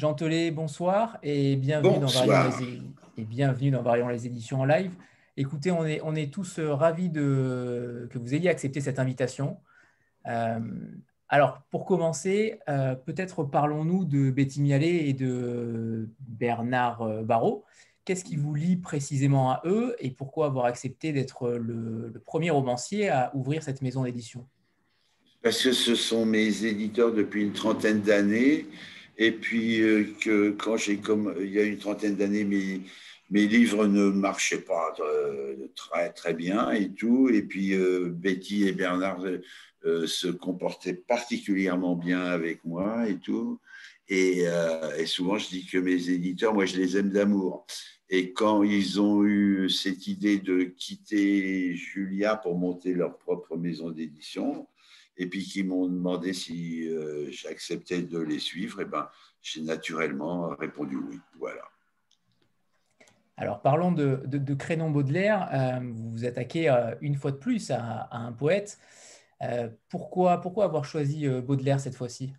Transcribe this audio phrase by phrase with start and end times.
[0.00, 4.64] Jean Tollet, bonsoir et bienvenue, Dans Variant les, et bienvenue dans Variant les éditions en
[4.64, 4.92] live.
[5.36, 9.58] Écoutez, on est, on est tous euh, ravis de, que vous ayez accepté cette invitation.
[10.26, 10.58] Euh,
[11.28, 17.66] alors, pour commencer, euh, peut-être parlons-nous de Betty Mialet et de Bernard Barrault.
[18.06, 23.10] Qu'est-ce qui vous lie précisément à eux et pourquoi avoir accepté d'être le, premier romancier
[23.10, 24.46] à ouvrir cette maison d'édition?
[25.42, 28.66] Parce que ce sont mes éditeurs depuis une trentaine d'années.
[29.20, 32.80] Et puis euh, que quand j'ai comme il y a une trentaine d'années, mes,
[33.28, 37.28] mes livres ne marchaient pas euh, très très bien et tout.
[37.28, 39.22] Et puis euh, Betty et Bernard
[39.82, 43.60] se comportaient particulièrement bien avec moi et tout.
[44.08, 44.44] Et,
[44.98, 47.64] et, souvent, je dis que mes éditeurs, moi, je les aime d'amour.
[48.10, 53.90] Et quand ils ont eu cette idée de quitter Julia pour monter leur propre maison
[53.90, 54.66] d'édition,
[55.16, 59.08] et puis qui m'ont demandé si euh, j'acceptais de les suivre, et ben,
[59.42, 61.18] j'ai naturellement répondu oui.
[61.38, 61.62] Voilà.
[63.36, 65.48] Alors, parlons de, de, Crénon Baudelaire.
[65.52, 68.78] Euh, vous vous attaquez euh, une fois de plus à, un poète.
[69.88, 72.34] pourquoi, pourquoi avoir choisi Baudelaire cette fois-ci?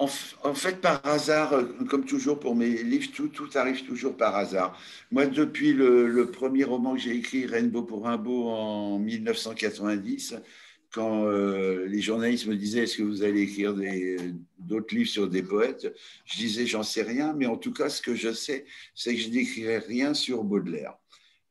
[0.00, 4.78] En, fait, par hasard, euh, comme toujours pour mes livres, tout, arrive toujours par hasard.
[5.10, 10.36] Moi, depuis le, premier roman que j'ai écrit, Rainbow pour beau, en 1990,
[10.90, 13.74] quand euh, les journalistes me disaient est-ce que vous allez écrire
[14.58, 15.86] d'autres livres sur des poètes,
[16.24, 19.20] je disais j'en sais rien, mais en tout cas, ce que je sais, c'est que
[19.20, 20.96] je n'écrirai rien sur Baudelaire.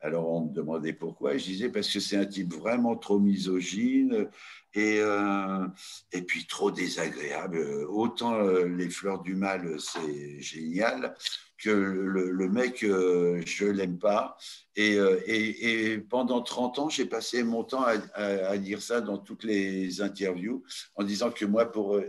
[0.02, 4.30] Alors on me demandait pourquoi, je disais parce que c'est un type vraiment trop misogyne,
[4.74, 5.68] et, euh,
[6.12, 7.60] et puis trop désagréable.
[7.90, 11.16] Autant euh, Les Fleurs du Mal, c'est génial,
[11.58, 14.38] que le, mec, euh, je l'aime pas.
[14.76, 19.44] Et, et, pendant 30 ans, j'ai passé mon temps à, à, dire ça dans toutes
[19.44, 20.64] les interviews,
[20.96, 22.00] en disant que moi, pour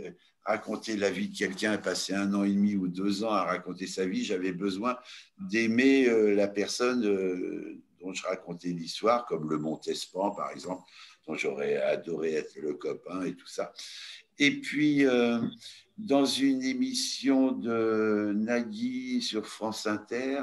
[0.44, 3.88] raconter la vie de quelqu'un, passer un an et demi ou deux ans à raconter
[3.88, 4.96] sa vie, j'avais besoin
[5.38, 7.02] d'aimer la personne
[8.00, 10.82] dont je racontais l'histoire, comme le Montespan, par exemple
[11.28, 13.72] j'aurais adoré être le copain et tout ça.
[14.38, 15.38] Et puis, euh,
[15.98, 20.42] dans une émission de Nagui sur France Inter,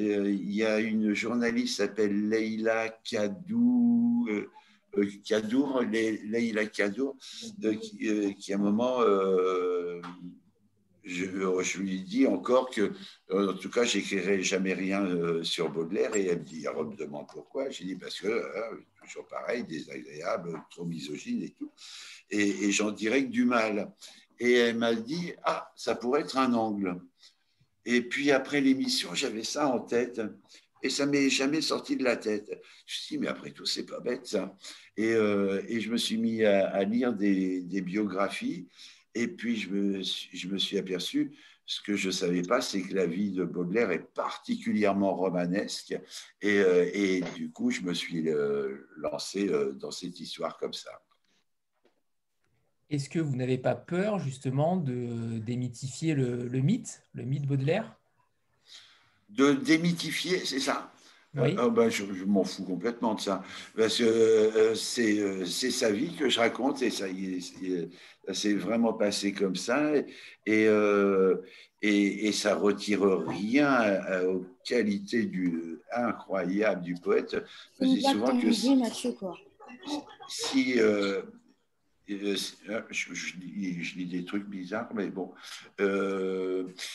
[0.00, 4.28] euh, il y a une journaliste qui s'appelle Leila Kadou.
[4.30, 4.50] Euh,
[5.26, 7.18] Kadour, Leila Kadour,
[7.82, 9.00] qui, à un moment
[11.06, 12.92] je, lui dis encore que,
[13.30, 16.16] en tout cas, j'écrirai jamais rien euh, sur Baudelaire.
[16.16, 17.70] Et elle me dit, elle me demande pourquoi.
[17.70, 21.70] J'ai dit, parce que, euh, toujours pareil, désagréable, trop misogyne et tout.
[22.30, 23.92] Et, j'en dirais que du mal.
[24.40, 27.00] Et elle m'a dit, ah, ça pourrait être un angle.
[27.84, 30.20] Et puis après l'émission, j'avais ça en tête.
[30.82, 32.48] Et ça m'est jamais sorti de la tête.
[32.48, 34.54] Je me suis dit, mais après tout, c'est pas bête ça.
[34.96, 38.66] Et, euh, je me suis mis à, lire des biographies.
[39.16, 41.32] Et puis, je me, je me suis aperçu,
[41.64, 45.98] ce que je ne savais pas, c'est que la vie de Baudelaire est particulièrement romanesque.
[46.42, 50.74] Et, euh, et du coup, je me suis euh, lancé euh, dans cette histoire comme
[50.74, 50.90] ça.
[52.90, 57.96] Est-ce que vous n'avez pas peur justement de démythifier le, le mythe, le mythe Baudelaire?
[59.30, 60.92] De démythifier, c'est ça?
[61.36, 63.42] Ah, ben, je, m'en fous complètement de ça.
[63.76, 67.06] Parce que c'est sa vie que je raconte et ça,
[68.26, 71.36] ça s'est vraiment passé comme ça et, euh,
[71.82, 77.36] et, et, ça retire rien aux qualités du, incroyables du poète.
[77.78, 79.36] C'est souvent que si, Mathieu, quoi.
[80.28, 81.22] si euh,
[82.10, 82.36] euh,
[82.90, 85.32] je, je, lis, des trucs bizarres, mais bon,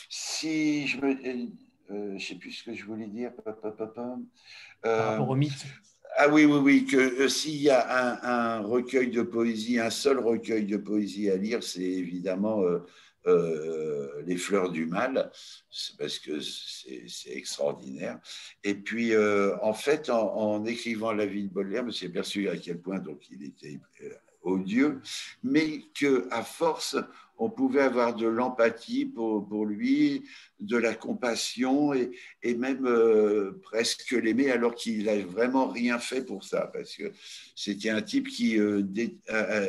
[0.08, 1.48] si je me,
[1.88, 5.66] je ne sais plus ce que je voulais dire, par rapport au mythe.
[6.16, 10.18] Ah oui, oui, oui, que euh, s'il y a un, recueil de poésie, un seul
[10.18, 12.80] recueil de poésie à lire, c'est évidemment euh,
[13.26, 15.30] euh, Les Fleurs du Mal,
[15.98, 18.20] parce que c'est extraordinaire.
[18.62, 22.56] Et puis, en fait, en, écrivant La vie de Baudelaire, je me suis aperçu à
[22.56, 23.80] quel point donc, il était
[24.42, 25.00] odieux,
[25.42, 26.96] mais qu'à force,
[27.38, 30.24] on pouvait avoir de l'empathie pour, pour, lui,
[30.60, 32.10] de la compassion et,
[32.42, 37.12] et même euh, presque l'aimer alors qu'il n'a vraiment rien fait pour ça, parce que
[37.56, 38.82] c'était un type qui euh,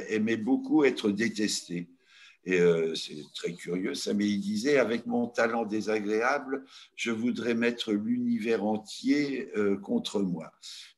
[0.09, 1.87] aimait beaucoup être détesté.
[2.45, 7.53] Et euh, c'est très curieux ça, mais il disait, avec mon talent désagréable, je voudrais
[7.53, 9.49] mettre l'univers entier
[9.81, 10.51] contre moi.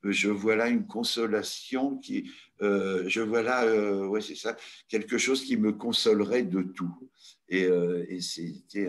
[0.04, 2.32] Je vois là une consolation qui,
[2.62, 4.56] euh, je vois là, euh, ouais, c'est ça,
[4.88, 7.10] quelque chose qui me consolerait de tout.
[7.50, 8.88] Et, euh, c'était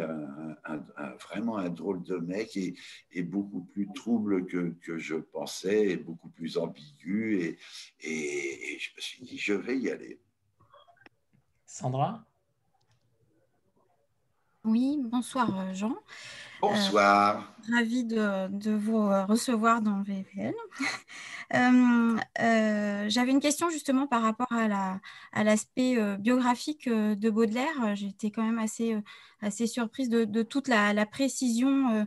[1.29, 6.29] vraiment un drôle de mec et, beaucoup plus trouble que, que, je pensais, et beaucoup
[6.29, 7.41] plus ambigu.
[7.41, 7.59] Et,
[8.01, 10.21] et, je me suis dit, je vais y aller.
[11.67, 12.25] Sandra?
[14.67, 15.95] Oui, bonsoir Jean.
[16.61, 17.55] Bonsoir.
[17.71, 20.55] Euh, ravi de, vous recevoir dans VVL.
[21.55, 27.95] Euh, euh, j'avais une question justement par rapport à l'aspect biographique de Baudelaire.
[27.95, 28.97] J'étais quand même assez,
[29.41, 32.05] assez surprise de, toute la, précision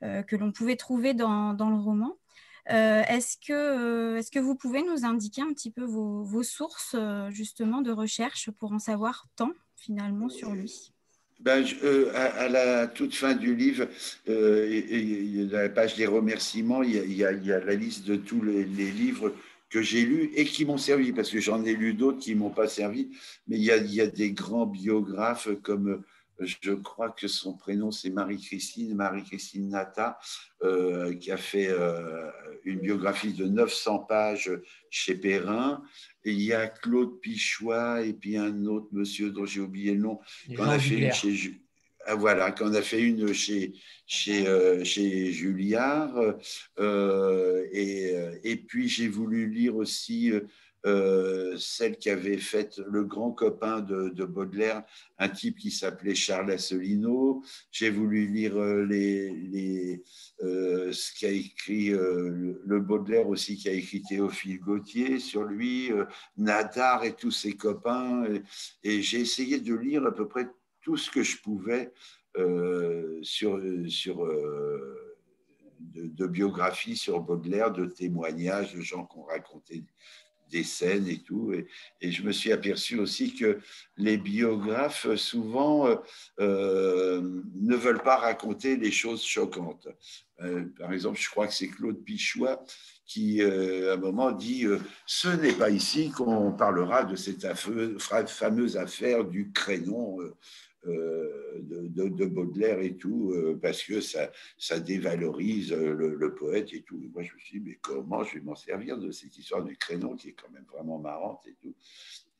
[0.00, 2.18] que l'on pouvait trouver dans, le roman.
[2.66, 6.94] Est-ce que, est que, vous pouvez nous indiquer un petit peu vos, vos sources
[7.30, 10.92] justement de recherche pour en savoir tant finalement sur lui?
[11.40, 13.86] Ben, euh, à, la toute fin du livre,
[14.28, 19.32] euh, la page des remerciements, il y, a, la liste de tous les, livres
[19.70, 22.40] que j'ai lus et qui m'ont servi, parce que j'en ai lu d'autres qui ne
[22.40, 23.10] m'ont pas servi,
[23.46, 26.02] mais il y, a, des grands biographes comme
[26.40, 30.18] je crois que son prénom c'est Marie-Christine, Marie-Christine Nata,
[30.62, 32.30] euh, qui a fait euh,
[32.64, 34.50] une biographie de 900 pages
[34.90, 35.82] chez Perrin.
[36.24, 40.00] Et il y a Claude Pichois et puis un autre monsieur dont j'ai oublié le
[40.00, 40.20] nom,
[40.56, 41.54] qu'on a fait une chez
[42.10, 43.74] ah, voilà, qu'on a fait une chez,
[44.06, 46.38] chez, euh, chez Julliard.
[46.78, 48.14] et,
[48.44, 50.32] et, puis j'ai voulu lire aussi
[50.88, 54.84] euh, celle qui avait fait le grand copain de, Baudelaire,
[55.18, 57.42] un type qui s'appelait Charles Asselineau.
[57.70, 60.02] J'ai voulu lire euh, les, les
[60.42, 65.90] euh, ce qu'a écrit le Baudelaire aussi, qui a écrit Théophile Gautier sur lui,
[66.36, 68.24] Nadar et tous ses copains.
[68.82, 70.48] Et, j'ai essayé de lire à peu près
[70.80, 71.92] tout ce que je pouvais
[73.22, 74.24] sur, sur
[75.80, 79.84] de, de biographies sur Baudelaire, de témoignages de gens qui ont raconté
[80.50, 81.52] des scènes et tout.
[82.00, 83.58] Et, je me suis aperçu aussi que
[83.96, 85.96] les biographes, souvent, euh,
[86.40, 89.88] euh, ne veulent pas raconter les choses choquantes.
[90.40, 92.64] Euh, par exemple, je crois que c'est Claude Pichois
[93.06, 94.66] qui, à un moment, dit
[95.06, 100.18] Ce n'est pas ici qu'on parlera de cette fameuse affaire du crénon
[100.86, 107.00] euh, de, Baudelaire et tout, euh, parce que ça, ça dévalorise le, poète et tout.
[107.12, 109.76] moi, je me suis dit, mais comment je vais m'en servir de cette histoire du
[109.76, 111.74] créneau qui est quand même vraiment marrante et tout.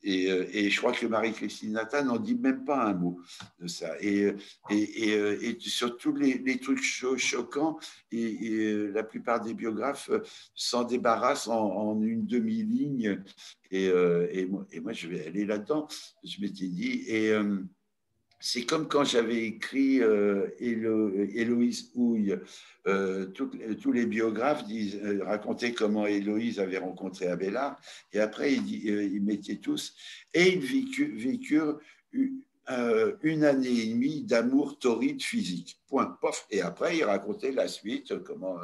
[0.01, 3.19] Et, euh, et, je crois que Marie-Christine Nathan n'en dit même pas un mot
[3.59, 3.95] de ça.
[3.99, 4.33] Et,
[4.69, 7.77] et, et sur tous les, trucs choquants,
[8.11, 10.09] et, la plupart des biographes
[10.55, 13.21] s'en débarrassent en, une demi-ligne.
[13.71, 13.91] Et,
[14.45, 15.87] moi, je vais aller là-dedans.
[16.23, 17.03] Je m'étais dit.
[17.07, 17.33] Et
[18.39, 22.37] c'est comme quand j'avais écrit euh, Héloïse Houille.
[22.87, 27.79] Euh, tous les biographes euh, racontaient comment Héloïse avait rencontré Abélard,
[28.13, 29.93] et après ils, mettaient tous,
[30.33, 31.79] et ils vécurent,
[32.13, 35.79] une année et demie d'amour torride physique.
[35.87, 36.45] Point, pof.
[36.51, 38.57] Et après, ils racontaient la suite, comment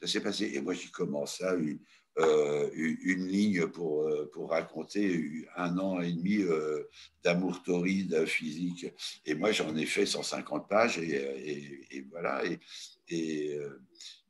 [0.00, 0.50] ça s'est passé.
[0.54, 1.54] Et moi, j'ai commencé ça,
[2.18, 6.82] euh, une ligne pour, euh, pour raconter un an et demi euh,
[7.24, 8.86] d'amour torride physique.
[9.24, 12.42] Et moi, j'en ai fait 150 pages et, et, voilà.
[12.44, 12.58] Et,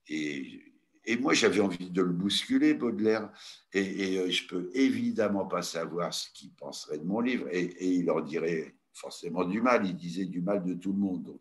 [0.09, 0.61] et,
[1.05, 3.33] et, moi, j'avais envie de le bousculer, Baudelaire.
[3.73, 7.49] Et, je peux évidemment pas savoir ce qu'il penserait de mon livre.
[7.51, 9.85] Et, il en dirait forcément du mal.
[9.87, 11.25] Il disait du mal de tout le monde.
[11.25, 11.41] Donc,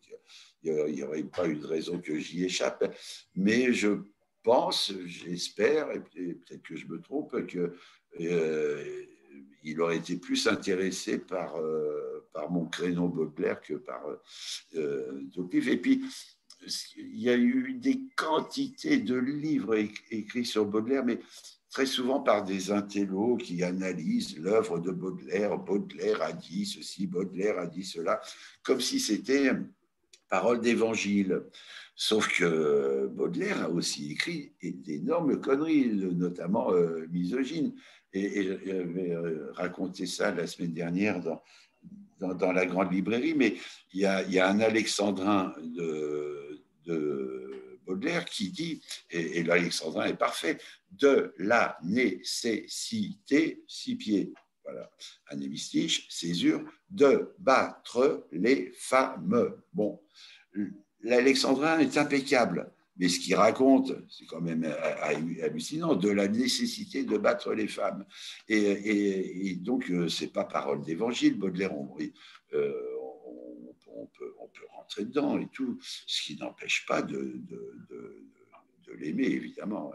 [0.63, 2.83] il n'y aurait pas eu de raison que j'y échappe.
[3.35, 4.01] Mais je
[4.43, 7.69] pense, j'espère, et peut-être que je me trompe, qu'il
[8.21, 9.05] euh,
[9.79, 14.01] aurait été plus intéressé par, euh, par mon créneau Baudelaire que par
[14.75, 15.21] euh,
[15.51, 16.03] Et puis,
[16.97, 19.75] il y a eu des quantités de livres
[20.11, 21.19] écrits sur Baudelaire, mais
[21.69, 25.57] très souvent par des intellos qui analysent l'œuvre de Baudelaire.
[25.57, 28.21] Baudelaire a dit ceci, Baudelaire a dit cela,
[28.63, 29.51] comme si c'était
[30.31, 31.43] parole d'évangile.
[32.03, 37.75] Sauf que Baudelaire a aussi écrit d'énormes conneries, notamment euh, misogynes.
[38.11, 43.55] Et, j'avais euh, raconté ça la semaine dernière dans, dans, la grande librairie, mais
[43.93, 48.81] il y a, un alexandrin de, de, Baudelaire qui dit,
[49.11, 50.57] et, l'alexandrin est parfait,
[50.89, 54.89] de la nécessité, six pieds, voilà,
[55.29, 59.53] un hémistiche, césure, de battre les femmes.
[59.71, 60.01] Bon,
[61.03, 62.71] l'alexandrin est impeccable.
[62.97, 64.63] Mais ce qu'il raconte, c'est quand même
[65.41, 68.05] hallucinant, de la nécessité de battre les femmes.
[68.47, 71.71] Et, donc, euh, ce n'est pas parole d'évangile, Baudelaire,
[72.53, 72.73] euh,
[73.87, 74.33] on, peut,
[74.71, 77.41] rentrer dedans et tout, ce qui n'empêche pas de,
[78.97, 79.91] l'aimer, évidemment.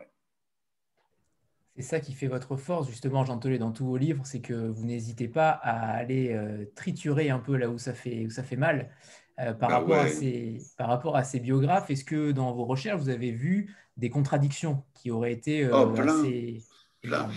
[1.76, 4.86] C'est ça qui fait votre force, justement, Jean dans tous vos livres, c'est que vous
[4.86, 8.56] n'hésitez pas à aller euh, triturer un peu là où ça fait, où ça fait
[8.56, 8.90] mal.
[9.38, 12.64] Euh, par, bah rapport à ces, par rapport à ces biographes, est-ce que dans vos
[12.64, 16.62] recherches, vous avez vu des contradictions qui auraient été euh, oh, assez...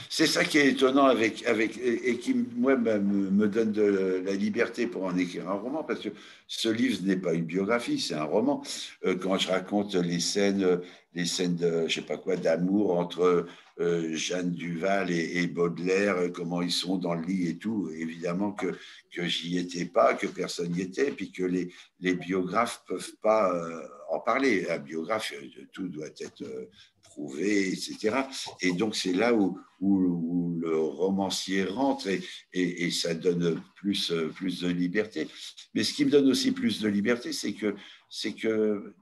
[0.09, 4.87] C'est ça qui est étonnant avec, avec, et qui, moi, me, donne de la liberté
[4.87, 6.09] pour en écrire un roman, parce que
[6.47, 8.63] ce livre n'est pas une biographie, c'est un roman.
[9.05, 10.81] Euh, quand je raconte les scènes,
[11.13, 13.45] les scènes de, je sais pas quoi, d'amour entre
[13.79, 18.51] euh, Jeanne Duval et, Baudelaire, euh, comment ils sont dans le lit et tout, évidemment
[18.51, 18.75] que,
[19.13, 23.53] que j'y étais pas, que personne n'y était, puis que les, les biographes peuvent pas
[24.09, 24.67] en parler.
[24.69, 25.33] Un biographe,
[25.71, 26.43] tout doit être
[27.39, 28.23] etc.
[28.61, 32.09] Et donc, c'est là où, le romancier rentre
[32.53, 35.27] et, ça donne plus, plus de liberté.
[35.73, 37.75] Mais ce qui me donne aussi plus de liberté, c'est que,
[38.09, 38.93] c'est que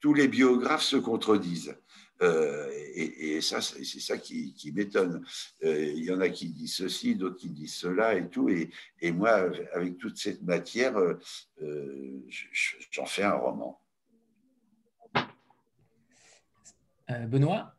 [0.00, 1.76] tous les biographes se contredisent.
[2.22, 5.24] Euh, et, ça, c'est ça qui, m'étonne.
[5.64, 8.48] Euh, il y en a qui disent ceci, d'autres qui disent cela et tout.
[8.48, 12.22] Et, et moi, avec toute cette matière, euh,
[12.90, 13.80] j'en fais un roman.
[15.16, 15.20] Euh,
[17.08, 17.74] Benoît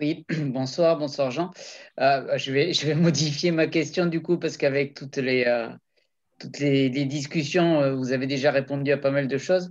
[0.00, 1.50] Oui, bonsoir, bonsoir Jean.
[2.00, 5.68] Euh, je, vais, je vais modifier ma question du coup parce qu'avec toutes les, euh,
[6.38, 9.70] toutes les, discussions, vous avez déjà répondu à pas mal de choses.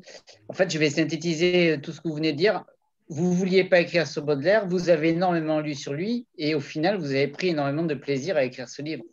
[0.50, 2.64] En fait, je vais synthétiser tout ce que vous venez de dire.
[3.08, 6.60] Vous ne vouliez pas écrire sur Baudelaire, vous avez énormément lu sur lui et au
[6.60, 9.04] final, vous avez pris énormément de plaisir à écrire ce livre.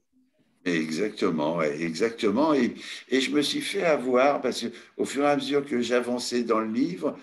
[0.65, 2.55] Exactement, exactement.
[2.55, 2.75] Et,
[3.11, 6.61] et, je me suis fait avoir parce qu'au fur et à mesure que j'avançais dans
[6.61, 7.19] le livre,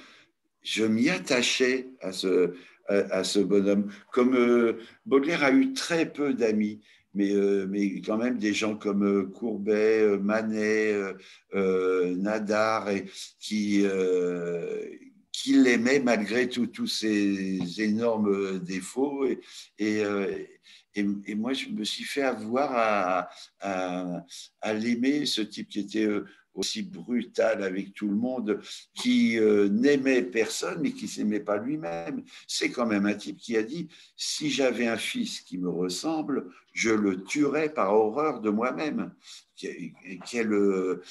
[0.64, 3.92] je m'y attachais à ce, bonhomme.
[4.12, 6.82] Comme euh, Baudelaire a eu très peu d'amis,
[7.14, 10.96] mais, euh, mais quand même des gens comme euh, Courbet, Manet,
[11.54, 13.06] Nadar, et,
[13.40, 13.86] qui,
[15.32, 19.26] qui l'aimaient malgré tous ses énormes défauts.
[19.78, 20.04] Et,
[21.36, 23.30] moi, je me suis fait avoir
[23.62, 26.08] à l'aimer, ce type qui était
[26.60, 28.60] aussi brutal avec tout le monde,
[28.94, 32.24] qui euh, n'aimait personne, mais qui s'aimait pas lui-même.
[32.48, 36.50] C'est quand même un type qui a dit, si j'avais un fils qui me ressemble,
[36.74, 39.14] je le tuerais par horreur de moi-même.
[39.64, 41.02] Euh,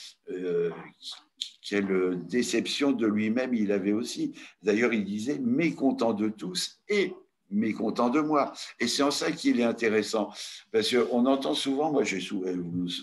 [1.62, 4.34] quelle déception de lui-même il avait aussi.
[4.62, 7.12] D'ailleurs, il disait, mécontent de tous et
[7.50, 8.52] mécontent de moi.
[8.78, 10.30] Et c'est en ça qu'il est intéressant.
[10.72, 12.44] Parce qu'on entend souvent, moi, j'ai vous,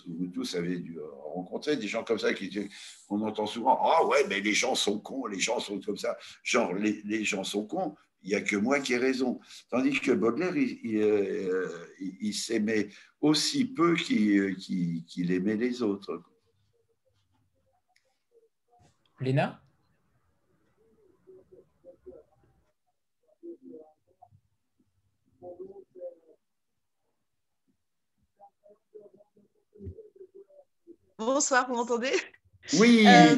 [0.07, 0.97] vous, tous avez dû
[1.33, 2.69] rencontrer des gens comme ça qui
[3.09, 6.15] on entend souvent Ah ouais, mais les gens sont cons, les gens sont comme ça.
[6.43, 9.39] Genre, les, les gens sont cons, il n'y a que moi qui ai raison.
[9.69, 12.89] Tandis que Baudelaire, il, il, euh, s'aimait
[13.21, 16.21] aussi peu qu'il aimait les autres.
[19.19, 19.61] Léna?
[31.17, 32.11] Bonsoir, vous m'entendez?
[32.73, 33.05] Oui.
[33.07, 33.37] Euh,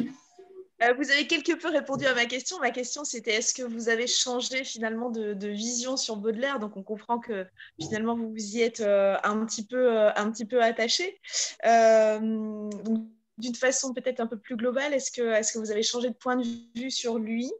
[0.81, 2.59] euh, vous avez quelque peu répondu à ma question.
[2.59, 6.59] Ma question, c'était est-ce que vous avez changé finalement de, vision sur Baudelaire?
[6.59, 7.45] Donc, on comprend que
[7.79, 11.19] finalement, vous vous y êtes euh, un, petit peu, un petit peu attaché.
[11.63, 16.47] d'une façon peut-être un peu plus globale, est-ce que, vous avez changé de point de
[16.75, 17.51] vue sur lui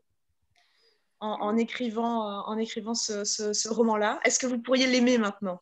[1.19, 4.19] en, écrivant, en écrivant ce roman-là?
[4.23, 5.61] Est-ce que vous pourriez l'aimer maintenant?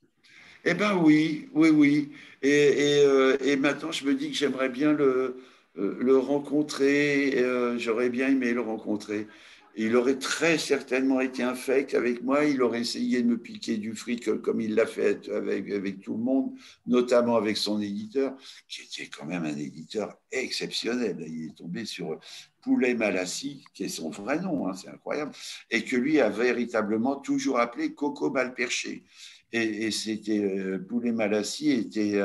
[0.66, 2.12] Eh bien oui, oui, oui.
[2.44, 5.38] Euh, et, maintenant, je me dis que j'aimerais bien le,
[5.78, 7.34] euh, rencontrer.
[7.38, 9.28] Euh, j'aurais bien aimé le rencontrer.
[9.78, 12.46] Il aurait très certainement été un fake avec moi.
[12.46, 16.14] Il aurait essayé de me piquer du fric comme il l'a fait avec, avec tout
[16.14, 16.52] le monde,
[16.88, 18.36] notamment avec son éditeur,
[18.68, 21.18] qui était quand même un éditeur exceptionnel.
[21.28, 22.20] Il est tombé sur
[22.62, 25.34] Poulet Malassi, qui est son vrai nom, hein, c'est incroyable,
[25.70, 29.04] et que lui a véritablement toujours appelé Coco Malperché.
[29.58, 32.22] Et, c'était euh, Poulet Malassi était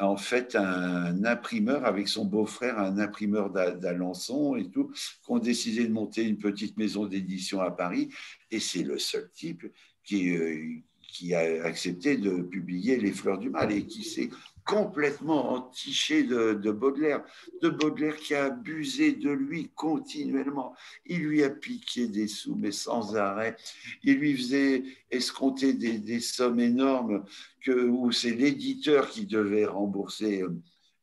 [0.00, 5.86] en fait un imprimeur avec son beau-frère, un imprimeur d'Alençon et tout, qui ont décidé
[5.86, 8.10] de monter une petite maison d'édition à Paris.
[8.50, 9.64] Et c'est le seul type
[10.02, 14.30] qui, euh, qui a accepté de publier Les Fleurs du Mal et qui s'est
[14.64, 17.22] complètement entiché de, de, Baudelaire,
[17.62, 20.74] de Baudelaire qui a abusé de lui continuellement.
[21.06, 23.56] Il lui a piqué des sous, mais sans arrêt.
[24.02, 27.24] Il lui faisait escompter des, sommes énormes
[27.62, 30.42] que, où c'est l'éditeur qui devait rembourser.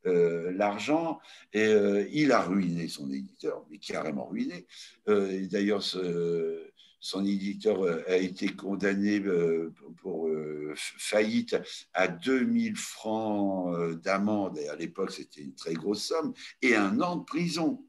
[0.08, 1.20] Euh, l'argent
[1.53, 4.65] et euh, il a ruiné son éditeur, mais carrément ruiné.
[5.08, 6.71] Euh, D'ailleurs, ce,
[7.01, 11.58] son éditeur euh, a été condamné euh, pour euh, faillite
[11.93, 17.17] à 2000 francs d'amende, et à l'époque c'était une très grosse somme, et un an
[17.17, 17.84] de prison.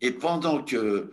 [0.00, 1.12] Et pendant que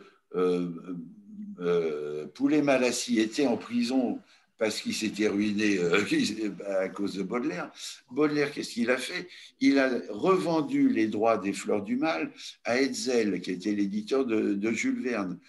[2.33, 4.19] Poulet Malassi était en prison
[4.57, 5.79] parce qu'il s'était ruiné
[6.79, 7.71] à cause de Baudelaire.
[8.09, 9.27] Baudelaire, qu'est-ce qu'il a fait?
[9.59, 12.31] Il a revendu les droits des Fleurs du Mal
[12.63, 15.39] à Hetzel, qui était l'éditeur de, Jules Verne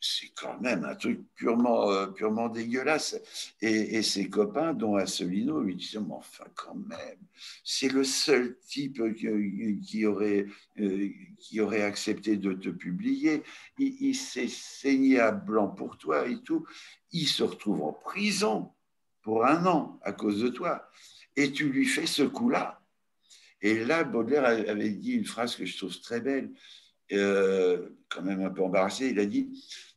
[0.00, 3.18] c'est quand même un truc purement, euh, purement dégueulasse.
[3.60, 7.18] Et, ses copains, dont Asselineau, lui disaient, mais enfin quand même,
[7.64, 10.46] c'est le seul type qui, aurait,
[10.78, 13.42] euh, qui aurait accepté de te publier.
[13.78, 16.66] Il s'est saigné à blanc pour toi et tout.
[17.12, 18.72] Il se retrouve en prison
[19.22, 20.88] pour un an à cause de toi.
[21.36, 22.80] Et tu lui fais ce coup-là.
[23.62, 26.50] Et là, Baudelaire avait dit une phrase que je trouve très belle.
[27.12, 29.48] Euh, quand même un peu embarrassé, il a dit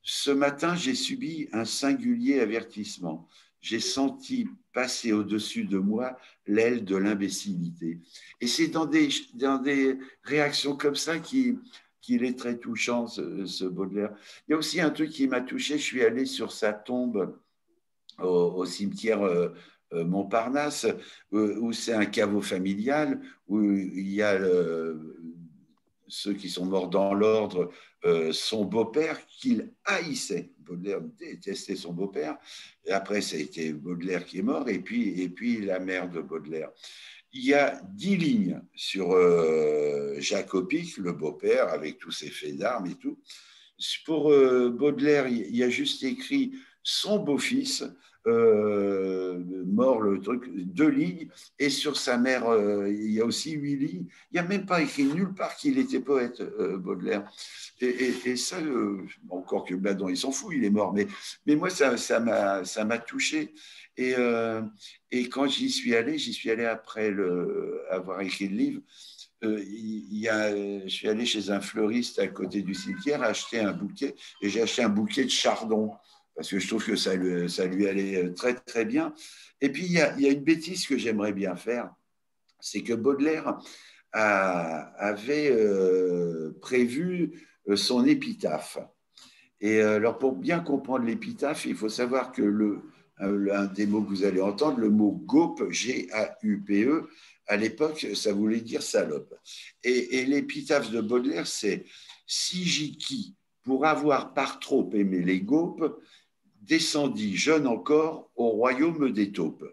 [0.02, 3.28] Ce matin, j'ai subi un singulier avertissement.
[3.62, 6.18] J'ai senti passer au-dessus de moi
[6.48, 8.00] l'aile de l'imbécilité.
[8.42, 11.60] Et c'est dans des, dans des réactions comme ça qu'il
[12.08, 14.14] est très touchant, ce, Baudelaire.
[14.48, 15.78] Il y a aussi un truc qui m'a touché.
[15.78, 17.38] Je suis allé sur sa tombe
[18.20, 19.50] au, cimetière euh,
[19.94, 20.88] euh, Montparnasse,
[21.32, 24.38] où, c'est un caveau familial, où il y a
[26.14, 27.72] ceux qui sont morts dans l'ordre,
[28.06, 30.52] euh, son beau-père qu'il haïssait.
[30.60, 32.38] Baudelaire détestait son beau-père.
[32.86, 36.10] Et après, ça a été Baudelaire qui est mort, et puis, et puis la mère
[36.10, 36.70] de Baudelaire.
[37.32, 42.58] Il y a dix lignes sur euh, Jacques Opic, le beau-père, avec tous ses faits
[42.58, 43.20] d'armes et tout.
[44.06, 46.54] Pour euh, Baudelaire, il y a juste écrit
[46.84, 47.84] son beau-fils,
[48.26, 51.28] mort le truc, deux lignes,
[51.60, 54.06] et sur sa mère, euh, il y a aussi huit lignes.
[54.32, 57.30] Il n'y a même pas écrit nulle part qu'il était poète, euh, Baudelaire.
[57.82, 58.58] Et, ça,
[59.30, 61.08] encore que Badon, il s'en fout, il est mort, mais,
[61.46, 63.54] mais moi, ça m'a ça touché.
[63.98, 64.16] Et,
[65.12, 68.82] et quand j'y suis allé, j'y suis allé après le, avoir écrit le livre.
[69.42, 70.50] il y a,
[70.86, 74.62] je suis allé chez un fleuriste à côté du cimetière acheter un bouquet, et j'ai
[74.62, 75.92] acheté un bouquet de chardon
[76.36, 79.14] parce que je trouve que ça, lui, allait très, très bien.
[79.62, 81.94] Et puis, il y a, une bêtise que j'aimerais bien faire,
[82.60, 83.58] c'est que Baudelaire
[84.14, 88.78] avait euh, prévu euh, son épitaphe.
[89.60, 92.82] Et euh, alors, pour bien comprendre l'épitaphe, il faut savoir que le,
[93.20, 97.10] un des mots que vous allez entendre, le mot gaupe, G-A-U-P-E,
[97.48, 99.34] à l'époque, ça voulait dire salope.
[99.84, 101.86] Et, l'épitaphe de Baudelaire, c'est
[102.26, 106.02] Si qui, pour avoir par trop aimé les gaupes,
[106.64, 109.66] descendit jeune encore au royaume des taupes.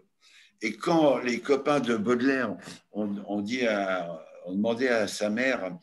[0.61, 2.55] Et quand les copains de Baudelaire
[2.91, 3.65] ont, dit
[4.47, 5.75] demandé à sa mère,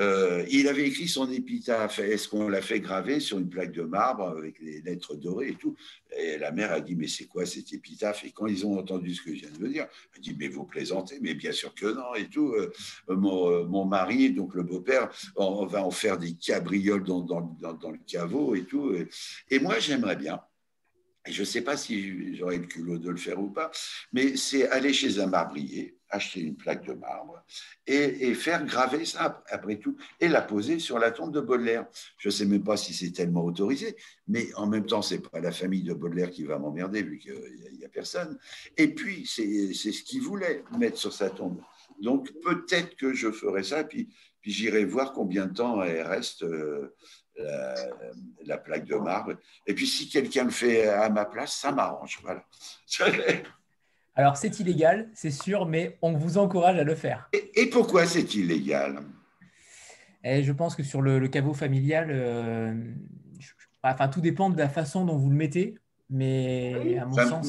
[0.00, 3.82] euh, il avait écrit son épitaphe, est-ce qu'on l'a fait graver sur une plaque de
[3.82, 5.74] marbre avec les lettres dorées et tout?
[6.18, 8.24] Et la mère a dit, mais c'est quoi cet épitaphe?
[8.24, 10.48] Et quand ils ont entendu ce que je viens de dire, elle a dit, mais
[10.48, 12.52] vous plaisantez, mais bien sûr que non et tout.
[12.52, 12.72] Euh,
[13.08, 18.54] mon, mon, mari, donc le beau-père, on, va en faire des cabrioles dans, le caveau
[18.54, 18.94] et tout.
[19.50, 20.40] et moi, j'aimerais bien
[21.28, 23.70] je ne sais pas si j'aurais le culot de le faire ou pas,
[24.12, 27.44] mais c'est aller chez un marbrier, acheter une plaque de marbre
[27.86, 31.86] et, faire graver ça après tout et la poser sur la tombe de Baudelaire.
[32.18, 33.96] Je ne sais même pas si c'est tellement autorisé,
[34.28, 37.34] mais en même temps, c'est pas la famille de Baudelaire qui va m'emmerder vu qu'il
[37.72, 38.38] n'y a, personne.
[38.76, 41.60] Et puis, c'est ce qu'il voulait mettre sur sa tombe.
[42.00, 44.08] Donc, peut-être que je ferai ça, puis,
[44.40, 46.42] puis j'irai voir combien de temps elle reste.
[46.42, 46.94] Euh,
[48.44, 49.34] la, plaque de marbre.
[49.66, 52.18] Et puis si quelqu'un le fait à ma place, ça m'arrange.
[52.22, 52.44] Voilà.
[54.14, 57.28] Alors c'est illégal, c'est sûr, mais on vous encourage à le faire.
[57.32, 59.00] Et, pourquoi c'est illégal?
[60.24, 62.74] Et Je pense que sur le, caveau familial, euh,
[63.82, 65.74] enfin tout dépend de la façon dont vous le mettez,
[66.08, 67.46] mais à mon sens...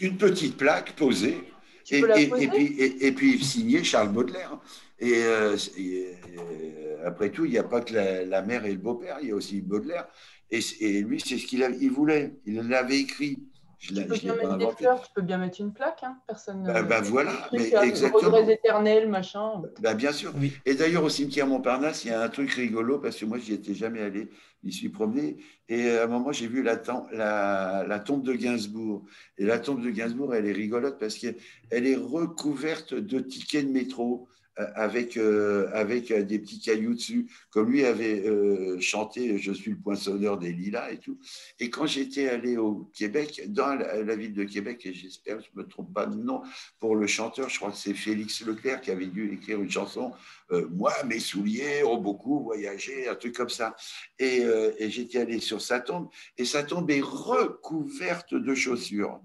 [0.00, 1.44] Une, petite plaque posée.
[1.90, 4.58] Et, et, puis, et, puis signé Charles Baudelaire.
[4.98, 9.18] Et, euh, euh, après tout, il n'y a pas que la, mère et le beau-père,
[9.22, 10.06] il y a aussi Baudelaire.
[10.50, 12.34] Et, lui, c'est ce qu'il il voulait.
[12.46, 13.38] Il l'avait écrit.
[13.78, 16.64] Je tu peux bien mettre des fleurs, tu peux bien mettre une plaque, hein personne.
[16.64, 18.48] Bah, bah voilà, mais exactement.
[18.48, 19.62] éternel, machin.
[19.80, 20.32] Bah, bien sûr.
[20.66, 23.52] Et d'ailleurs, au cimetière Montparnasse, il y a un truc rigolo parce que moi, j'y
[23.52, 24.30] étais jamais allé.
[24.64, 25.36] J'y suis promené.
[25.68, 26.82] Et à un moment, j'ai vu la,
[27.12, 29.04] la, la, tombe de Gainsbourg.
[29.36, 31.36] Et la tombe de Gainsbourg, elle est rigolote parce qu'elle
[31.70, 37.70] est recouverte de tickets de métro avec, euh, avec euh, des petits cailloux dessus, comme
[37.70, 41.18] lui avait euh, chanté Je suis le poinçonneur des lilas et tout.
[41.60, 45.62] Et quand j'étais allé au Québec, dans la, ville de Québec, et j'espère je ne
[45.62, 46.42] me trompe pas de nom
[46.80, 50.12] pour le chanteur, je crois que c'est Félix Leclerc qui avait dû écrire une chanson
[50.50, 53.76] Moi, mes souliers ont beaucoup voyagé, un truc comme ça.
[54.18, 54.42] Et,
[54.78, 59.20] et j'étais allé sur sa tombe, et sa tombe est recouverte de chaussures.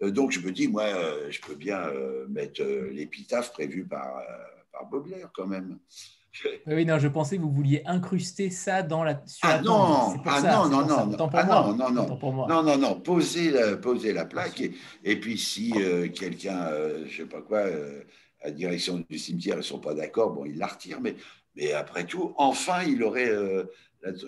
[0.00, 0.86] Donc je me dis, moi,
[1.30, 1.90] je peux bien
[2.28, 4.20] mettre l'épitaphe prévue par
[4.74, 5.78] par Baudelaire quand même.
[6.66, 9.22] Oui, non, je pensais que vous vouliez incruster ça dans la.
[9.24, 13.00] Sur ah, non, ah non, non, non, non, ah non, non, non, non, non, non,
[13.00, 17.40] posez la, posez la plaque et, et puis si euh, quelqu'un, euh, je sais pas
[17.40, 18.02] quoi, euh,
[18.42, 21.14] à la direction du cimetière, ils sont pas d'accord, bon, ils la retirent, mais,
[21.54, 23.30] mais après tout, enfin, il aurait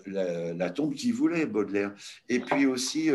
[0.06, 1.92] la, tombe qu'il voulait, Baudelaire.
[2.28, 3.10] Et puis aussi,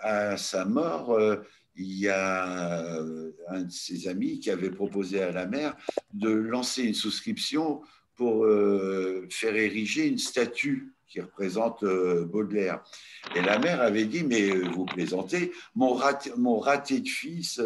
[0.00, 1.16] à sa mort,
[1.80, 3.00] il y a
[3.48, 5.74] un de ses amis qui avait proposé à la mère
[6.12, 7.80] de lancer une souscription
[8.16, 8.46] pour
[9.30, 11.84] faire ériger une statue qui représente
[12.26, 12.84] Baudelaire.
[13.34, 17.60] Et la mère avait dit, mais vous plaisantez, mon raté, mon raté de fils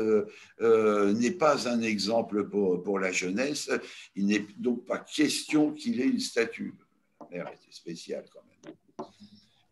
[0.60, 3.68] n'est pas un exemple pour, pour la jeunesse,
[4.14, 6.72] il n'est donc pas question qu'il ait une statue.
[7.20, 8.74] La mère était spéciale quand même.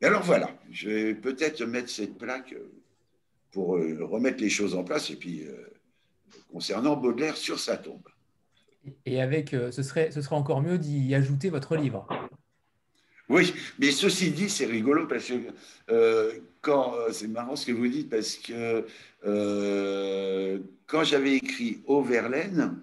[0.01, 2.57] Mais alors voilà, je vais peut-être mettre cette plaque
[3.53, 5.55] pour euh, remettre les choses en place et puis euh,
[6.51, 8.09] concernant Baudelaire sur sa tombe.
[9.07, 12.09] Et avec, euh, ce, serait, ce serait encore mieux d'y ajouter votre livre.
[13.29, 18.11] Oui, mais ceci dit, c'est rigolo parce que quand c'est marrant ce que vous dites
[18.11, 18.85] parce que
[20.87, 22.79] quand j'avais écrit Au Verlaine,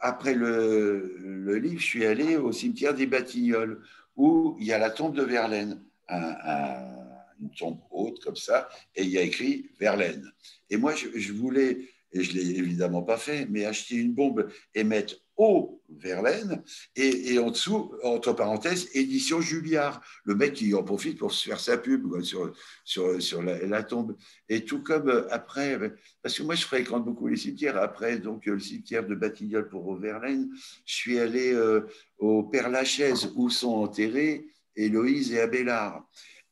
[0.00, 3.78] après le, le, livre, je suis allé au cimetière des Batignolles
[4.16, 7.05] où il y a la tombe de Verlaine, un
[7.40, 10.30] une tombe haute comme ça, et il y a écrit Verlaine.
[10.70, 11.78] Et moi, je, voulais,
[12.12, 16.62] et je ne l'ai évidemment pas fait, mais acheter une bombe et mettre au Verlaine,
[16.96, 21.60] et, en dessous, entre parenthèses, édition Julliard, le mec qui en profite pour se faire
[21.60, 22.52] sa pub sur,
[22.84, 24.16] sur, la, tombe.
[24.48, 25.78] Et tout comme euh, après,
[26.22, 29.86] parce que moi je fréquente beaucoup les cimetières, après donc le cimetière de Batignolles pour
[29.86, 30.48] au Verlaine,
[30.86, 31.82] je suis allé euh,
[32.18, 36.06] au Père Lachaise où sont enterrés Héloïse et Abélard.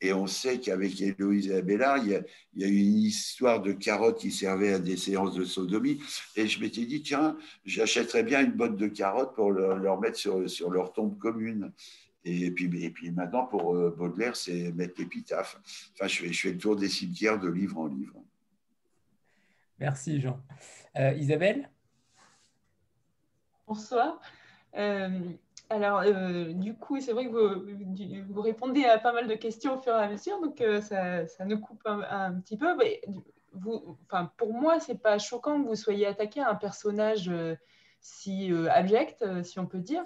[0.05, 2.21] Et on sait qu'avec Héloïse et Abélard, il y, a,
[2.55, 5.99] il y, a, une histoire de carottes qui servaient à des séances de sodomie.
[6.37, 10.49] Et je m'étais dit, tiens, j'achèterais bien une botte de carottes pour leur, mettre sur,
[10.51, 11.73] sur, leur tombe commune.
[12.27, 15.59] Et puis, et puis maintenant, pour euh, Baudelaire, c'est mettre l'épitaphe.
[15.95, 18.23] Enfin, je fais, je fais le tour des cimetières de livre en livre.
[19.79, 20.39] Merci, Jean.
[20.97, 21.71] Euh, Isabelle?
[23.67, 24.21] Bonsoir.
[24.77, 25.31] Euh,
[25.71, 27.65] alors, euh, du coup, c'est vrai que vous,
[28.29, 31.27] vous, répondez à pas mal de questions au fur et à mesure, donc euh, ça,
[31.27, 32.77] ça, nous coupe un, petit peu.
[32.77, 33.01] Mais
[33.55, 37.55] vous, enfin, pour moi, c'est pas choquant que vous soyez attaqué à un personnage euh,
[38.01, 40.05] si abject, si on peut dire.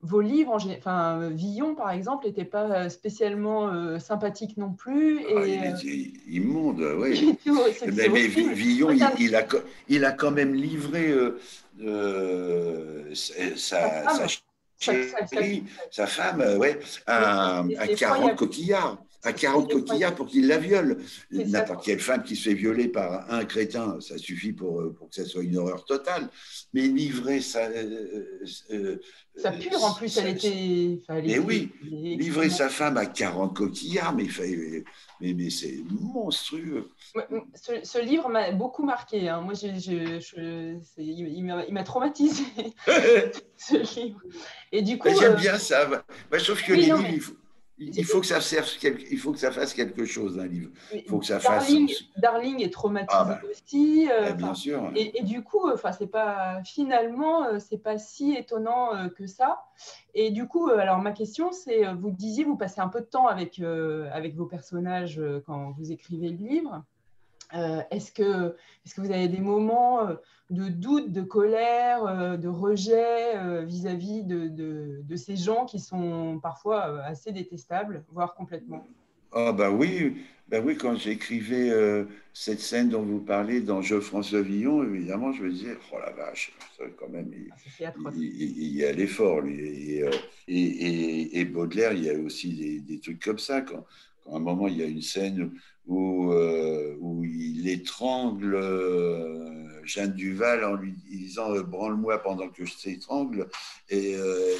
[0.00, 5.20] vos livres, enfin, Villon, par exemple, n'était pas spécialement sympathique non plus.
[5.20, 7.38] Et, ah, il était immonde, oui.
[7.92, 9.44] mais, mais Villon, il, il, a,
[9.88, 11.12] il, a, quand même livré
[13.14, 14.28] sa,
[15.90, 17.64] sa, femme, ouais, à,
[17.96, 20.98] 40 coquillards à 40 coquillards pour qu'il la viole.
[21.30, 25.14] N'importe quelle femme qui se fait violer par un crétin, ça suffit pour, pour que
[25.14, 26.28] ça soit une horreur totale.
[26.74, 27.68] Mais livrer ça.
[27.68, 28.98] Euh,
[29.36, 30.98] sa pure, en plus, elle était.
[31.08, 34.26] mais oui, livrer sa femme à 40 coquillards, mais,
[35.20, 36.90] mais, mais c'est monstrueux.
[37.54, 39.28] Ce, livre m'a beaucoup marqué.
[39.28, 39.40] Hein.
[39.40, 39.68] Moi, je,
[40.98, 42.44] il m'a traumatisé,
[43.56, 44.20] ce livre.
[44.70, 45.08] Et du coup.
[45.08, 45.86] J'aime euh, bien ça.
[46.30, 47.32] Bah, sauf que les livres, il faut
[47.90, 48.68] que ça serve,
[49.10, 50.70] il faut que ça fasse quelque chose un livre.
[50.94, 52.04] Il faut que ça Darling, fasse.
[52.16, 53.40] Darling est traumatisé ah bah.
[53.50, 54.08] aussi.
[54.10, 54.92] Euh, bien sûr.
[54.94, 59.64] Et, du coup, enfin, c'est pas finalement, euh, c'est pas si étonnant euh, que ça.
[60.14, 63.26] Et du coup, alors ma question, c'est, vous disiez, vous passez un peu de temps
[63.26, 63.60] avec
[64.12, 66.84] avec vos personnages quand vous écrivez le livre.
[67.52, 70.08] Est-ce que est-ce que vous avez des moments
[70.52, 76.38] de doute, de colère, euh, de rejet euh, vis-à-vis de, de, ces gens qui sont
[76.42, 78.86] parfois euh, assez détestables, voire complètement?
[79.32, 81.70] Ah bah oui, bah oui quand j'écrivais
[82.34, 86.12] cette scène dont vous parlez dans Je François Villon, évidemment, je me disais, oh la
[86.12, 86.52] vache,
[86.98, 89.42] quand même, il, ah, il, y a l'effort.
[89.46, 90.04] Et,
[90.48, 93.62] et, et, Baudelaire, il y a aussi des, des trucs comme ça.
[93.62, 93.86] Quand,
[94.22, 95.52] quand, à un moment, il y a une scène où,
[95.86, 98.56] où il étrangle
[99.84, 103.48] Jeanne Duval en lui disant euh, branle-moi pendant que je t'étrangle
[103.88, 104.56] et, euh,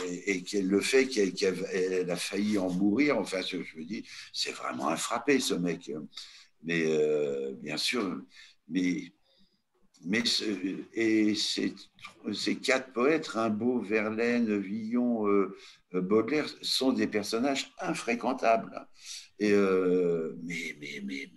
[0.46, 3.18] qu'elle le fait, qu'elle a failli en mourir.
[3.18, 5.90] Enfin, je, me dis, c'est vraiment un frappé ce mec.
[6.64, 8.20] Mais euh, bien sûr,
[8.68, 9.12] mais
[10.94, 15.24] et ces, quatre poètes, Rimbaud, Verlaine, Villon,
[15.92, 18.88] Baudelaire, sont des personnages infréquentables.
[19.42, 19.52] Et,
[20.42, 21.30] mais, mais, mais,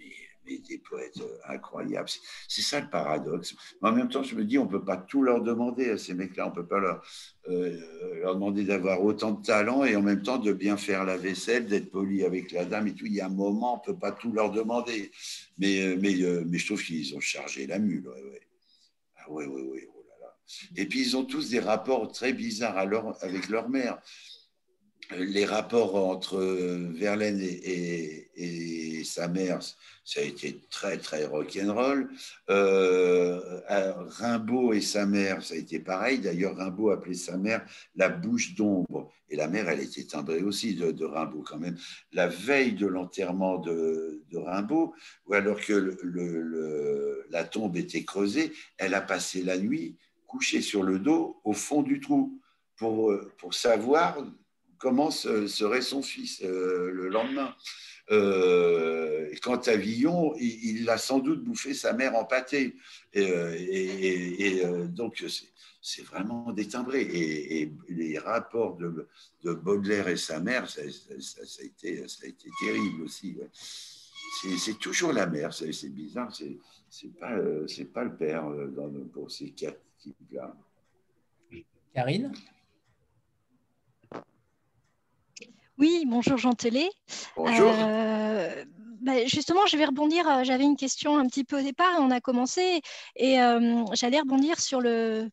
[0.46, 2.10] mais des poètes euh, incroyables.
[2.48, 3.56] C'est ça le paradoxe.
[3.82, 5.98] Mais en même temps, je me dis, on ne peut pas tout leur demander à
[5.98, 6.48] ces mecs-là.
[6.48, 7.04] On ne peut pas leur,
[7.50, 7.80] euh,
[8.22, 11.68] leur demander d'avoir autant de talent et en même temps de bien faire la vaisselle,
[11.68, 13.06] d'être poli avec la dame et tout.
[13.06, 15.12] Il y a un moment, on ne peut pas tout leur demander.
[15.58, 16.16] Mais, euh, mais,
[16.46, 18.08] mais je trouve qu'ils ont chargé la mule.
[18.08, 18.42] Ouais, ouais.
[19.18, 19.26] Ah.
[19.30, 19.42] Oh.
[20.76, 22.78] Et puis, ils ont tous des rapports très bizarres
[23.22, 24.00] avec leur mère.
[25.12, 26.38] Les rapports entre
[26.98, 29.60] Verlaine et, sa mère,
[30.04, 32.10] ça a été très, très rock'n'roll.
[32.50, 36.20] Euh, Rimbaud et sa mère, ça a été pareil.
[36.20, 37.64] D'ailleurs, Rimbaud appelait sa mère
[37.96, 39.12] la bouche d'ombre.
[39.30, 41.78] Et la mère, elle était timbrée aussi de, Rimbaud quand même.
[42.14, 44.94] La veille de l'enterrement de, Rimbaud,
[45.28, 45.96] ou alors que
[47.30, 51.84] la tombe était creusée, elle a passé la nuit couchée sur le dos au fond
[51.84, 52.42] du trou
[52.76, 54.18] pour, pour savoir
[54.86, 57.56] comment serait son fils euh, le lendemain.
[58.12, 62.76] Euh, quant à Villon, il, a sans doute bouffé sa mère en pâté.
[63.14, 65.26] Et, euh, donc,
[65.82, 67.02] c'est vraiment détimbré.
[67.02, 69.08] Et, les rapports de,
[69.44, 72.06] Baudelaire et sa mère, ça, a, été,
[72.64, 73.38] terrible aussi.
[74.60, 76.32] C'est toujours la mère, c'est bizarre,
[76.92, 77.36] c'est pas,
[77.92, 78.46] pas le père
[79.12, 80.56] pour ces quatre types-là.
[81.92, 82.32] Karine?
[85.78, 86.90] Oui, bonjour Jean Tellet.
[87.36, 87.70] Bonjour.
[87.70, 88.64] Euh,
[89.02, 90.26] bah, justement, je vais rebondir.
[90.26, 92.82] Euh, j'avais une question un petit peu au départ on a commencé.
[93.18, 95.30] Et euh, j'allais rebondir sur le,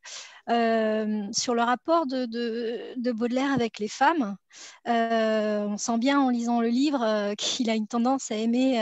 [1.33, 4.37] sur le rapport de, de, Baudelaire avec les femmes.
[4.85, 8.81] on sent bien en lisant le livre qu'il a une tendance à aimer.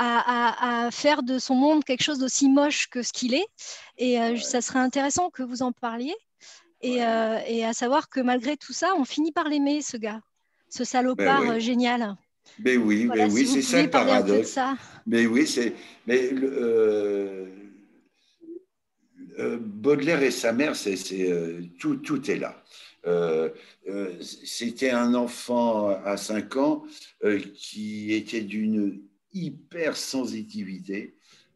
[0.00, 3.46] À, à, faire de son monde quelque chose d'aussi moche que ce qu'il est.
[3.96, 6.16] Et ça serait intéressant que vous en parliez.
[6.80, 10.20] Et, et, à savoir que malgré tout ça, on finit par l'aimer, ce gars
[10.70, 12.16] ce salopard ben génial.
[12.60, 14.48] Mais oui, mais oui, c'est ça le paradoxe.
[14.48, 14.76] Ça.
[15.06, 15.74] Mais oui, c'est.
[16.06, 17.46] Mais euh,
[19.38, 20.96] euh, Baudelaire et sa mère, c'est
[21.30, 22.62] euh, tout, tout est là.
[24.20, 26.84] C'était un enfant à 5 ans
[27.54, 29.00] qui était d'une
[29.32, 31.14] hyper sensitivité,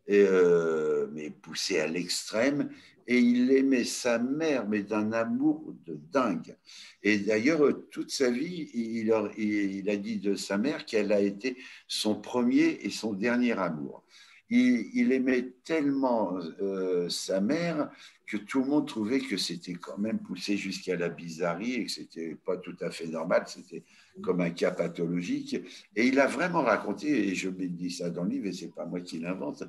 [0.09, 2.71] mais poussé à l'extrême,
[3.07, 6.57] et il aimait sa mère, mais d'un amour de dingue.
[7.03, 11.57] Et d'ailleurs, toute sa vie, il a, dit de sa mère qu'elle a été
[11.89, 14.05] son premier et son dernier amour.
[14.51, 17.91] Il, aimait tellement euh, sa mère
[18.27, 21.91] que tout le monde trouvait que c'était quand même poussé jusqu'à la bizarrerie et que
[21.91, 23.83] c'était pas tout à fait normal, c'était
[24.23, 25.55] comme un cas pathologique.
[25.97, 28.85] Et il a vraiment raconté, et je dis ça dans le livre, et c'est pas
[28.85, 29.65] moi qui l'invente,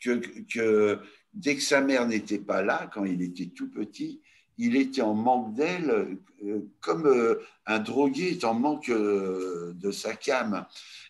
[0.00, 1.00] que
[1.34, 4.20] dès que sa mère n'était pas là, quand il était tout petit,
[4.58, 9.90] il était en manque d'elle, euh, comme euh, un drogué est en manque euh, de
[9.92, 10.66] sa cam.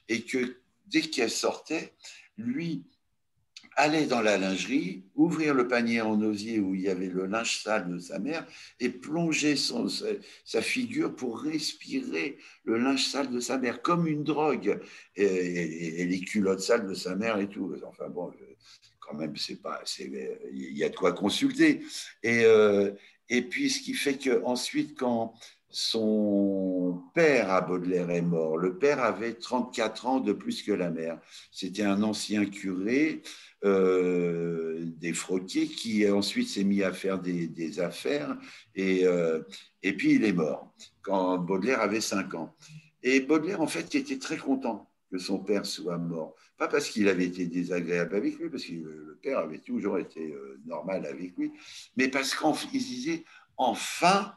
[0.09, 1.95] Et que dès qu'elle sortait,
[2.37, 2.85] lui
[3.77, 7.63] allait dans la lingerie, ouvrir le panier en osier où il y avait le linge
[7.63, 8.45] sale de sa mère
[8.81, 14.25] et plonger son, sa, figure pour respirer le linge sale de sa mère, comme une
[14.25, 14.81] drogue.
[15.15, 17.73] Et, et les culottes sales de sa mère et tout.
[17.87, 18.33] Enfin bon,
[19.15, 21.83] même, c'est pas, il y a de quoi consulter.
[22.23, 22.93] Et, euh,
[23.29, 25.35] et puis, ce qui fait que ensuite, quand
[25.71, 30.91] son père à Baudelaire est mort, le père avait 34 ans de plus que la
[30.91, 31.21] mère.
[31.53, 33.23] C'était un ancien curé
[33.65, 38.39] euh, des Froquiers qui ensuite s'est mis à faire des, affaires
[38.75, 39.43] et, euh,
[39.83, 42.57] et puis il est mort quand Baudelaire avait 5 ans.
[43.03, 46.35] Et Baudelaire, en fait, était très content que son père soit mort.
[46.59, 50.33] Pas parce qu'il avait été désagréable avec lui, parce que le père avait toujours été
[50.33, 51.53] euh, normal avec lui,
[51.97, 53.25] mais parce qu'il disait,
[53.57, 54.35] enfin,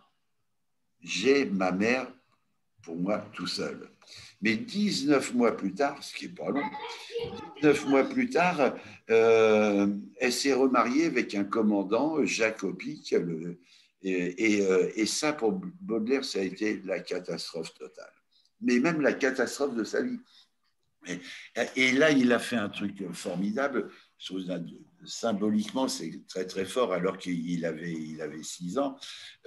[1.01, 2.07] j'ai ma mère
[2.83, 3.89] pour moi tout seul.
[4.41, 6.63] Mais 19 mois plus tard, ce qui n'est pas long,
[7.61, 8.75] 19 mois plus tard,
[9.09, 9.87] euh,
[10.19, 13.57] elle s'est remariée avec un commandant, Jacques euh,
[14.95, 18.11] et, ça, pour Baudelaire, ça a été la catastrophe totale.
[18.61, 20.19] Mais même la catastrophe de sa vie.
[21.75, 23.89] Et, là, il a fait un truc formidable.
[25.03, 28.97] Symboliquement, c'est très très fort alors qu'il avait, il six ans.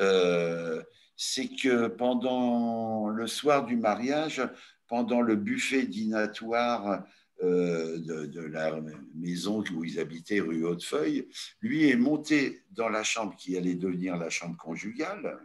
[0.00, 0.82] Euh,
[1.16, 4.42] c'est que pendant le soir du mariage,
[4.88, 7.04] pendant le buffet dînatoire
[7.42, 8.80] euh, de, la
[9.14, 11.28] maison où ils habitaient, rue Hautefeuille,
[11.60, 15.38] lui est monté dans la chambre qui allait devenir la chambre conjugale,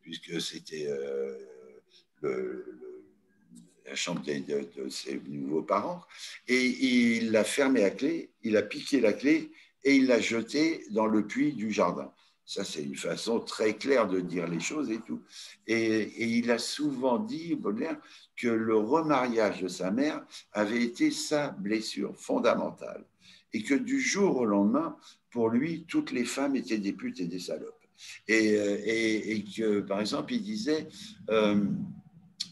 [0.00, 1.36] puisque c'était euh,
[2.22, 2.89] le
[3.90, 6.02] la chambre de, ses nouveaux parents,
[6.46, 9.50] et il l'a fermé à clé, il a piqué la clé
[9.82, 12.12] et il l'a jeté dans le puits du jardin.
[12.44, 15.22] Ça, c'est une façon très claire de dire les choses et tout.
[15.66, 18.00] Et, il a souvent dit, Baudelaire,
[18.36, 23.04] que le remariage de sa mère avait été sa blessure fondamentale.
[23.52, 24.96] Et que du jour au lendemain,
[25.30, 27.74] pour lui, toutes les femmes étaient des putes et des salopes.
[28.28, 30.88] Et, et, que, par exemple, il disait,
[31.28, 31.64] euh,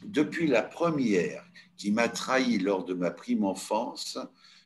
[0.04, 1.44] depuis la première
[1.76, 4.18] qui m'a trahi lors de ma prime enfance,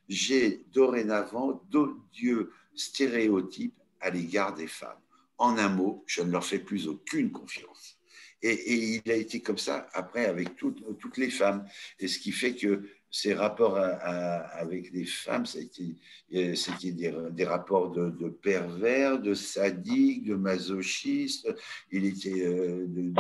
[0.09, 5.01] j'ai dorénavant d'odieux stéréotypes à l'égard des femmes.
[5.39, 7.99] En un mot, je ne leur fais plus aucune confiance.
[8.43, 11.67] Et, il a été comme ça après avec toutes, toutes les femmes.
[12.01, 15.95] Et ce qui fait que ses rapports avec les femmes, c'était
[16.31, 21.47] des, rapports de, pervers, de sadiques, de masochistes.
[21.91, 23.13] Il était euh,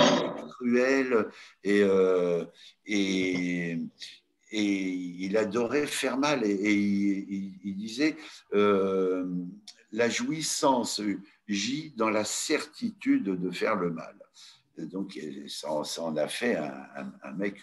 [0.49, 1.29] cruel
[1.63, 2.45] et, euh,
[2.87, 3.77] et,
[4.51, 6.43] il adorait faire mal.
[6.47, 8.17] Et, il, disait
[8.55, 9.27] euh,
[9.93, 11.03] la jouissance
[11.49, 14.17] gît dans la certitude de faire le mal.
[14.79, 17.63] donc ça, en a fait un mec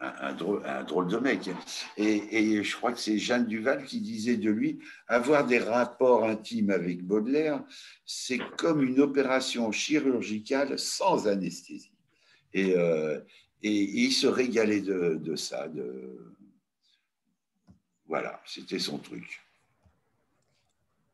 [0.00, 1.50] un, drôle, de mec.
[1.96, 6.70] Et, je crois que c'est Jeanne Duval qui disait de lui, avoir des rapports intimes
[6.70, 7.62] avec Baudelaire,
[8.06, 11.92] c'est comme une opération chirurgicale sans anesthésie.
[12.52, 13.20] Et, euh,
[13.62, 15.68] il se régalait de, ça.
[15.68, 16.34] De...
[18.06, 19.40] Voilà, c'était son truc.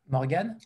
[0.09, 0.57] Morgane?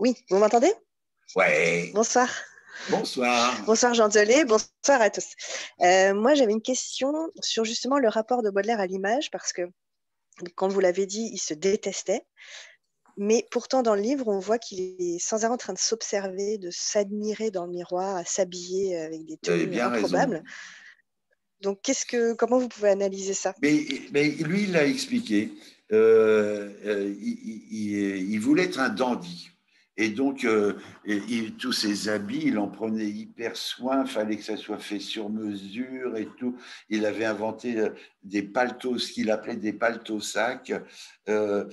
[0.00, 0.72] Oui, vous m'entendez?
[1.36, 1.92] Ouais.
[1.94, 2.28] Bonsoir.
[2.90, 3.62] Bonsoir.
[3.66, 5.26] Bonsoir Jean Delay, bonsoir à tous.
[5.80, 9.62] Euh, moi, j'avais une question sur justement le rapport de Baudelaire à l'image, parce que,
[10.54, 12.22] comme vous l'avez dit, il se détestait.
[13.18, 16.58] Mais pourtant, dans le livre, on voit qu'il est sans arrêt en train de s'observer,
[16.58, 20.42] de s'admirer dans le miroir, à s'habiller avec des tenues improbables.
[21.60, 23.54] Donc, qu'est-ce que, comment vous pouvez analyser ça?
[23.62, 25.52] Mais, mais, lui, il l'a expliqué.
[25.92, 29.51] Euh, euh, il, il, voulait être un dandy.
[29.98, 30.74] Et donc, euh,
[31.58, 36.16] tous ses habits, il en prenait hyper soin, fallait que ça soit fait sur mesure
[36.16, 36.56] et tout.
[36.88, 37.90] Il avait inventé euh,
[38.24, 40.72] des paltos, ce qu'il appelait des paltos sacs,
[41.28, 41.68] euh,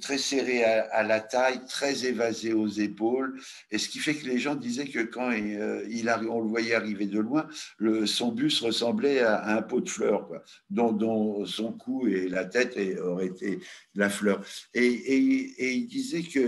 [0.00, 3.40] très serrés à, la taille, très évasés aux épaules.
[3.72, 7.06] Et ce qui fait que les gens disaient que quand il, on le voyait arriver
[7.06, 7.48] de loin,
[8.06, 12.78] son bus ressemblait à, un pot de fleurs, quoi, dont, son cou et la tête
[13.02, 13.58] auraient été
[13.94, 14.44] la fleur.
[14.74, 16.38] Et il disait que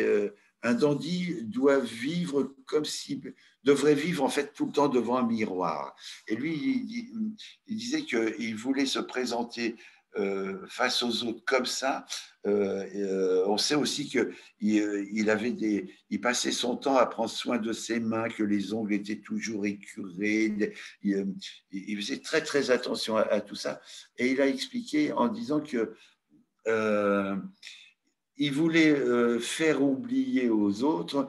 [0.00, 0.30] euh,
[0.62, 5.26] un dandy doit vivre comme s'il devrait vivre en fait tout le temps devant un
[5.26, 5.94] miroir.
[6.28, 9.76] Et lui, il, disait qu'il voulait se présenter
[10.18, 12.04] euh, face aux autres comme ça.
[12.46, 17.58] Euh, on sait aussi qu'il il avait des, il passait son temps à prendre soin
[17.58, 20.52] de ses mains, que les ongles étaient toujours écurés.
[21.02, 23.80] Il, faisait très très attention à, tout ça.
[24.18, 25.96] Et il a expliqué en disant que
[28.36, 31.28] il voulait euh, faire oublier aux autres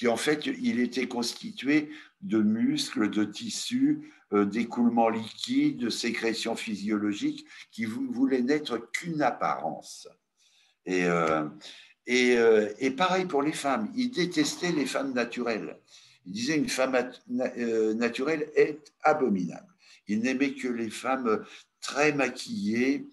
[0.00, 7.46] qu'en fait, il était constitué de muscles, de tissus, euh, d'écoulements liquides, de sécrétions physiologiques
[7.70, 10.08] qui voulaient n'être qu'une apparence.
[10.86, 11.48] Et, euh,
[12.06, 15.78] et, pareil pour les femmes, il détestait les femmes naturelles.
[16.24, 16.96] Il disait une femme
[17.28, 19.74] naturelle est abominable.
[20.06, 21.44] Il n'aimait que les femmes
[21.80, 23.06] très maquillées,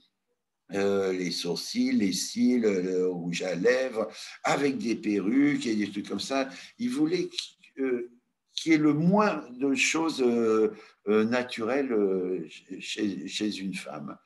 [0.73, 4.08] euh, les sourcils, les cils, le rouge à lèvres,
[4.43, 6.49] avec des perruques et des trucs comme ça.
[6.80, 7.30] Il voulait
[7.80, 8.10] euh,
[8.54, 10.23] qu'il y ait le moins de choses
[11.08, 11.94] euh, naturelles
[12.80, 14.18] chez, une femme.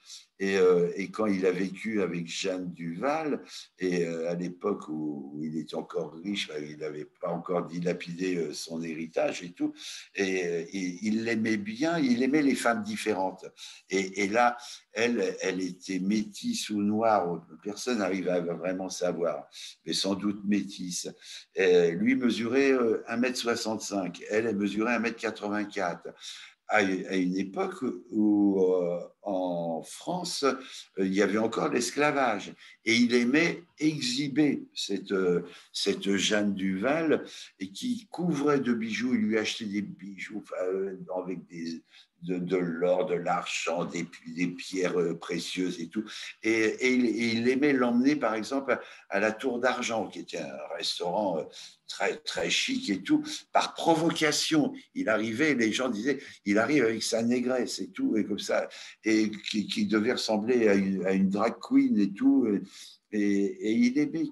[0.41, 3.43] Euh, et, quand il a vécu avec Jeanne Duval,
[3.77, 8.53] et euh, à l'époque où, il était encore riche, il n'avait pas encore dilapidé euh,
[8.53, 9.73] son héritage et tout,
[10.15, 13.45] et, il l'aimait bien, il aimait les femmes différentes.
[13.89, 14.55] Et, là,
[14.93, 19.49] elle, elle était métisse ou noire, personne n'arrive à vraiment savoir,
[19.85, 21.09] mais sans doute métisse.
[21.57, 22.73] lui mesurait
[23.09, 26.13] 1m65, elle, elle mesurait 1m84
[26.69, 30.57] à une époque où euh, en France, euh,
[30.99, 32.53] il y avait encore l'esclavage.
[32.85, 35.41] Et il aimait exhiber cette, euh,
[35.73, 37.25] cette Jeanne Duval
[37.59, 40.43] et qui couvrait de bijoux, il lui achetait des bijoux
[41.15, 41.83] avec des,
[42.21, 44.05] de, l'or, de l'argent, des,
[44.47, 46.03] pierres précieuses et tout.
[46.43, 48.79] Et, il, aimait l'emmener, par exemple,
[49.09, 51.47] à la Tour d'Argent, qui était un restaurant
[51.87, 53.23] très, très chic et tout.
[53.51, 58.25] Par provocation, il arrivait, les gens disaient, il arrive avec sa négresse et tout, et
[58.25, 58.69] comme ça,
[59.03, 62.47] et qui, devait ressembler à une, drag queen et tout.
[63.11, 64.27] Et, il aimait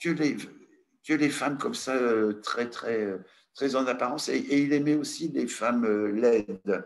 [0.00, 0.36] que les,
[1.06, 1.98] que les femmes comme ça,
[2.42, 3.18] très, très,
[3.54, 4.28] très en apparence.
[4.28, 6.84] Et il aimait aussi les femmes laides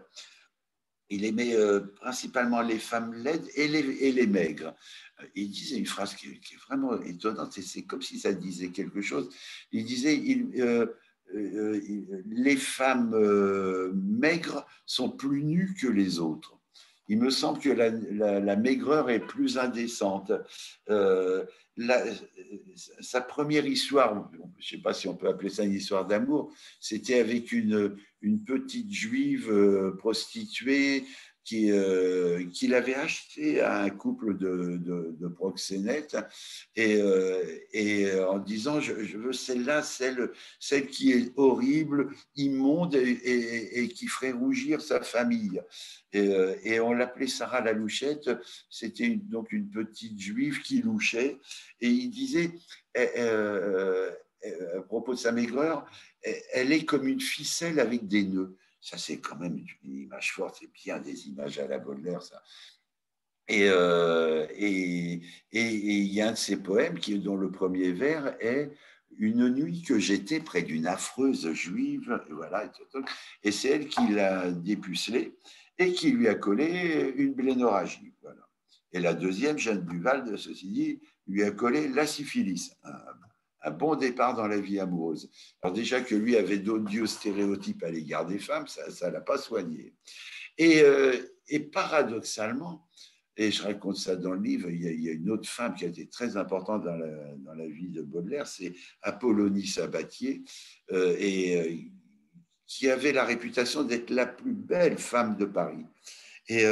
[1.10, 4.74] il aimait euh, principalement les femmes laides et les, maigres.
[5.20, 8.70] Euh, il disait une phrase qui, est vraiment étonnante et c'est comme si ça disait
[8.70, 9.34] quelque chose.
[9.72, 10.20] Il disait
[10.58, 10.86] euh,
[11.34, 13.16] les femmes
[13.94, 16.55] maigres sont plus nues que les autres
[17.08, 20.32] il me semble que la, maigreur est plus indécente.
[20.90, 21.44] Euh,
[23.00, 26.52] sa première histoire, je ne sais pas si on peut appeler ça une histoire d'amour,
[26.80, 29.92] c'était avec une, une petite juive euh,
[31.54, 36.16] euh, qu'il avait acheté à un couple de, de, proxénètes
[36.74, 37.42] et, euh,
[37.72, 44.32] et, en disant je, veux celle-là, celle, celle qui est horrible, immonde et, qui ferait
[44.32, 45.62] rougir sa famille.
[46.12, 48.30] Et, on l'appelait Sarah la Louchette.
[48.70, 51.38] C'était donc une petite juive qui louchait.
[51.80, 52.50] Et il disait,
[52.94, 55.86] à propos de sa maigreur,
[56.52, 58.56] elle est comme une ficelle avec des nœuds.
[58.86, 62.40] Ça, c'est quand même une image forte, c'est bien des images à la Baudelaire, ça.
[63.48, 65.20] Et, euh, et,
[65.50, 68.70] il y a un de ses poèmes qui, dont le premier vers est
[69.18, 72.72] Une nuit que j'étais près d'une affreuse juive, et, voilà,
[73.42, 75.36] et c'est elle qui l'a dépucelé
[75.78, 78.14] et qui lui a collé une blénorragie.
[78.22, 78.48] Voilà.
[78.92, 82.72] Et la deuxième, Jeanne Duval, ceci dit, lui a collé la syphilis,
[83.70, 85.30] bon départ dans la vie amoureuse.
[85.62, 89.38] Alors déjà que lui avait d'odieux stéréotypes à l'égard des femmes, ça ne l'a pas
[89.38, 89.94] soigné.
[90.60, 92.86] Euh, et, paradoxalement,
[93.36, 95.88] et je raconte ça dans le livre, il y, a, une autre femme qui a
[95.88, 100.42] été très importante dans la, vie de Baudelaire, c'est Apollonie Sabatier,
[100.92, 101.76] euh, et euh,
[102.66, 105.84] qui avait la réputation d'être la plus belle femme de Paris.
[106.48, 106.64] Et,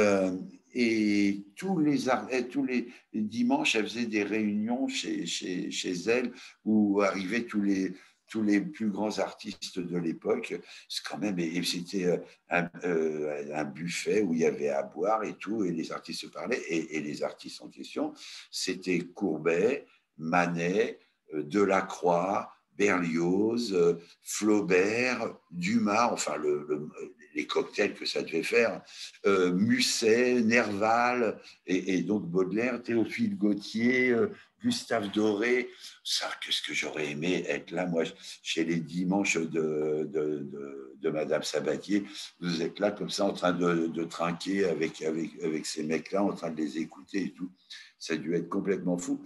[0.75, 6.33] et tous les, dimanches, elle faisait des réunions chez, chez, chez elle
[6.65, 7.93] où arrivaient tous les,
[8.27, 10.53] tous les plus grands artistes de l'époque.
[10.89, 12.17] C'était euh,
[12.49, 16.31] un, euh, un, buffet où il y avait à boire et tout, et les artistes
[16.31, 16.61] parlaient.
[16.67, 18.13] Et, et les artistes en question,
[18.51, 19.85] c'était Courbet,
[20.17, 20.99] Manet,
[21.33, 23.75] euh, Delacroix, Berlioz,
[24.21, 26.89] Flaubert, Dumas, enfin le,
[27.35, 28.81] les cocktails que ça devait faire,
[29.25, 34.29] euh, Musset, Nerval, et, donc Baudelaire, Théophile Gautier, euh,
[34.61, 35.69] Gustave Doré.
[36.03, 38.03] Ça, qu'est-ce que j'aurais aimé être là, moi,
[38.41, 42.03] chez les dimanches de, de, Madame Sabatier.
[42.39, 46.33] Vous êtes là comme ça en train de, trinquer avec, avec, avec ces mecs-là, en
[46.33, 47.51] train de les écouter et tout.
[47.99, 49.23] Ça a dû être complètement fou.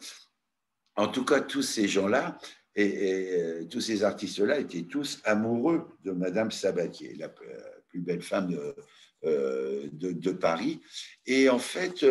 [0.98, 2.38] En tout cas, tous ces gens-là,
[2.76, 7.30] et, euh, tous ces artistes-là étaient tous amoureux de Madame Sabatier, la,
[7.90, 8.56] plus belle femme
[9.26, 10.80] euh, de, Paris.
[11.26, 12.06] Et en fait,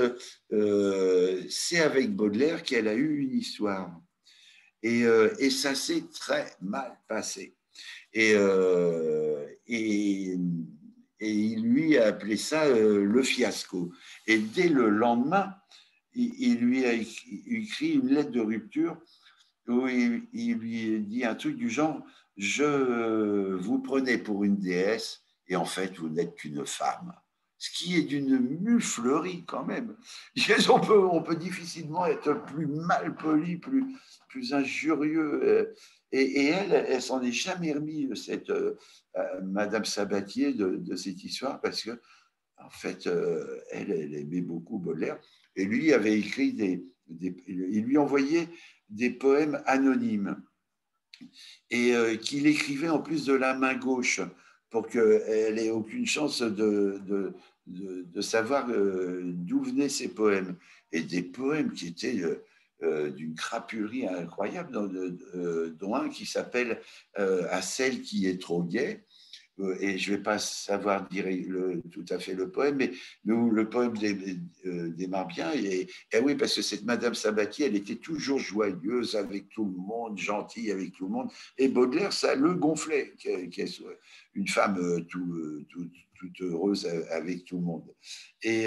[0.52, 3.90] euh, c'est avec Baudelaire qu'elle a eu une histoire.
[4.82, 7.56] Et, euh, ça s'est très mal passé.
[8.12, 8.34] Et,
[11.20, 13.90] il lui a appelé ça le fiasco.
[14.26, 15.54] Et dès le lendemain,
[16.14, 18.98] il, lui a écrit une lettre de rupture
[19.68, 22.02] où il, lui dit un truc du genre
[22.36, 27.14] Je vous prenais pour une déesse et en fait, vous n'êtes qu'une femme.
[27.56, 29.96] Ce qui est d'une muflerie quand même.
[30.70, 33.84] On peut, difficilement être plus mal poli, plus,
[34.52, 35.42] injurieux.
[35.42, 35.74] Euh,
[36.12, 38.76] et, elle, elle s'en est jamais remis, cette euh,
[39.16, 42.00] euh, Madame Sabatier, de, cette histoire, parce que,
[42.58, 45.18] en fait, elle, elle aimait beaucoup Baudelaire.
[45.56, 46.84] Et lui avait écrit des
[47.20, 48.48] il lui envoyait
[48.88, 50.40] des poèmes anonymes
[51.70, 54.20] et qu'il écrivait en plus de la main gauche
[54.70, 57.34] pour qu'elle n'ait aucune chance de, de,
[57.66, 60.56] de, savoir euh, d'où venaient ces poèmes.
[60.92, 62.44] Et des poèmes qui étaient euh,
[62.82, 64.72] euh, d'une crapulerie incroyable,
[65.78, 66.80] dont, un qui s'appelle
[67.14, 69.07] À celle qui est trop gaie, euh,
[69.80, 71.26] et je ne vais pas savoir dire
[71.90, 72.92] tout à fait le poème, mais,
[73.24, 73.94] le poème
[74.66, 75.52] euh, démarre bien.
[75.54, 75.88] Et,
[76.22, 80.70] oui, parce que cette Madame Sabatier, elle était toujours joyeuse avec tout le monde, gentille
[80.70, 81.30] avec tout le monde.
[81.56, 83.98] Et Baudelaire, ça le gonflait, qu'elle soit
[84.34, 85.64] une femme euh, tout,
[86.14, 87.94] toute heureuse avec tout le monde.
[88.42, 88.66] Et,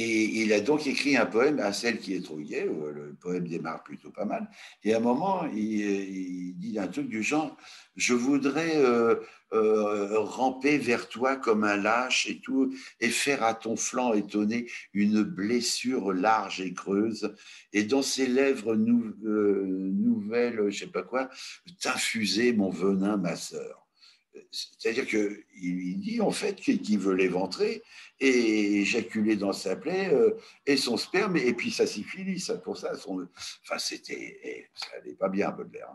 [0.00, 3.48] et il a donc écrit un poème à celle qui est trop gaie, le poème
[3.48, 4.48] démarre plutôt pas mal.
[4.84, 7.56] Et à un moment, il, dit un truc du genre
[7.96, 9.16] Je voudrais euh,
[9.52, 15.24] euh, ramper vers toi comme un lâche et tout, faire à ton flanc étonné une
[15.24, 17.34] blessure large et creuse,
[17.72, 21.28] et dans ses lèvres euh, nouvelles, je sais pas quoi,
[21.80, 23.87] t'infuser mon venin, ma sœur.
[24.50, 27.82] C'est-à-dire qu'il dit en fait qu'il veut l'éventrer
[28.20, 30.36] et éjaculer dans sa plaie euh,
[30.66, 32.50] et son sperme et puis sa syphilis.
[32.64, 33.28] Pour ça, son...
[33.64, 35.94] enfin, c'était, eh, ça n'allait pas bien, Baudelaire.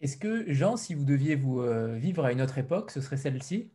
[0.00, 3.16] Est-ce que, Jean, si vous deviez vous euh, vivre à une autre époque, ce serait
[3.16, 3.70] celle-ci?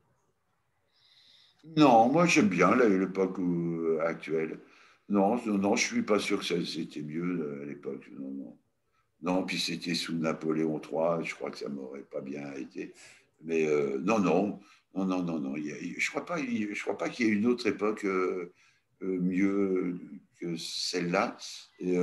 [1.78, 4.60] Non, moi j'aime bien l'époque euh, actuelle.
[5.10, 8.10] Non, non, je suis pas sûr que c'était mieux à l'époque.
[8.18, 8.58] Non, non.
[9.22, 12.94] Non, puis c'était sous Napoléon III, je crois que ça m'aurait pas bien été.
[13.44, 14.60] Mais euh, non, non,
[14.96, 15.56] non, non, non, non.
[15.56, 16.38] je crois pas,
[16.82, 18.52] crois pas qu'il y ait une autre époque euh,
[19.04, 20.00] euh, mieux
[20.40, 21.38] que celle-là.
[21.80, 21.96] Et,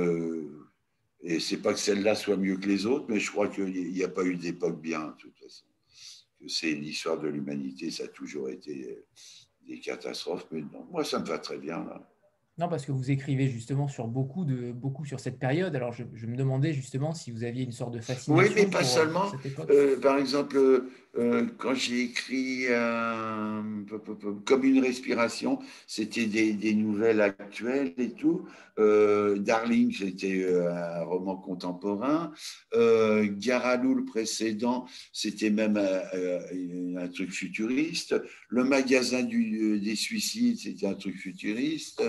[1.21, 4.03] et c'est pas que celle-là soit mieux que les autres, mais je crois qu'il n'y
[4.03, 5.65] a pas eu d'époque bien, de toute façon.
[6.47, 9.03] C'est l'histoire de l'humanité, ça a toujours été
[9.67, 10.47] des catastrophes.
[10.51, 11.83] Mais moi, ça me va très bien.
[11.83, 12.09] Là.
[12.59, 15.73] Non, parce que vous écrivez justement sur beaucoup, de, beaucoup sur cette période.
[15.77, 18.35] Alors, je, me demandais justement si vous aviez une sorte de fascination.
[18.35, 19.31] Oui, mais pas euh, seulement.
[19.69, 20.57] Euh, par exemple,
[21.17, 22.65] euh, quand j'ai écrit
[24.45, 28.45] comme une respiration, c'était des, nouvelles actuelles et tout.
[28.77, 32.33] Darling, c'était un roman contemporain.
[32.73, 38.21] Garalou, le précédent, c'était même un, truc futuriste.
[38.49, 42.03] Le magasin des suicides, c'était un truc futuriste.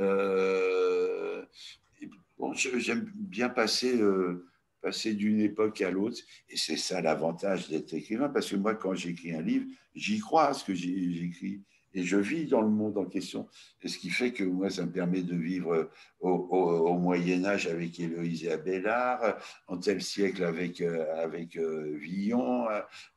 [0.00, 1.44] Euh,
[2.38, 4.46] bon, j'aime bien passer, euh,
[4.80, 8.94] passer d'une époque à l'autre, et c'est ça l'avantage d'être écrivain, parce que moi, quand
[8.94, 11.62] j'écris un livre, j'y crois à ce que j'écris
[11.96, 13.48] et je vis dans le monde en question.
[13.82, 15.88] Et ce qui fait que moi, ça me permet de vivre
[16.20, 22.66] au, Moyen Âge avec Héloïse et Abélard, en tel siècle avec, euh, avec euh, Villon,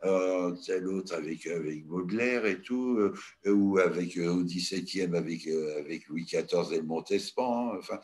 [0.06, 3.12] euh, tel autre avec, avec Baudelaire et tout,
[3.46, 5.46] ou avec, au XVIIe avec,
[5.78, 8.00] avec Louis XIV et le Montespan, enfin,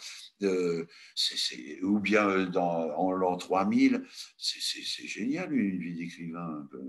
[1.83, 4.03] ou bien dans, en l'an 3000.
[4.37, 6.81] C'est génial, une vie d'écrivain un peu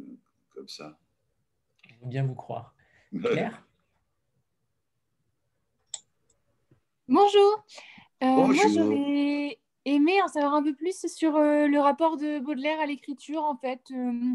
[0.55, 0.99] comme ça.
[1.89, 2.75] Je veux bien vous croire.
[3.23, 3.66] Claire?
[7.09, 7.65] Bonjour.
[8.25, 12.81] Euh, moi, j'aurais aimé en savoir un peu plus sur euh, le rapport de Baudelaire
[12.81, 13.81] à l'écriture, en fait.
[13.93, 14.35] Euh,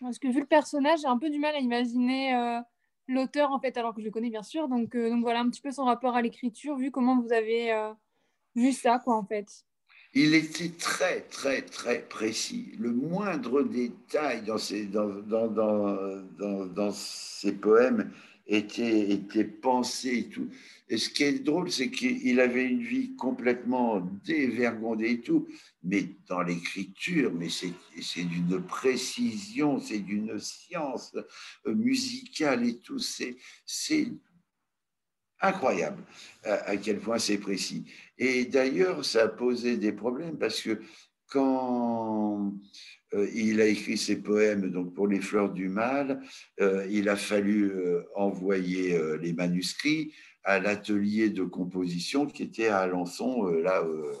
[0.00, 2.60] parce que vu le personnage, j'ai un peu du mal à imaginer
[3.06, 4.68] l'auteur, en fait, alors que je le connais bien sûr.
[4.68, 7.72] Donc, donc voilà un petit peu son rapport à l'écriture, vu comment vous avez
[8.54, 9.64] vu ça, quoi, en fait.
[10.14, 12.72] Il était très, très, très précis.
[12.78, 18.12] Le moindre détail dans ses, dans, dans, dans, dans ses poèmes
[18.48, 20.48] était, pensé et tout.
[20.88, 25.46] Et ce qui est drôle, c'est qu'il avait une vie complètement dévergondée et tout,
[25.82, 31.14] mais dans l'écriture, mais c'est d'une précision, c'est d'une science
[31.66, 33.36] musicale et tout, c'est
[35.40, 36.02] incroyable
[36.42, 37.84] à, quel point c'est précis.
[38.16, 40.80] Et d'ailleurs, ça a posé des problèmes parce que
[41.26, 42.47] quand
[43.34, 46.20] il a écrit ses poèmes donc pour les fleurs du mal,
[46.60, 47.72] euh, il a fallu
[48.14, 50.12] envoyer les manuscrits
[50.48, 54.14] à l'atelier de composition qui était à Alençon, euh, là euh,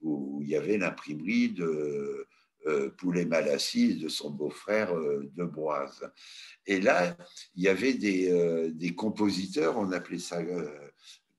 [0.00, 2.24] où il y avait l'imprimerie de
[2.66, 6.08] euh, Poulet Malassis de son beau-frère de Broise.
[6.66, 7.16] Et là,
[7.56, 10.40] il y avait des compositeurs, on appelait ça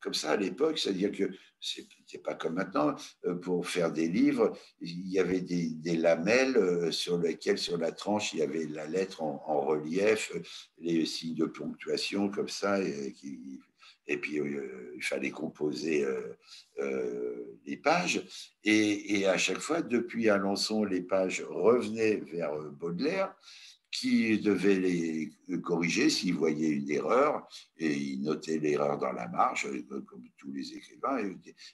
[0.01, 1.29] comme ça à l'époque, c'est-à-dire que
[1.59, 2.95] c'était pas comme maintenant,
[3.43, 8.39] pour faire des livres, il y avait des, lamelles sur lesquelles, sur la tranche, il
[8.39, 10.31] y avait la lettre en, relief,
[10.79, 13.13] les signes de ponctuation comme ça, et,
[14.07, 16.37] et puis euh, il fallait composer euh,
[16.79, 18.21] euh, les pages.
[18.63, 23.33] Et, à chaque fois, depuis Alençon, les pages revenaient vers Baudelaire,
[23.91, 25.31] qui devait les
[25.61, 30.73] corriger s'il voyait une erreur, et il notait l'erreur dans la marge, comme tous les
[30.73, 31.19] écrivains,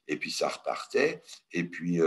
[0.08, 2.00] et, puis ça repartait, et puis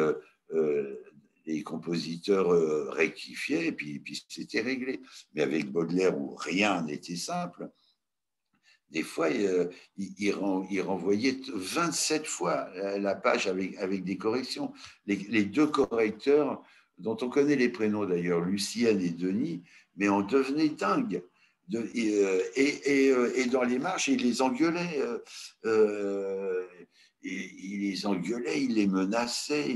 [1.46, 5.00] les compositeurs rectifiaient, et puis, puis c'était réglé.
[5.34, 7.70] Mais avec Baudelaire, où rien n'était simple,
[8.90, 14.72] des fois, euh, il, renvoyait 27 fois la page avec, avec des corrections.
[15.06, 16.62] Les, deux correcteurs,
[16.98, 19.62] dont on connaît les prénoms d'ailleurs, Lucienne et Denis,
[20.00, 21.22] mais on devenait dingue.
[21.72, 24.98] et, euh, euh, et, dans les marches, il les engueulait
[27.22, 29.68] il les engueulait, il les menaçait,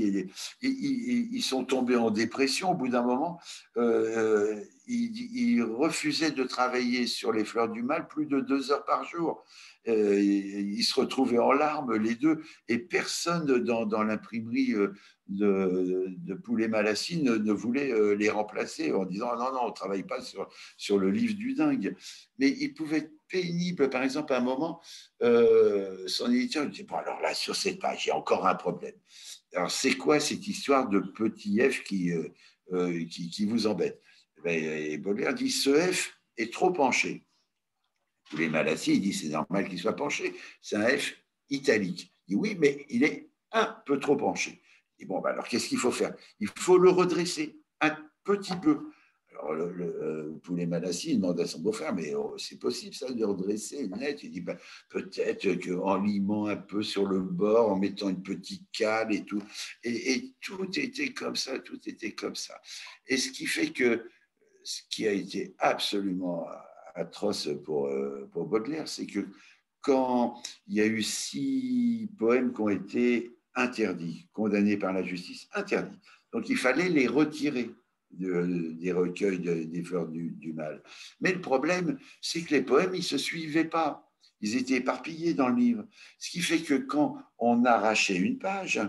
[0.61, 3.39] ils, sont tombés en dépression au bout d'un moment.
[3.77, 9.03] Euh, ils, refusaient de travailler sur les fleurs du mal plus de deux heures par
[9.03, 9.43] jour.
[9.87, 14.93] Euh, ils se retrouvaient en larmes, les deux, et personne dans, l'imprimerie euh,
[15.27, 20.21] de, Poulet Malassis ne, voulait les remplacer en disant non, non, on ne travaille pas
[20.21, 21.95] sur, sur le livre du dingue.
[22.39, 23.89] Mais ils pouvaient pénible.
[23.89, 24.81] Par exemple, à un moment,
[25.21, 28.55] euh, son éditeur dit Bon, alors là, sur cette page, il y a encore un
[28.55, 28.95] problème.
[29.53, 32.29] Alors, c'est quoi cette histoire de petit f qui, euh,
[32.73, 34.01] euh, qui, vous embête?
[34.37, 37.25] Eh ben, Et Baudelaire dit Ce f est trop penché.
[38.29, 40.33] Tous les maladies, il dit C'est normal qu'il soit penché.
[40.61, 41.15] C'est un f
[41.49, 42.13] italique.
[42.27, 44.61] Il dit Oui, mais il est un peu trop penché.
[44.99, 46.15] Et bon, ben alors qu'est-ce qu'il faut faire?
[46.39, 48.91] Il faut le redresser un petit peu.
[49.39, 53.11] Alors, le, le euh, Poulet Malassi demande à son beau-frère, mais oh, c'est possible ça
[53.11, 54.57] de redresser net Il dit, ben,
[54.89, 59.41] peut-être qu'en limant un peu sur le bord, en mettant une petite cale et tout.
[59.83, 62.59] Et, tout était comme ça, tout était comme ça.
[63.07, 64.09] Et ce qui fait que
[64.63, 66.47] ce qui a été absolument
[66.95, 69.27] atroce pour, euh, pour Baudelaire, c'est que
[69.81, 75.47] quand il y a eu six poèmes qui ont été interdits, condamnés par la justice,
[75.53, 75.99] interdits.
[76.31, 77.71] Donc il fallait les retirer
[78.17, 80.81] des recueils des fleurs du, mal.
[81.21, 84.11] Mais le problème, c'est que les poèmes, ils ne se suivaient pas.
[84.41, 85.85] Ils étaient éparpillés dans le livre.
[86.19, 88.79] Ce qui fait que quand on arrachait une page,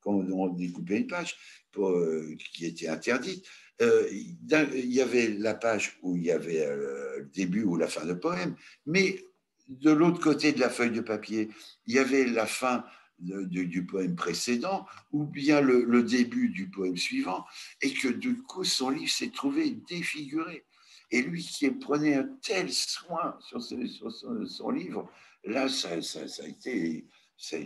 [0.00, 1.36] quand on découpait une page
[1.78, 3.44] euh, qui était interdite,
[3.82, 7.88] euh, il y avait la page où il y avait euh, le début ou la
[7.88, 8.54] fin de poème,
[8.86, 9.24] mais
[9.68, 11.48] de l'autre côté de la feuille de papier,
[11.86, 12.84] il y avait la fin
[13.18, 17.44] du poème précédent ou bien le, début du poème suivant,
[17.80, 20.64] et que du coup son livre s'est trouvé défiguré.
[21.10, 25.08] Et lui qui prenait un tel soin sur, son, livre,
[25.44, 27.06] là, ça, a été,
[27.36, 27.56] ça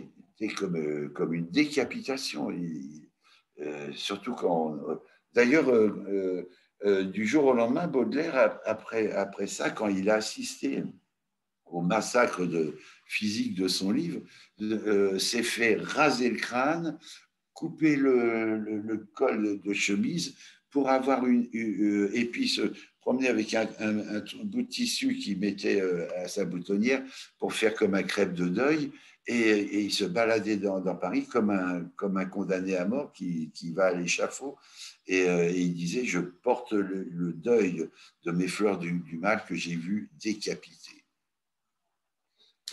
[0.57, 2.51] comme, comme une décapitation.
[3.61, 4.77] Euh, surtout quand.
[5.33, 6.49] D'ailleurs, euh,
[6.85, 10.83] euh, du jour au lendemain, Baudelaire, après, après ça, quand il a assisté
[11.65, 12.77] au massacre de,
[13.09, 14.21] physique de son livre,
[15.17, 16.97] s'est fait raser le crâne,
[17.53, 20.35] couper le, col de chemise
[20.69, 23.65] pour avoir une, et puis se promener avec un,
[24.43, 25.81] bout de tissu qu'il mettait
[26.17, 27.03] à sa boutonnière
[27.39, 28.91] pour faire comme un crêpe de deuil.
[29.25, 33.71] Et, il se baladait dans, Paris comme un, comme un condamné à mort qui, qui
[33.71, 34.55] va à l'échafaud.
[35.07, 37.89] Et, il disait, je porte le, deuil
[38.23, 40.98] de mes fleurs du, du mal que j'ai vu décapiter.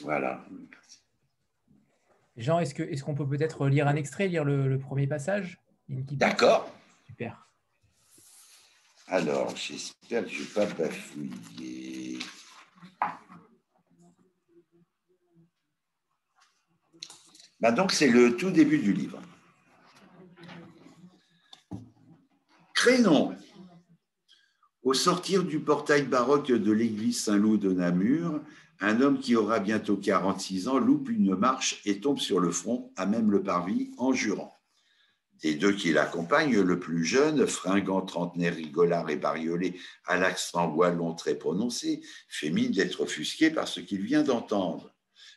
[0.02, 0.44] Voilà.
[2.36, 5.58] Jean, est-ce qu'on est qu'on peut peut-être lire un extrait, lire le, premier passage?
[5.88, 6.70] D'accord.
[7.06, 7.48] Super.
[9.08, 12.18] Alors, j'espère que je ne vais pas bafouiller.
[17.60, 19.20] Bah donc, c'est le tout début du livre.
[22.74, 23.34] Crénon.
[24.82, 28.40] Au sortir du portail baroque de l'église Saint-Loup de Namur,
[28.80, 32.92] un homme qui aura bientôt 46 ans loupe une marche et tombe sur le front,
[32.96, 34.56] à même le parvis, en jurant.
[35.42, 41.14] Des deux qui l'accompagnent, le plus jeune, fringant trentenaire rigolard et bariolé, à l'accent wallon
[41.14, 44.94] très prononcé, fait mine d'être offusqué par ce qu'il vient d'entendre.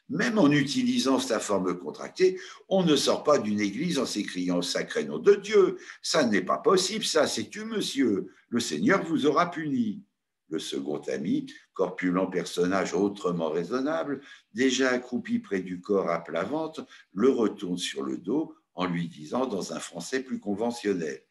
[0.08, 5.04] Même en utilisant sa forme contractée, on ne sort pas d'une église en s'écriant sacré
[5.04, 5.78] nom de Dieu.
[6.02, 8.34] Ça n'est pas possible, ça, c'est tu, monsieur.
[8.48, 10.02] Le Seigneur vous aura puni.
[10.50, 14.22] Le second ami, corpulent personnage autrement raisonnable,
[14.54, 19.08] déjà accroupi près du corps à plat ventre, le retourne sur le dos en lui
[19.08, 21.22] disant dans un français plus conventionnel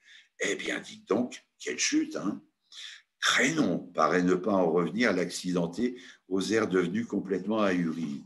[0.41, 2.41] Eh bien, dites donc, quelle chute, hein
[3.21, 8.23] Crénon paraît ne pas en revenir l'accidenté aux airs devenus complètement ahuris.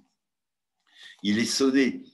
[1.23, 2.05] Il est sonné.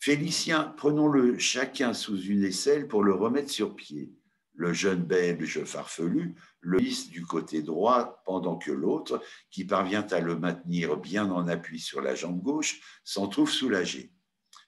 [0.00, 4.12] Félicien, prenons-le chacun sous une aisselle pour le remettre sur pied.
[4.54, 10.20] Le jeune belge farfelu le hisse du côté droit pendant que l'autre, qui parvient à
[10.20, 14.12] le maintenir bien en appui sur la jambe gauche, s'en trouve soulagé.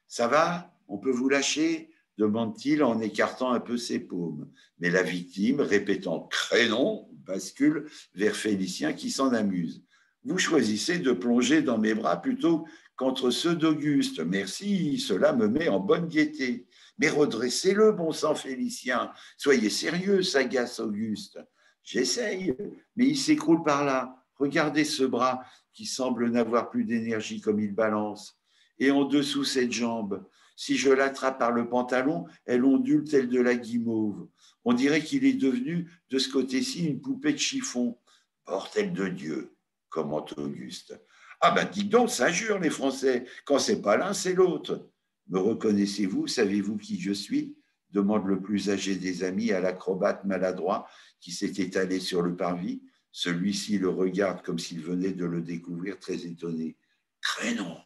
[0.06, 0.74] Ça va?
[0.88, 1.90] On peut vous lâcher?
[2.20, 4.50] demande-t-il en écartant un peu ses paumes.
[4.78, 9.82] Mais la victime, répétant crénon, bascule vers Félicien qui s'en amuse.
[10.24, 12.66] Vous choisissez de plonger dans mes bras plutôt
[12.96, 14.20] qu'entre ceux d'Auguste.
[14.20, 16.66] Merci, cela me met en bonne gaieté.
[16.98, 19.10] Mais redressez-le, bon sang Félicien.
[19.38, 21.38] Soyez sérieux, sagace Auguste.
[21.82, 22.54] J'essaye,
[22.96, 24.16] mais il s'écroule par là.
[24.36, 28.38] Regardez ce bras qui semble n'avoir plus d'énergie comme il balance.
[28.78, 30.24] Et en dessous cette jambe,
[30.56, 34.28] si je l'attrape par le pantalon, elle ondule telle de la guimauve.
[34.64, 37.98] On dirait qu'il est devenu, de ce côté-ci, une poupée de chiffon.
[38.44, 39.54] Portel de Dieu,
[39.88, 41.00] commente Auguste.
[41.40, 43.24] Ah ben dites donc, ça jure les Français.
[43.44, 44.90] Quand c'est pas l'un, c'est l'autre.
[45.28, 46.26] Me reconnaissez-vous?
[46.26, 47.56] Savez-vous qui je suis?
[47.92, 50.86] demande le plus âgé des amis à l'acrobate maladroit
[51.20, 52.82] qui s'est étalé sur le parvis.
[53.12, 56.76] Celui-ci le regarde comme s'il venait de le découvrir, très étonné.
[57.20, 57.78] Crénon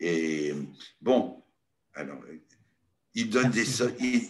[0.00, 0.54] Et
[1.00, 1.42] bon,
[1.94, 2.22] alors,
[3.14, 3.64] il donne, des,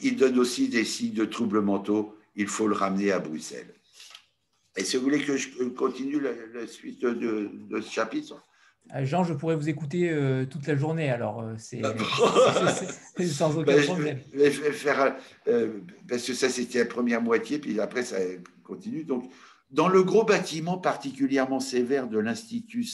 [0.02, 2.16] il, donne aussi des signes de troubles mentaux.
[2.36, 3.74] Il faut le ramener à Bruxelles.
[4.76, 8.42] Et si vous voulez que je continue la, suite de, de ce chapitre
[9.02, 11.82] Jean, je pourrais vous écouter euh, toute la journée, alors euh, c'est
[13.26, 14.18] sans aucun ben, problème.
[14.32, 15.16] Je vais, faire,
[16.08, 18.16] parce que ça c'était la première moitié, puis après ça
[18.64, 19.04] continue.
[19.04, 19.30] Donc,
[19.70, 22.86] dans le gros bâtiment particulièrement sévère de l'Institut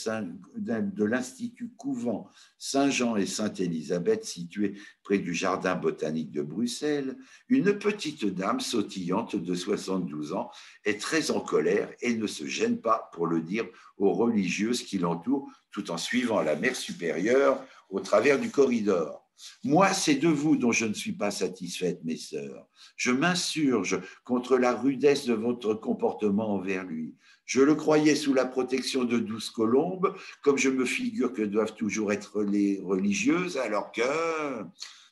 [1.77, 7.17] Couvent Saint-Jean et Sainte-Élisabeth, situé près du Jardin botanique de Bruxelles,
[7.49, 10.51] une petite dame sautillante de 72 ans
[10.85, 13.67] est très en colère et ne se gêne pas pour le dire
[13.97, 19.24] aux religieuses qui l'entourent, tout en suivant la mère supérieure au travers du corridor.
[19.65, 22.67] Moi, c'est de vous dont je ne suis pas satisfaite, mes sœurs.
[22.97, 27.15] Je m'insurge contre la rudesse de votre comportement envers lui.
[27.45, 31.75] Je le croyais sous la protection de douze colombes, comme je me figure que doivent
[31.75, 34.03] toujours être les religieuses, alors que,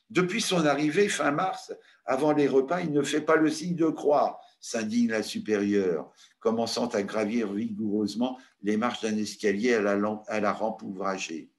[0.09, 1.73] depuis son arrivée fin mars,
[2.05, 6.11] avant les repas, il ne fait pas le signe de croix, s'indigne la supérieure.
[6.39, 11.49] commençant à gravir vigoureusement les marches d'un escalier à la, à la rampe ouvragée.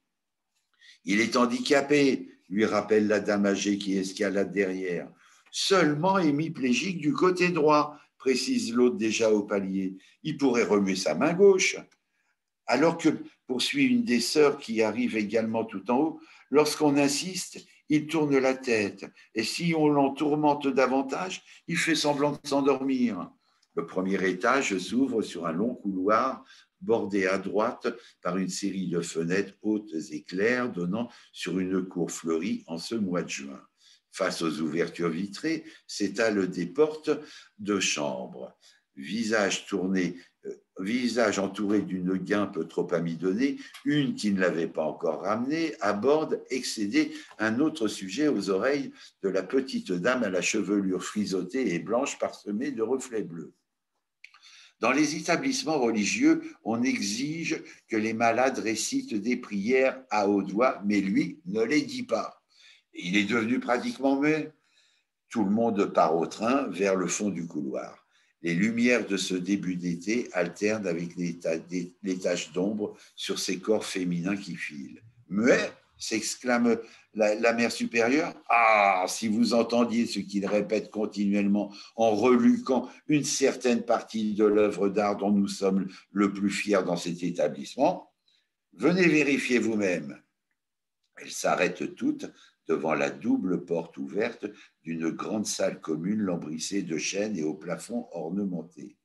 [1.05, 5.09] Il est handicapé, lui rappelle la dame âgée qui escalade derrière.
[5.51, 9.95] Seulement hémiplégique du côté droit, précise l'autre déjà au palier.
[10.23, 11.77] Il pourrait remuer sa main gauche.
[12.67, 13.09] Alors que,
[13.47, 16.19] poursuit une des sœurs qui arrive également tout en haut,
[16.49, 22.31] lorsqu'on insiste, il tourne la tête, et si on l'en tourmente davantage, il fait semblant
[22.31, 23.29] de s'endormir.
[23.75, 26.43] Le premier étage s'ouvre sur un long couloir
[26.85, 27.87] bordé à droite
[28.21, 32.95] par une série de fenêtres hautes et claires donnant sur une cour fleurie en ce
[32.95, 33.61] mois de juin.
[34.11, 37.11] Face aux ouvertures vitrées s'étalent des portes
[37.59, 38.57] de chambre.
[38.95, 40.15] Visage tourné,
[40.45, 46.41] euh, visage entouré d'une guimpe trop amidonnée, une qui ne l'avait pas encore ramenée, aborde,
[46.49, 51.79] excédé, un autre sujet aux oreilles de la petite dame à la chevelure frisotée et
[51.79, 53.53] blanche parsemée de reflets bleus.
[54.79, 60.81] Dans les établissements religieux, on exige que les malades récitent des prières à haute voix,
[60.85, 62.41] mais lui ne les dit pas.
[62.93, 64.51] Il est devenu pratiquement muet.
[65.29, 68.05] Tout le monde part au train vers le fond du couloir.
[68.41, 71.39] Les lumières de ce début d'été alternent avec les,
[72.19, 75.01] taches d'ombre sur ces corps féminins qui filent.
[75.29, 76.77] Muet s'exclame
[77.13, 78.33] la, mère supérieure.
[78.49, 84.89] Ah, si vous entendiez ce qu'il répète continuellement en reluquant une certaine partie de l'œuvre
[84.89, 88.11] d'art dont nous sommes le plus fiers dans cet établissement,
[88.73, 90.21] venez vérifier vous-même.
[91.17, 92.25] Elles s'arrêtent toutes
[92.67, 94.45] devant la double porte ouverte
[94.83, 98.97] d'une grande salle commune lambrissée de chênes et au plafond ornementé.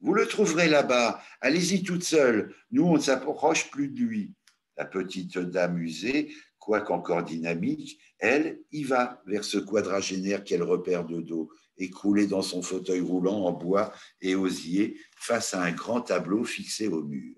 [0.00, 4.32] Vous le trouverez là-bas, allez-y toute seule, nous on ne s'approche plus de lui.
[4.80, 11.04] La petite dame usée, quoique encore dynamique, elle y va vers ce quadragénaire qu'elle repère
[11.04, 16.00] de dos, écroulé dans son fauteuil roulant en bois et osier face à un grand
[16.00, 17.36] tableau fixé au mur.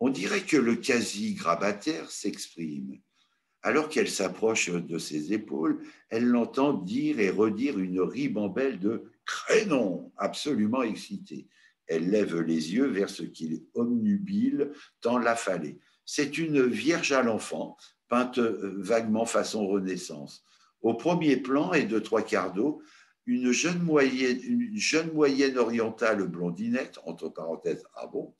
[0.00, 3.00] On dirait que le quasi-grabataire s'exprime.
[3.62, 10.12] Alors qu'elle s'approche de ses épaules, elle l'entend dire et redire une ribambelle de crénon,
[10.18, 11.48] absolument excitée.
[11.86, 15.80] Elle lève les yeux vers ce qu'il omnubile tant l'affalée.
[16.12, 17.76] C'est une Vierge à l'enfant,
[18.08, 20.42] peinte euh, vaguement façon Renaissance.
[20.82, 22.82] Au premier plan et de trois quarts d'eau,
[23.26, 28.34] une jeune moyenne, orientale blondinette, entre parenthèses, ah bon,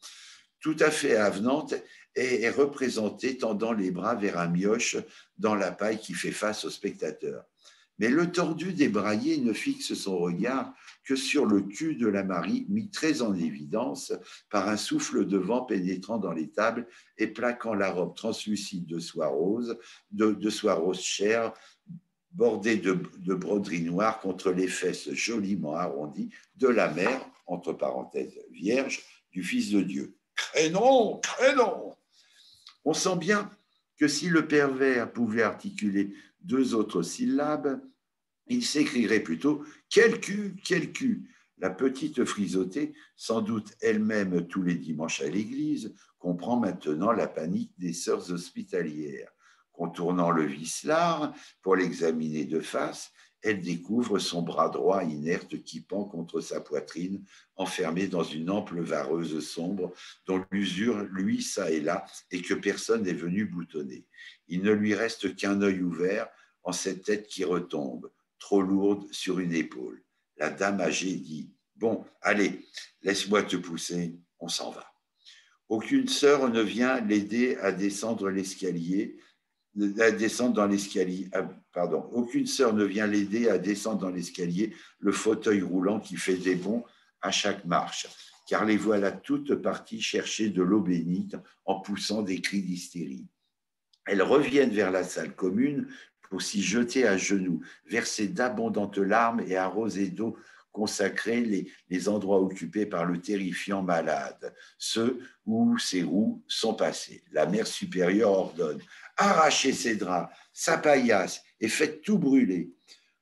[0.59, 1.75] tout à fait avenante,
[2.17, 4.97] est représentée tendant les bras vers un mioche
[5.39, 7.45] dans la paille qui fait face au spectateur.
[8.01, 10.73] Mais le tordu débraillé ne fixe son regard
[11.05, 14.15] que sur le cul de la Marie, mis très en évidence
[14.49, 16.89] par un souffle de vent pénétrant dans les tables
[17.19, 19.79] et plaquant la robe translucide de soie rose,
[20.13, 21.53] de, soie rose chère,
[22.33, 28.41] bordée de, de broderie noire contre les fesses joliment arrondies de la mère, entre parenthèses
[28.51, 30.17] vierge, du Fils de Dieu.
[30.35, 31.95] Crénon, crénon
[32.87, 33.51] On sent bien
[33.99, 37.79] que si le pervers pouvait articuler deux autres syllabes,
[38.51, 44.75] il s'écrirait plutôt Quel cul, quel cul La petite frisotée, sans doute elle-même tous les
[44.75, 49.31] dimanches à l'église, comprend maintenant la panique des sœurs hospitalières.
[49.73, 51.33] Contournant le vicelard
[51.63, 57.25] pour l'examiner de face, elle découvre son bras droit inerte qui pend contre sa poitrine,
[57.57, 59.95] enfermé dans une ample vareuse sombre
[60.27, 64.05] dont l'usure lui ça et là et que personne n'est venu boutonner.
[64.49, 66.29] Il ne lui reste qu'un œil ouvert
[66.65, 68.11] en cette tête qui retombe
[68.41, 70.03] trop lourde sur une épaule.
[70.37, 72.67] La dame âgée dit Bon, allez,
[73.03, 74.87] laisse-moi te pousser, on s'en va.
[75.69, 79.19] Aucune sœur ne vient l'aider à descendre l'escalier,
[80.01, 81.31] à descendre dans l'escalier.
[81.73, 86.37] Pardon, aucune sœur ne vient l'aider à descendre dans l'escalier, le fauteuil roulant qui fait
[86.37, 86.85] des bonds
[87.23, 88.09] à chaque marche,
[88.49, 93.29] car les voilà toutes parties chercher de l'eau bénite en poussant des cris d'hystérie.
[94.07, 95.89] Elles reviennent vers la salle commune
[96.31, 100.39] pour s'y jeter à genoux, verser d'abondantes larmes et arroser d'eau
[100.73, 107.25] consacrée les, endroits occupés par le terrifiant malade, ceux où ses roues sont passées.
[107.33, 108.81] La mère supérieure ordonne
[109.17, 112.73] arrachez ses draps, sa paillasse et faites tout brûler.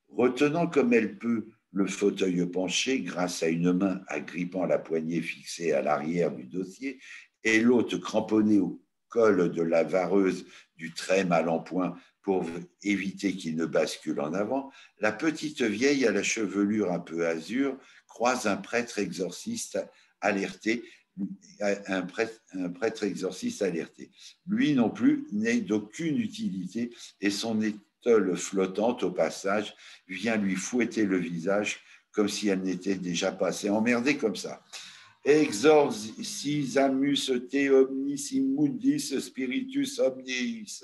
[0.08, 5.72] Retenant comme elle peut le fauteuil penché grâce à une main agrippant la poignée fixée
[5.72, 7.00] à l'arrière du dossier
[7.42, 10.46] et l'autre cramponnée au col de la vareuse
[10.76, 11.58] du très mal en
[12.28, 12.44] pour
[12.82, 14.70] éviter qu'il ne bascule en avant,
[15.00, 17.74] la petite vieille à la chevelure un peu azur
[18.06, 19.78] croise un prêtre exorciste
[20.20, 20.84] alerté,
[21.58, 24.10] un prêtre, exorciste alerté.
[24.46, 26.90] Lui non plus n'est d'aucune utilité
[27.22, 29.74] et son étole flottante au passage
[30.06, 31.80] vient lui fouetter le visage
[32.12, 34.62] comme si elle n'était déjà pas assez emmerdée comme ça.
[35.24, 40.82] exorcis amus te omnis immundis spiritus omnis.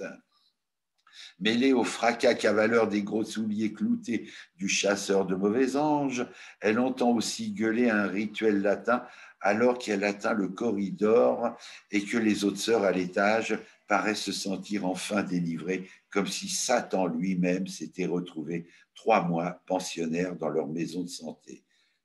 [1.40, 6.26] Mêlée au fracas cavaleur des gros souliers cloutés du chasseur de mauvais anges,
[6.60, 9.04] elle entend aussi gueuler un rituel latin
[9.40, 11.56] alors qu'elle atteint le corridor
[11.90, 17.06] et que les autres sœurs à l'étage paraissent se sentir enfin délivrées, comme si Satan
[17.06, 21.62] lui-même s'était retrouvé trois mois pensionnaire dans leur maison de santé.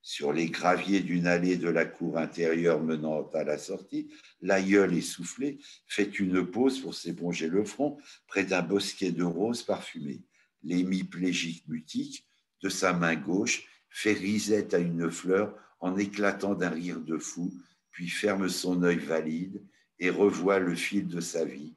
[0.10, 4.10] Sur les graviers d'une allée de la cour intérieure menant à la sortie,
[4.42, 10.24] l'aïeul essoufflé fait une pause pour s'éponger le front près d'un bosquet de roses parfumées.
[10.64, 12.26] L'hémiplégique mutique,
[12.64, 17.54] de sa main gauche, fait risette à une fleur en éclatant d'un rire de fou,
[17.92, 19.64] puis ferme son œil valide
[20.00, 21.76] et revoit le fil de sa vie.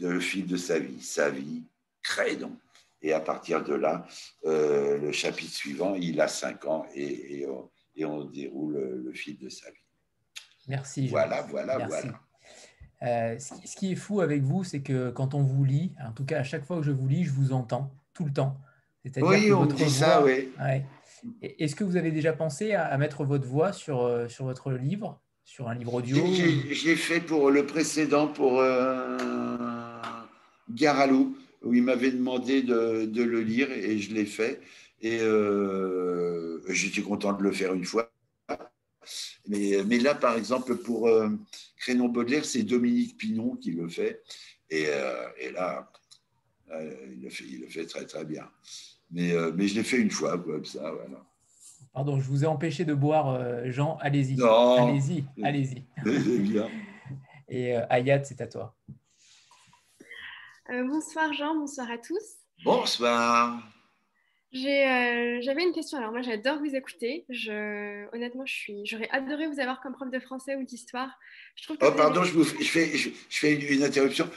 [0.00, 1.62] Le fil de sa vie, sa vie,
[2.02, 2.61] crée donc.
[3.02, 4.06] Et à partir de là,
[4.44, 7.46] euh, le chapitre suivant, il a cinq ans et,
[8.04, 9.76] on, déroule le, fil de sa vie.
[10.68, 11.08] Merci.
[11.08, 12.20] Voilà, voilà, voilà.
[13.02, 16.24] Euh, ce qui est fou avec vous, c'est que quand on vous lit, en tout
[16.24, 18.60] cas à chaque fois que je vous lis, je vous entends tout le temps.
[19.16, 20.50] Oui, on dit ça, oui.
[21.42, 25.20] Est-ce que vous avez déjà pensé à, mettre votre voix sur, euh, sur votre livre,
[25.44, 26.16] sur un livre audio
[26.70, 29.18] J'ai fait pour le précédent, pour euh,
[30.70, 34.60] Garalou, où il m'avait demandé de, de, le lire et je l'ai fait.
[35.00, 38.12] Et euh, j'étais content de le faire une fois.
[39.48, 41.28] Mais, mais là, par exemple, pour euh,
[41.76, 44.22] Crénon Baudelaire, c'est Dominique Pinon qui le fait.
[44.70, 44.86] Et,
[45.38, 45.90] et là,
[46.70, 48.48] il le, fait, il le fait très, très bien.
[49.12, 50.90] Mais, euh, mais je l'ai fait une fois, comme ça.
[50.90, 51.24] Voilà.
[51.92, 53.98] Pardon, je vous ai empêché de boire, euh, Jean.
[54.00, 54.42] Allez-y.
[54.42, 55.84] Allez-y, allez-y.
[57.48, 58.74] Et euh, Ayat, c'est à toi.
[60.68, 61.54] Bonsoir, Jean.
[61.54, 62.22] Bonsoir à tous.
[62.64, 63.62] Bonsoir.
[64.52, 65.96] J'avais une question.
[65.96, 67.24] Alors moi, j'adore vous écouter.
[67.30, 71.08] Je, honnêtement, je suis, j'aurais adoré vous avoir comme prof de français ou d'histoire.
[71.70, 74.28] oh, pardon, je, vous, je, fais, je, fais une, interruption.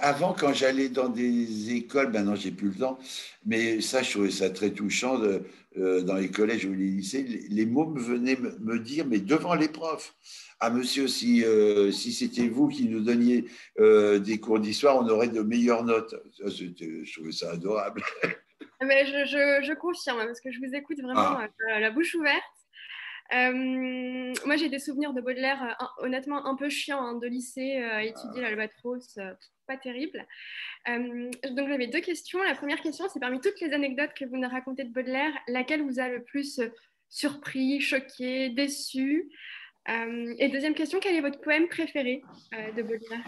[0.00, 2.98] avant, quand j'allais dans des écoles, maintenant, j'ai plus le temps,
[3.46, 5.42] mais ça, je trouvais ça très touchant de,
[5.76, 7.22] euh, dans les collèges ou les lycées.
[7.48, 10.16] Les, mots me venaient me, dire, mais devant les profs.
[10.58, 13.44] Ah, monsieur, si, euh, si c'était vous qui nous donniez
[13.78, 16.16] euh, des cours d'histoire, on aurait de meilleures notes.
[16.38, 18.02] Ça, je trouvais ça adorable.
[18.84, 21.48] Mais je, je, confirme, parce que je vous écoute vraiment ah.
[21.70, 22.42] euh, la bouche ouverte.
[23.32, 27.76] Euh, moi, j'ai des souvenirs de Baudelaire, euh, honnêtement, un peu chiant hein, de lycée,
[27.76, 28.50] à étudier ah.
[28.50, 29.18] l'Albatros,
[29.66, 30.26] pas terrible.
[30.86, 32.42] donc, j'avais deux questions.
[32.42, 35.82] La première question, c'est parmi toutes les anecdotes que vous nous racontez de Baudelaire, laquelle
[35.82, 36.60] vous a le plus
[37.08, 39.30] surpris, choqué, déçu?
[39.86, 42.22] Et deuxième question, quel est votre poème préféré
[42.76, 43.24] de Baudelaire?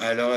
[0.00, 0.32] Alors,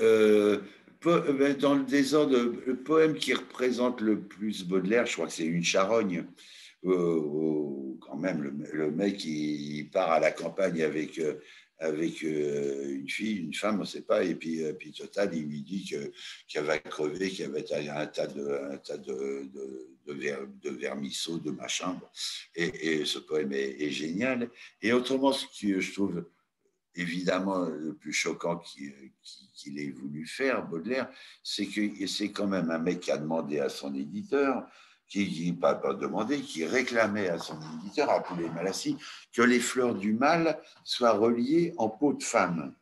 [0.00, 0.58] euh,
[1.02, 2.36] dans le désordre,
[2.66, 6.26] le poème qui représente le plus Baudelaire, je crois que c'est Une charogne.
[6.84, 11.34] Euh, quand même, le, mec, il, part à la campagne avec, euh,
[11.78, 14.62] avec une fille, une femme, on ne sait pas, et puis,
[14.96, 15.84] total, il lui dit
[16.48, 21.38] qu'elle va crever, qu'il y avait un tas de, un tas de, de, de, vermisseaux,
[21.38, 22.00] de machin.
[22.54, 24.50] Et, ce poème est, génial.
[24.80, 26.24] Et autrement, ce que je trouve
[26.96, 31.08] évidemment le plus choquant qu'il ait voulu faire, Baudelaire,
[31.42, 34.66] c'est que c'est quand même un mec qui a demandé à son éditeur,
[35.08, 38.96] qui n'a pas, demandé, qui réclamait à son éditeur, à Poulet Malassis,
[39.32, 42.74] que les fleurs du mal soient reliées en peau de femme.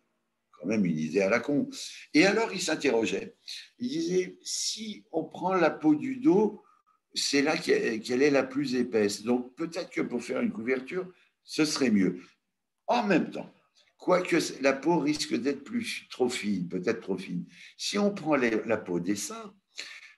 [0.53, 1.69] Quand même une idée à la con.
[2.15, 3.35] Et alors il s'interrogeait.
[3.79, 6.63] Il disait, si on prend la peau du dos,
[7.15, 9.23] c'est là qu'elle est la plus épaisse.
[9.23, 11.07] Donc peut-être que pour faire une couverture,
[11.43, 12.21] ce serait mieux.
[12.87, 13.53] En même temps,
[14.05, 17.47] quoique la peau risque d'être plus trop fine, peut-être trop fine.
[17.79, 19.55] Si on prend la peau des seins,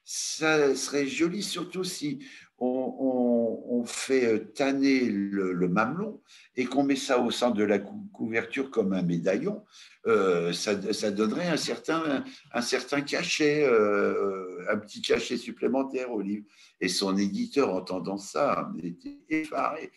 [0.03, 2.19] ça serait joli, surtout si
[2.59, 6.21] on, fait tanner le, mamelon
[6.57, 9.63] et qu'on met ça au centre de la couverture comme un médaillon,
[10.05, 16.45] euh, ça, donnerait un certain, un certain cachet, euh, un petit cachet supplémentaire au livre.
[16.81, 19.93] Et son éditeur, entendant ça, était effaré.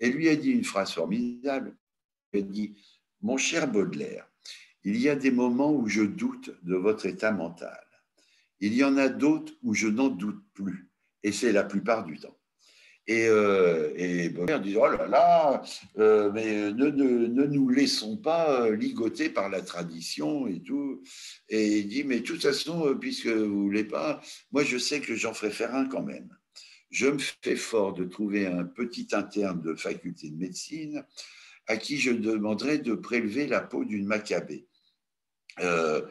[0.00, 1.76] Et lui a dit une phrase formidable.
[2.32, 2.74] Il a dit
[3.22, 4.28] mon cher Baudelaire,
[4.84, 7.84] il y a des moments où je doute de votre état mental.
[8.60, 10.90] Il y en a d'autres où je n'en doute plus.
[11.22, 12.36] Et c'est la plupart du temps.
[13.06, 15.62] Et, euh, Baudelaire dit, oh là là,
[15.98, 21.02] euh, mais ne, nous laissons pas euh, ligoter par la tradition et tout.
[21.48, 24.20] Et il dit, mais de toute façon, puisque vous ne voulez pas,
[24.52, 26.28] moi je sais que j'en ferai faire un quand même.
[26.90, 31.04] Je me fais fort de trouver un petit interne de faculté de médecine
[31.68, 34.66] à qui je demanderai de prélever la peau d'une macabée.
[35.60, 36.02] Euh,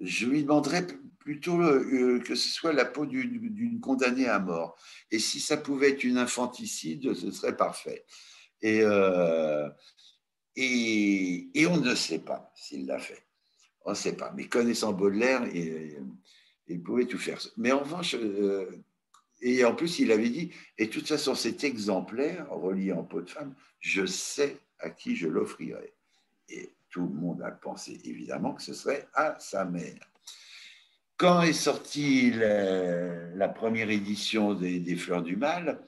[0.00, 0.86] je lui demanderai
[1.18, 4.76] plutôt que ce soit la peau d'une condamnée à mort.
[5.12, 8.04] Et si ça pouvait être une infanticide, ce serait parfait.
[8.60, 8.82] Et,
[10.56, 13.22] et, et on ne sait pas s'il l'a fait.
[13.84, 14.32] On ne sait pas.
[14.36, 17.40] Mais connaissant Baudelaire, il, pouvait tout faire.
[17.56, 18.70] Mais en revanche, euh,
[19.40, 23.20] et en plus, il avait dit, et de toute façon, cet exemplaire, relié en peau
[23.22, 25.94] de femme, je sais à qui je l'offrirai.
[26.48, 30.00] Et tout le monde a pensé, évidemment, que ce serait à sa mère.
[31.16, 35.80] Quand est sortie la, première édition des, Fleurs du Mal,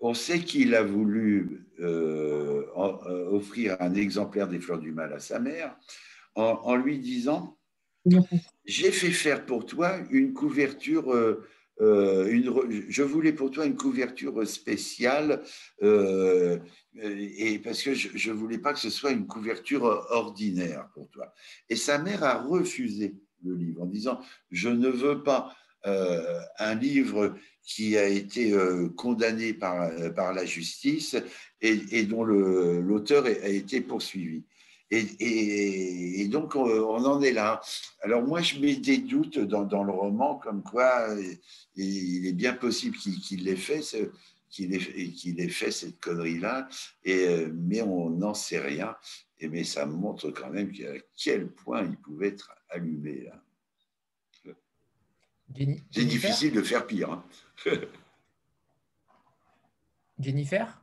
[0.00, 5.18] on sait qu'il a voulu euh, euh, offrir un exemplaire des Fleurs du Mal à
[5.18, 5.76] sa mère,
[6.36, 7.58] en, lui disant
[8.64, 11.12] J'ai fait faire pour toi une couverture.
[11.12, 11.46] Euh,
[11.80, 15.42] euh, je voulais pour toi une couverture spéciale
[15.82, 16.58] euh,
[17.02, 21.32] et parce que je ne voulais pas que ce soit une couverture ordinaire pour toi.
[21.68, 23.14] Et sa mère a refusé
[23.44, 24.20] le livre en disant
[24.50, 28.54] je ne veux pas un livre qui a été
[28.96, 29.90] condamné par,
[30.34, 31.16] la justice
[31.62, 34.44] et dont l'auteur a été poursuivi.
[34.90, 37.60] Et, donc, on, en est là.
[38.02, 41.08] Alors, moi, je mets des doutes dans, le roman, comme quoi
[41.76, 43.82] il est bien possible qu'il ait fait.
[44.48, 46.68] qu'il ait, fait cette connerie-là,
[47.06, 48.96] euh, mais on n'en sait rien.
[49.38, 53.30] Et, mais ça montre quand même à quel point il pouvait être allumé.
[55.90, 57.10] C'est difficile de faire pire.
[57.10, 57.24] Hein.
[60.18, 60.79] Jennifer?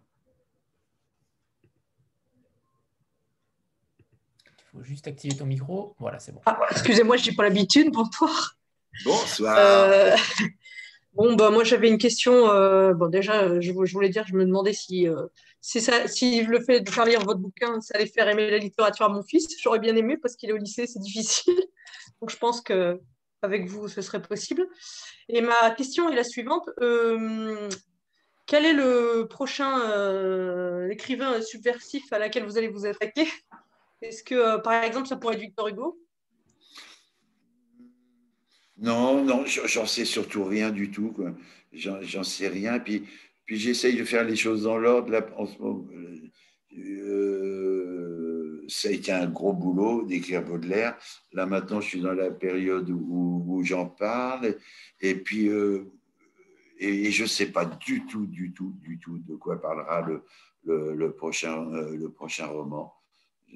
[4.82, 5.95] Juste activer ton micro.
[5.99, 6.41] Voilà, c'est bon.
[6.45, 7.91] Ah, excusez-moi, je n'ai pas l'habitude.
[7.91, 8.57] Bonsoir.
[9.05, 9.55] Bonsoir.
[9.57, 10.15] Euh,
[11.13, 12.49] bon, bah, moi, j'avais une question.
[12.49, 15.28] Euh, bon, déjà, je, voulais dire, je me demandais si, euh,
[15.61, 18.57] si, ça, si le fait de faire lire votre bouquin, ça allait faire aimer la
[18.57, 19.47] littérature à mon fils.
[19.61, 21.55] J'aurais bien aimé parce qu'il est au lycée, c'est difficile.
[22.21, 22.99] Donc, je pense que
[23.41, 24.67] avec vous, ce serait possible.
[25.30, 26.69] Et ma question est la suivante.
[28.47, 33.28] quel est le prochain écrivain subversif à laquelle vous allez vous attaquer?
[34.01, 35.99] Est-ce que, euh, par exemple, ça pourrait être Victor Hugo?
[38.77, 41.15] Non, non, j'en sais surtout rien du tout.
[41.73, 42.79] J'en sais rien.
[42.79, 43.07] Puis,
[43.45, 45.11] puis j'essaye de faire les choses dans l'ordre.
[46.77, 50.95] Euh, ça a été un gros boulot d'écrire Baudelaire.
[51.33, 54.55] Là, maintenant, je suis dans la période où, j'en parle.
[55.01, 55.91] Et puis, euh,
[56.77, 60.23] et, je ne sais pas du tout, du tout, du tout de quoi parlera le,
[60.93, 62.96] le prochain, le prochain roman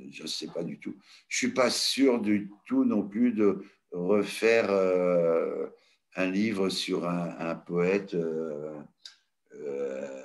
[0.09, 0.95] je ne sais pas du tout.
[1.27, 5.67] Je ne suis pas sûr du tout non plus de refaire euh,
[6.15, 8.13] un livre sur un, poète.
[8.13, 8.79] Euh,
[9.53, 10.23] euh,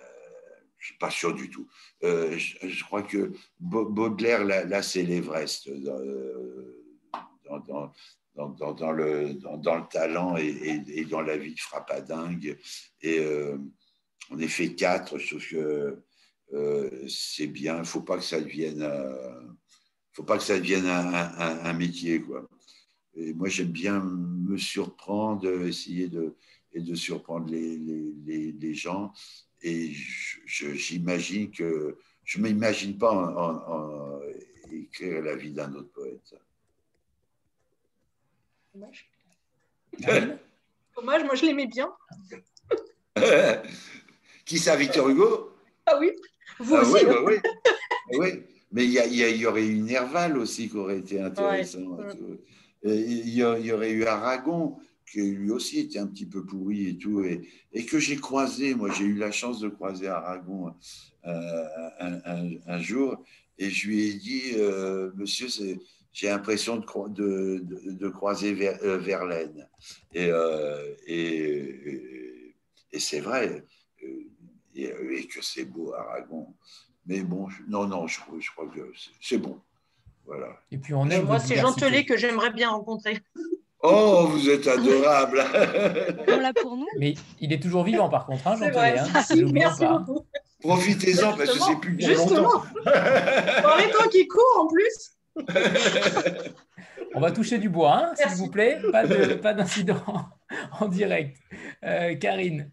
[0.78, 1.66] je ne suis pas sûr du tout.
[2.02, 6.78] Je, crois que Baudelaire, là, c'est l'Everest dans, le,
[9.90, 12.58] talent et, dans la vie de dingue.
[13.02, 13.20] Et
[14.30, 16.02] on est fait quatre, sauf que
[17.08, 17.76] c'est bien.
[17.76, 18.88] Il ne faut pas que ça devienne
[20.16, 22.22] faut pas que ça devienne un, métier.
[22.22, 22.48] Quoi.
[23.16, 26.34] Et moi, j'aime bien me surprendre, essayer de,
[26.72, 27.76] et de surprendre les,
[28.24, 29.12] les, les, gens.
[29.60, 29.92] Et
[30.46, 34.20] j'imagine que je ne m'imagine pas en,
[34.72, 36.34] écrire la vie d'un autre poète.
[38.74, 39.10] Dommage.
[40.96, 41.92] Dommage, moi je l'aimais bien.
[44.46, 45.58] Qui ça, Victor Hugo?
[45.84, 46.10] Ah oui,
[46.58, 46.94] vous ah aussi.
[46.94, 47.34] Oui, bah oui.
[48.18, 48.55] oui.
[48.76, 51.96] Mais il y, aurait eu Nerval aussi qui aurait été intéressant.
[52.84, 54.76] Il y, aurait eu Aragon,
[55.10, 58.74] qui lui aussi était un petit peu pourri et tout, et, que j'ai croisé.
[58.74, 60.74] Moi, j'ai eu la chance de croiser Aragon
[61.24, 61.64] euh,
[62.66, 63.24] un, jour,
[63.56, 65.48] et je lui ai dit, euh, monsieur,
[66.12, 69.66] j'ai l'impression de, de, croiser euh, Verlaine.
[70.12, 70.28] Et,
[71.06, 72.54] et,
[72.92, 73.64] et c'est vrai,
[74.74, 76.54] et, que c'est beau, Aragon.
[77.06, 79.60] Mais bon, non, non, je, je crois que c'est bon.
[80.26, 80.48] Voilà.
[80.72, 83.18] Et puis on aime Moi, c'est Jean Telet que j'aimerais bien rencontrer.
[83.82, 85.44] Oh, vous êtes adorable.
[86.28, 86.88] on l'a pour nous.
[86.98, 88.98] Mais il est toujours vivant, par contre, hein, Jean Telet.
[88.98, 89.06] Hein,
[89.52, 90.26] Merci beaucoup.
[90.60, 92.42] Profitez-en parce que c'est plus pour Justement.
[92.42, 92.64] longtemps.
[93.78, 95.12] les temps qui court en plus.
[97.14, 98.80] On va toucher du bois, hein, s'il vous plaît.
[99.42, 100.02] Pas d'incident
[100.80, 101.36] en direct.
[101.84, 102.72] Euh, Karine.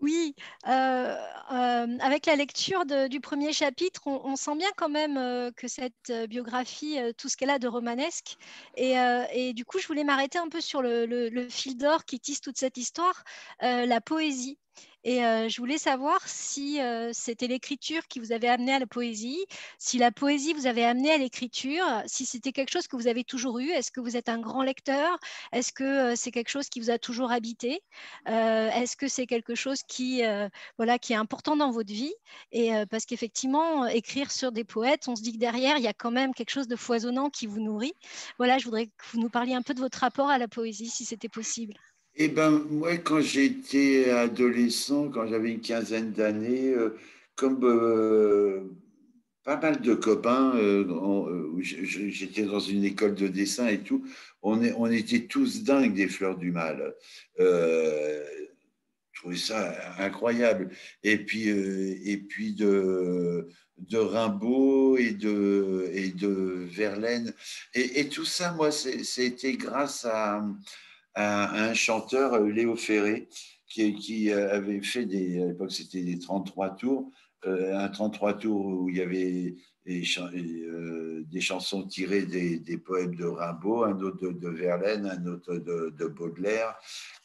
[0.00, 0.36] Oui,
[0.68, 1.16] euh,
[1.52, 6.12] euh, avec la lecture du premier chapitre, on, sent bien quand même euh, que cette
[6.28, 8.36] biographie, tout ce qu'elle a de romanesque.
[8.76, 12.58] Et, du coup, je voulais m'arrêter un peu sur le, fil d'or qui tisse toute
[12.58, 13.24] cette histoire,
[13.60, 14.58] la poésie.
[15.10, 16.78] Et je voulais savoir si
[17.12, 19.42] c'était l'écriture qui vous avait amené à la poésie,
[19.78, 23.24] si la poésie vous avait amené à l'écriture, si c'était quelque chose que vous avez
[23.24, 23.70] toujours eu.
[23.70, 25.18] Est-ce que vous êtes un grand lecteur?
[25.52, 27.80] Est-ce que c'est quelque chose qui vous a toujours habité?
[28.26, 30.20] Est-ce que c'est quelque chose qui,
[30.76, 32.12] voilà, qui est important dans votre vie?
[32.52, 35.94] Et parce qu'effectivement, écrire sur des poètes, on se dit que derrière, il y a
[35.94, 37.94] quand même quelque chose de foisonnant qui vous nourrit.
[38.36, 40.90] Voilà, je voudrais que vous nous parliez un peu de votre rapport à la poésie,
[40.90, 41.72] si c'était possible.
[42.20, 46.98] Eh bien, moi, quand j'étais adolescent, quand j'avais une quinzaine d'années, euh,
[47.36, 48.62] comme euh,
[49.44, 50.84] pas mal de copains, euh,
[51.60, 54.04] j'étais dans une école de dessin et tout,
[54.42, 56.96] on, était tous dingues des fleurs du mal.
[57.38, 58.24] je
[59.14, 60.70] trouvais ça incroyable.
[61.04, 63.48] Et puis, et puis de,
[63.92, 67.32] Rimbaud et de, Verlaine.
[67.74, 70.44] Et tout ça, moi, c'était grâce à
[71.14, 73.28] un, chanteur, euh, Léo Ferré,
[73.66, 77.10] qui, euh, avait fait des, à l'époque c'était des 33 tours,
[77.46, 79.56] euh, un 33 tours où il y avait
[79.88, 86.74] des, chansons tirées des, poèmes de Rimbaud, un autre de, Verlaine, un autre de, Baudelaire.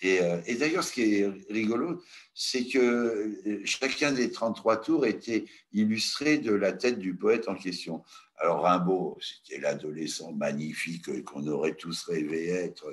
[0.02, 2.02] Et, et d'ailleurs, ce qui est rigolo,
[2.34, 3.34] c'est que
[3.66, 8.04] chacun des 33 tours était illustré de la tête du poète en question.
[8.38, 12.92] Alors Rimbaud, c'était l'adolescent magnifique qu'on aurait tous rêvé être,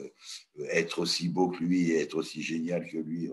[0.71, 3.31] être aussi beau que lui être aussi génial que lui.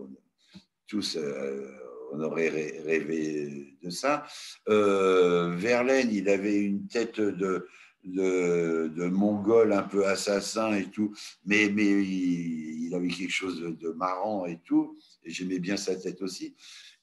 [0.87, 1.69] Tous, euh,
[2.11, 4.25] on aurait rêvé de ça.
[4.69, 7.67] Euh, Verlaine, il avait une tête de,
[8.03, 11.13] de, mongol un peu assassin et tout,
[11.45, 16.21] mais, mais il, avait quelque chose de marrant et tout, et j'aimais bien sa tête
[16.21, 16.55] aussi.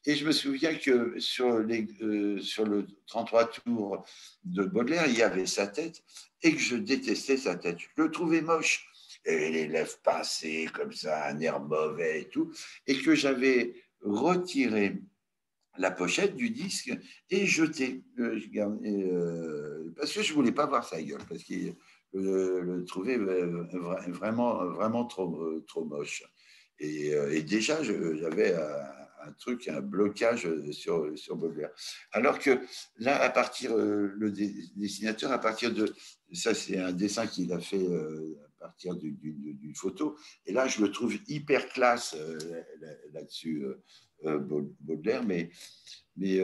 [0.07, 4.05] Et je me souviens que sur, les, euh, sur le 33 tours
[4.45, 6.03] de Baudelaire, il y avait sa tête
[6.43, 7.79] et que je détestais sa tête.
[7.79, 8.87] Je le trouvais moche.
[9.27, 12.53] Et les lèvres pincées, comme ça, un air mauvais et tout.
[12.87, 13.75] Et que j'avais
[14.05, 15.03] retiré
[15.77, 16.93] la pochette du disque
[17.31, 18.05] et jeté.
[18.21, 21.55] Euh, euh, parce que je ne voulais pas voir sa gueule, parce que
[22.13, 26.23] je le trouvais vraiment, vraiment trop, trop moche.
[26.79, 31.71] Et, déjà, j'avais un truc, un blocage sur, sur Baudelaire.
[32.13, 32.61] Alors que
[32.99, 35.93] là, à partir, euh, le dessinateur, à partir de,
[36.33, 37.87] ça c'est un dessin qu'il a fait
[38.65, 42.39] euh, à partir d'une photo, et là je le trouve hyper classe euh,
[43.13, 43.65] là-dessus,
[44.81, 45.51] Baudelaire, mais...
[46.17, 46.43] mais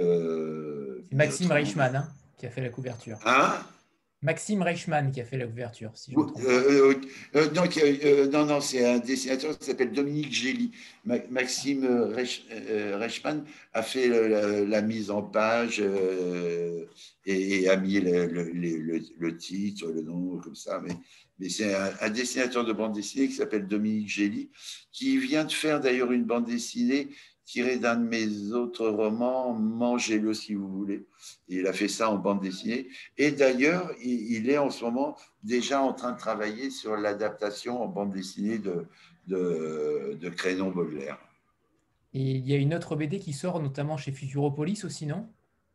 [1.13, 2.09] Maxime Reichmann hein,
[2.39, 3.19] qui a fait la couverture.
[3.25, 3.59] Hein?
[4.23, 6.45] Maxime Reichmann qui a fait la couverture, si je me trompe.
[6.45, 6.95] Euh,
[7.35, 10.73] euh, euh, non, non, c'est un dessinateur qui s'appelle Dominique Gély.
[11.05, 14.09] Maxime Reichmann a fait
[14.67, 15.83] la, mise en page
[17.25, 20.83] et, a mis le, titre, le nom, comme ça.
[20.85, 20.95] Mais,
[21.39, 24.51] mais c'est un, dessinateur de bande dessinée qui s'appelle Dominique Gély,
[24.93, 27.09] qui vient de faire d'ailleurs une bande dessinée
[27.51, 31.05] tiré d'un de mes autres romans, Mangez-le si vous voulez.
[31.49, 32.87] il a fait ça en bande dessinée.
[33.19, 37.89] Et d'ailleurs, il, est en ce moment déjà en train de travailler sur l'adaptation en
[37.89, 38.87] bande dessinée de,
[39.27, 41.19] de, de Crénon Baudelaire.
[42.15, 45.29] Et il y a une autre BD qui sort notamment chez Futuropolis aussi, non?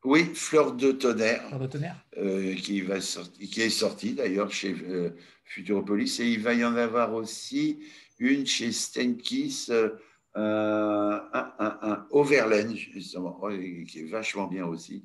[0.05, 1.43] Oui, Fleur de tonnerre.
[1.47, 2.05] Fleur de tonnerre.
[2.17, 5.09] Euh, qui, va qui est sortie d'ailleurs chez euh,
[5.43, 6.19] Futuropolis.
[6.21, 7.79] Et il va y en avoir aussi
[8.19, 9.67] une chez Stenkis.
[9.69, 9.89] Euh,
[10.35, 13.39] un, un, un, Overland, justement,
[13.87, 15.03] qui est vachement bien aussi.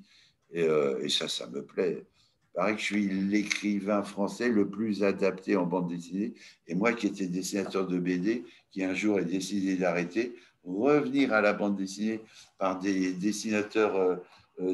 [0.52, 2.04] Et, euh, et, ça, ça me plaît.
[2.52, 6.34] Pareil que je suis l'écrivain français le plus adapté en bande dessinée.
[6.66, 11.40] Et moi qui étais dessinateur de BD, qui un jour ai décidé d'arrêter, revenir à
[11.40, 12.20] la bande dessinée
[12.58, 14.16] par des dessinateurs euh,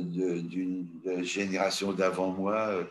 [0.00, 0.88] d'une
[1.22, 2.88] génération d'avant moi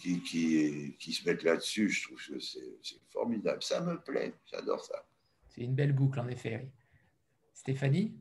[0.00, 3.62] qui, qui, qui, se mettent là-dessus, je trouve que c'est formidable.
[3.62, 5.04] Ça me plaît, j'adore ça.
[5.48, 6.68] C'est une belle boucle, en effet.
[7.58, 8.14] Stéphanie?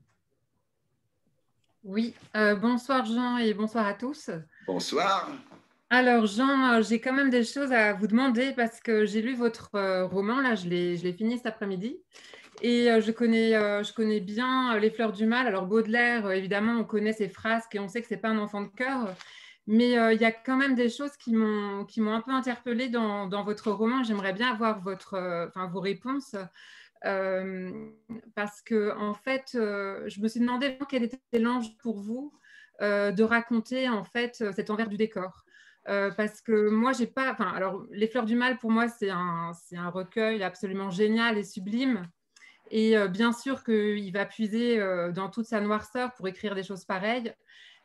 [1.84, 4.32] Oui, euh, bonsoir Jean et bonsoir à tous.
[4.66, 5.30] Bonsoir.
[5.92, 9.36] Alors Jean, euh, j'ai quand même des choses à vous demander parce que j'ai lu
[9.36, 12.00] votre euh, roman, là je l'ai fini cet après-midi.
[12.64, 15.46] Et je, connais, je connais bien Les Fleurs du Mal.
[15.46, 18.40] Alors Baudelaire, évidemment, on connaît ses phrases et on sait que ce n'est pas un
[18.40, 19.14] enfant de cœur.
[19.68, 23.44] Mais il y a quand même des choses qui m'ont un peu interpellée dans, dans
[23.44, 24.02] votre roman.
[24.02, 26.36] J'aimerais bien avoir votre, enfin, vos réponses.
[27.06, 27.90] Euh,
[28.36, 32.34] parce que en fait, euh, je me suis demandé quel était l'ange pour vous
[32.82, 35.44] euh, de raconter en fait cet envers du décor.
[35.86, 37.32] parce que moi, j'ai pas.
[37.32, 41.44] Enfin, alors, Les Fleurs du Mal, pour moi, c'est un, un, recueil absolument génial et
[41.44, 42.08] sublime.
[42.70, 44.78] Et bien sûr qu'il va puiser
[45.14, 47.34] dans toute sa noirceur pour écrire des choses pareilles.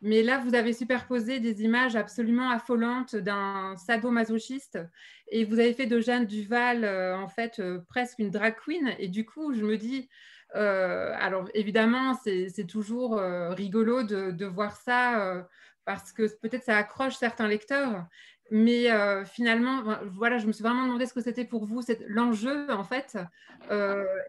[0.05, 4.81] Mais là, vous avez superposé des images absolument affolantes d'un sadomasochiste
[5.29, 8.97] et vous avez fait de Jeanne Duval, euh, en fait, euh, presque une drag queen.
[8.99, 10.09] Et du coup, je me dis,
[10.57, 15.47] euh, alors évidemment, c'est toujours rigolo de, voir ça
[15.85, 18.05] parce que peut-être ça accroche certains lecteurs.
[18.51, 18.89] Mais
[19.25, 23.17] finalement, voilà, je me suis vraiment demandé ce que c'était pour vous, l'enjeu en fait.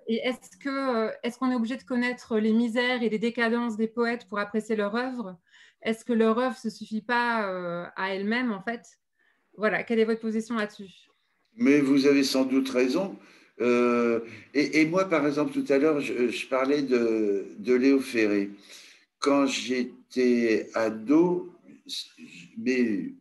[0.08, 3.88] et est-ce que est-ce qu'on est obligé de connaître les misères et les décadences des
[3.88, 5.36] poètes pour apprécier leur œuvre?
[5.84, 8.81] Est-ce que leur œuvre ne se suffit pas euh, à elle-même, en fait?
[9.57, 10.89] Voilà, quelle est votre position là-dessus?
[11.55, 13.18] Mais vous avez sans doute raison.
[13.61, 14.22] Euh,
[14.53, 18.49] et, moi, par exemple, tout à l'heure, je, parlais de, Léo Ferré.
[19.19, 21.53] Quand j'étais ado,
[22.57, 23.14] mais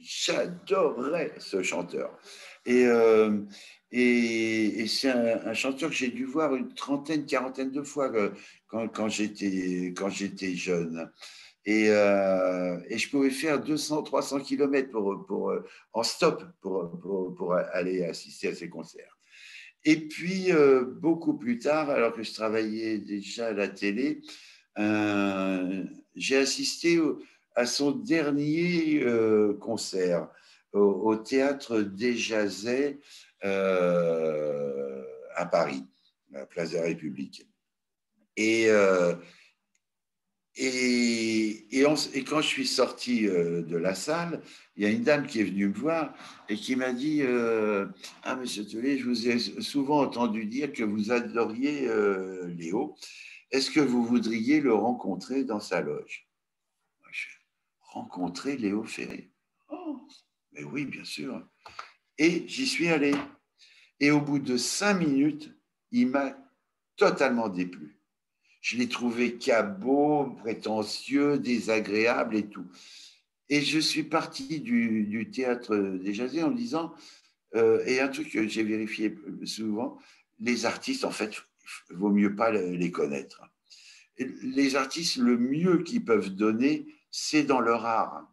[0.00, 2.18] j'adorais ce chanteur.
[2.66, 3.38] Et, euh,
[3.90, 8.10] c'est un, chanteur que j'ai dû voir une trentaine, quarantaine de fois
[8.66, 11.10] quand, quand j'étais jeune.
[11.66, 18.04] Euh, et, je pouvais faire 200, 300 km pour, pour, euh, en stop pour, aller
[18.04, 19.18] assister à ces concerts.
[19.84, 24.22] Et puis, euh, beaucoup plus tard, alors que je travaillais déjà à la télé,
[26.14, 27.00] j'ai assisté
[27.54, 29.04] à son dernier
[29.60, 30.28] concert
[30.72, 32.32] au, théâtre des
[35.34, 35.84] à Paris,
[36.34, 37.46] à la place de la République.
[38.36, 38.68] Et
[40.60, 41.84] et,
[42.28, 44.42] quand je suis sorti euh, de la salle,
[44.76, 46.14] il y a une dame qui est venue me voir
[46.48, 47.86] et qui m'a dit euh,
[48.24, 52.96] Ah, monsieur Tellet, je vous ai souvent entendu dire que vous adoriez euh, Léo.
[53.52, 56.28] Est-ce que vous voudriez le rencontrer dans sa loge?
[57.80, 59.30] Rencontrer Léo Ferré?
[59.70, 60.00] Oh,
[60.52, 61.40] mais oui, bien sûr.
[62.18, 63.14] Et j'y suis allé.
[64.00, 65.56] Et au bout de cinq minutes,
[65.92, 66.36] il m'a
[66.96, 67.97] totalement déplu
[68.60, 72.66] je l'ai trouvé cabot, prétentieux, désagréable et tout.
[73.48, 76.92] Et je suis parti du, théâtre des Jazés en me disant,
[77.54, 79.14] euh, et un truc que j'ai vérifié
[79.44, 79.98] souvent,
[80.38, 81.34] les artistes, en fait,
[81.90, 83.42] vaut mieux pas les connaître.
[84.18, 88.28] Les artistes, le mieux qu'ils peuvent donner, c'est dans leur art.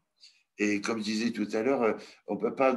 [0.57, 1.97] Et comme je disais tout à l'heure,
[2.27, 2.73] on ne peut pas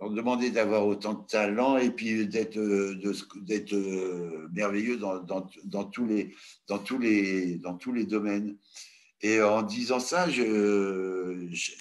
[0.00, 2.94] on demandait d'avoir autant de talent et puis d'être euh,
[3.36, 6.34] d'être euh, merveilleux dans, dans, dans, tous les,
[6.66, 8.56] dans, tous les, dans tous les domaines.
[9.20, 10.26] Et en disant ça,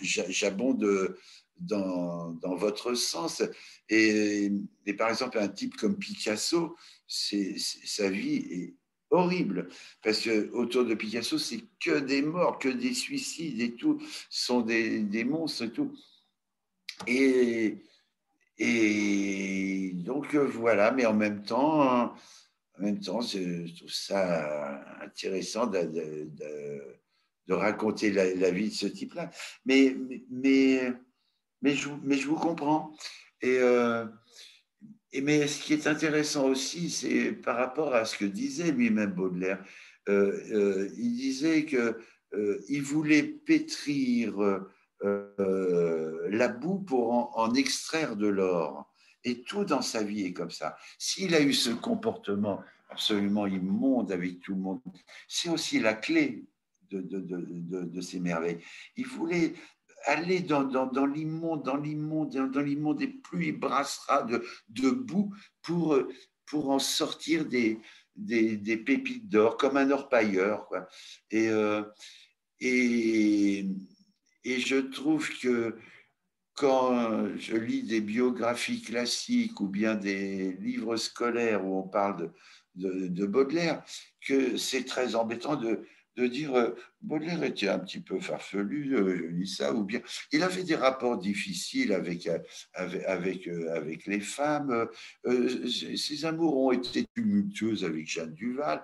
[0.01, 1.15] j'abonde
[1.57, 3.41] dans, dans, votre sens.
[3.87, 4.51] Et,
[4.85, 6.75] et, par exemple, un type comme Picasso,
[7.07, 8.75] c'est sa vie est
[9.09, 9.69] horrible
[10.03, 14.59] parce que autour de Picasso, c'est que des morts, que des suicides et tout, sont
[14.59, 15.93] des, des monstres et tout.
[17.07, 17.77] Et,
[18.59, 25.65] et donc euh, voilà, mais en même temps, en même temps, je trouve ça intéressant
[25.67, 26.27] de,
[27.49, 29.31] raconter la, vie de ce type-là.
[29.65, 29.95] Mais,
[30.29, 30.93] mais,
[31.61, 32.93] mais, je, mais je vous comprends.
[33.45, 34.05] Euh,
[35.13, 39.13] et, mais ce qui est intéressant aussi, c'est par rapport à ce que disait lui-même
[39.13, 39.63] Baudelaire.
[40.09, 41.95] Euh, il disait qu'il
[42.67, 44.61] il voulait pétrir
[45.03, 48.91] euh, la boue pour en, extraire de l'or.
[49.23, 50.77] Et tout dans sa vie est comme ça.
[50.97, 54.81] S'il a eu ce comportement absolument immonde avec tout le monde,
[55.27, 56.45] c'est aussi la clé
[56.89, 58.59] de, de, de, de, ces merveilles.
[58.95, 59.53] Il voulait
[60.05, 60.63] aller dans,
[61.05, 65.97] l'immonde, dans l'immonde, dans l'immonde, et plus il brassera de, boue pour,
[66.45, 67.79] pour en sortir des,
[68.15, 70.67] des, pépites d'or, comme un orpailleur.
[70.67, 70.87] Quoi.
[71.31, 71.83] Et, euh,
[72.59, 73.67] et,
[74.43, 75.75] et je trouve que
[76.55, 82.33] quand je lis des biographies classiques ou bien des livres scolaires où on parle
[82.75, 83.83] de, de, Baudelaire,
[84.21, 85.85] que c'est très embêtant de,
[86.17, 90.01] de dire euh, Baudelaire était un petit peu farfelu, euh, je lis ça, ou bien
[90.31, 92.39] il avait des rapports difficiles avec, euh,
[92.75, 94.87] avec, avec, les femmes,
[95.25, 98.83] ses amours ont été tumultueux avec Jeanne Duval.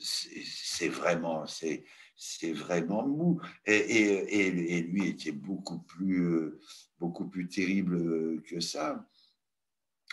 [0.00, 1.84] C'est vraiment, c'est
[2.16, 3.40] c'est vraiment mou.
[3.66, 6.60] Et, et, et, lui était beaucoup plus, euh,
[6.98, 9.06] beaucoup plus terrible que ça.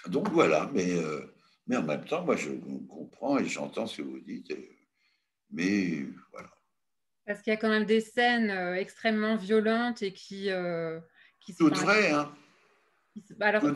[0.07, 1.33] Donc voilà, mais, euh,
[1.67, 2.51] mais en même temps, moi je
[2.87, 4.53] comprends et j'entends ce que vous dites.
[5.51, 6.49] Mais voilà.
[7.25, 10.49] Parce qu'il y a quand même des scènes euh, extrêmement violentes et qui.
[11.39, 12.33] qui Tout vrai, hein.
[13.37, 13.75] Bah, alors,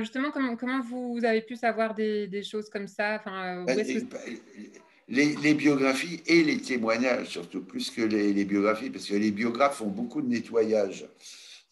[0.00, 3.16] justement, comment, comment vous avez pu savoir des, des choses comme ça?
[3.16, 4.18] Enfin, bah, bah,
[5.10, 9.88] les, biographies et les témoignages, surtout plus que les, biographies, parce que les biographes font
[9.88, 11.06] beaucoup de nettoyage,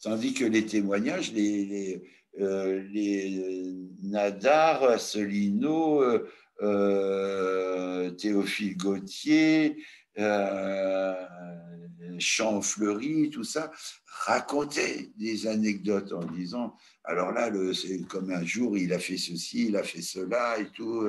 [0.03, 2.03] tandis que les témoignages, les,
[2.41, 6.03] euh, les Nadar, Asselineau,
[6.63, 9.77] euh, Théophile Gautier,
[12.19, 13.71] champs fleuris, tout ça,
[14.07, 16.75] racontait des anecdotes en disant
[17.05, 20.69] alors là, c'est comme un jour, il a fait ceci, il a fait cela et
[20.75, 21.09] tout.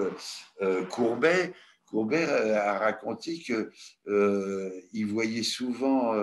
[0.90, 1.54] Courbet,
[1.90, 3.70] Courbet a raconté qu'il
[4.94, 6.14] il voyait souvent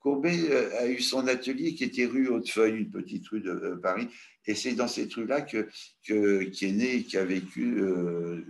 [0.00, 3.76] Courbet euh, a eu son atelier qui était rue Hautefeuille, une petite rue de euh,
[3.76, 4.08] Paris,
[4.46, 5.68] et c'est dans cette rue-là que,
[6.06, 8.42] que, qui est né, qui a vécu, euh,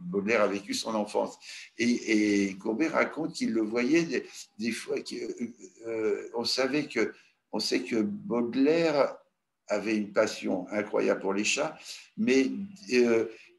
[0.00, 1.38] Baudelaire a vécu son enfance.
[1.78, 4.24] Et, Courbet raconte qu'il le voyait
[4.58, 4.96] des, fois,
[6.34, 7.12] on savait que,
[7.52, 9.16] on sait que Baudelaire
[9.68, 11.76] avait une passion incroyable pour les chats,
[12.16, 12.50] mais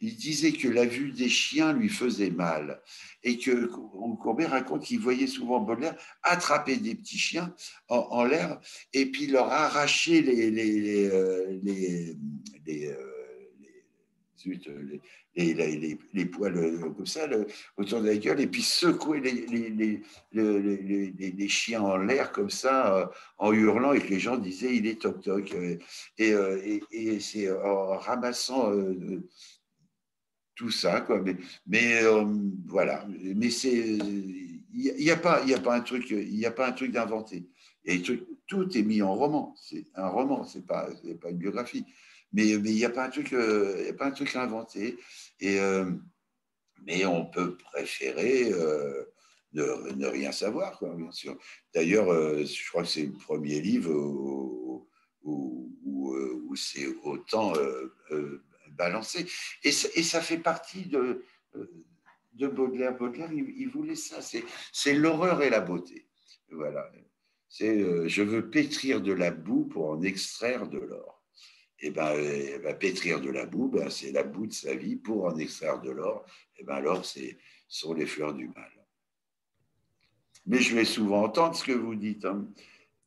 [0.01, 2.81] il disait que la vue des chiens lui faisait mal
[3.23, 3.65] et que
[4.21, 7.53] Courbet raconte qu'il voyait souvent Baudelaire attraper des petits chiens
[7.89, 8.59] en, l'air
[8.93, 11.09] et puis leur arracher les, les,
[12.65, 12.97] les,
[14.45, 14.99] euh,
[15.35, 17.27] les, euh, les, les, poils euh, comme ça
[17.77, 20.01] autour de la gueule et puis secouer les,
[21.47, 25.21] chiens en l'air comme ça en hurlant et que les gens disaient il est toc
[25.21, 25.55] toc
[26.17, 26.33] et,
[26.91, 28.71] et, c'est en ramassant
[30.55, 32.01] tout ça quoi mais, mais
[32.65, 33.97] voilà mais c'est
[34.73, 37.47] il n'y a pas a pas un truc il d'inventé.
[38.47, 40.89] Tout est mis en roman c'est un roman c'est pas
[41.21, 41.85] pas une biographie
[42.33, 44.97] mais il n'y a pas un truc il y a pas un truc à inventer
[45.39, 45.59] et
[46.85, 48.51] mais on peut préférer
[49.53, 51.37] ne, ne, rien savoir bien sûr
[51.73, 52.07] d'ailleurs
[52.45, 53.91] je crois que c'est le premier livre
[55.23, 55.63] où,
[56.55, 57.53] c'est autant
[58.77, 59.25] balancer.
[59.63, 61.23] Et, ça fait partie de,
[62.33, 62.97] de Baudelaire.
[62.97, 64.19] Baudelaire, il, voulait ça.
[64.71, 66.07] C'est l'horreur et la beauté.
[66.49, 66.89] Voilà.
[67.49, 71.16] C'est euh, je veux pétrir de la boue pour en extraire de l'or.
[71.79, 74.73] Et eh ben, eh ben, pétrir de la boue, ben, c'est la boue de sa
[74.73, 76.25] vie pour en extraire de l'or.
[76.55, 77.37] Et eh ben l'or, c'est
[77.67, 78.71] sont les fleurs du mal.
[80.45, 82.25] Mais je vais souvent entendre ce que vous dites.
[82.25, 82.47] Hein.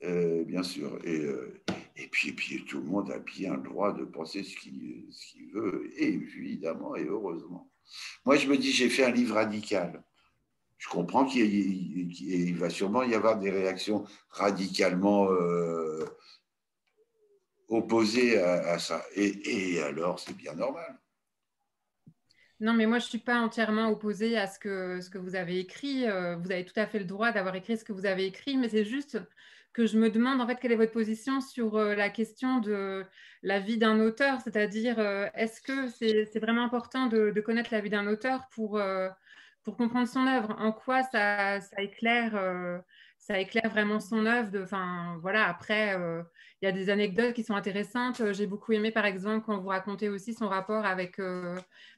[0.05, 0.99] Euh, bien sûr.
[1.05, 1.61] Et, euh,
[1.97, 5.51] et, puis, et, puis, tout le monde a bien le droit de penser ce qu'il
[5.53, 7.71] veut, évidemment et heureusement.
[8.25, 10.03] Moi, je me dis, j'ai fait un livre radical.
[10.79, 16.07] Je comprends qu'il va sûrement y avoir des réactions radicalement euh,
[17.71, 19.03] opposées à, ça.
[19.17, 20.99] Et, alors, c'est bien normal.
[22.61, 25.35] Non, mais moi, je ne suis pas entièrement opposée à ce que, ce que vous
[25.35, 26.03] avez écrit.
[26.03, 28.69] Vous avez tout à fait le droit d'avoir écrit ce que vous avez écrit, mais
[28.69, 29.19] c'est juste
[29.73, 33.05] que je me demande en fait quelle est votre position sur euh, la question de
[33.43, 37.91] la vie d'un auteur, c'est-à-dire euh, est-ce que c'est vraiment important de, connaître la vie
[37.91, 39.09] d'un auteur pour, euh,
[39.63, 40.55] pour comprendre son œuvre?
[40.59, 42.83] En quoi ça, ça éclaire
[43.21, 44.51] ça éclaire vraiment son œuvre.
[44.63, 45.95] Enfin, voilà, après,
[46.61, 48.23] il y a des anecdotes qui sont intéressantes.
[48.33, 51.21] J'ai beaucoup aimé, par exemple, quand vous racontez aussi son rapport avec,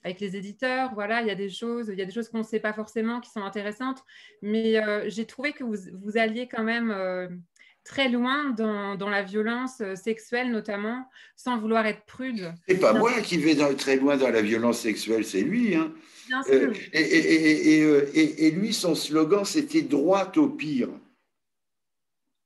[0.04, 0.90] avec les éditeurs.
[0.94, 2.72] Voilà, il y a des choses, il y a des choses qu'on ne sait pas
[2.72, 4.02] forcément qui sont intéressantes.
[4.42, 6.92] Mais j'ai trouvé que vous, vous, alliez quand même
[7.84, 11.04] très loin dans, la violence euh, sexuelle notamment,
[11.36, 12.52] sans vouloir être prude.
[12.68, 15.74] C'est pas moi qui vais très loin dans la violence sexuelle, c'est lui.
[15.74, 15.92] Hein.
[16.50, 20.88] Euh, euh, et, lui, son slogan, c'était droit au pire.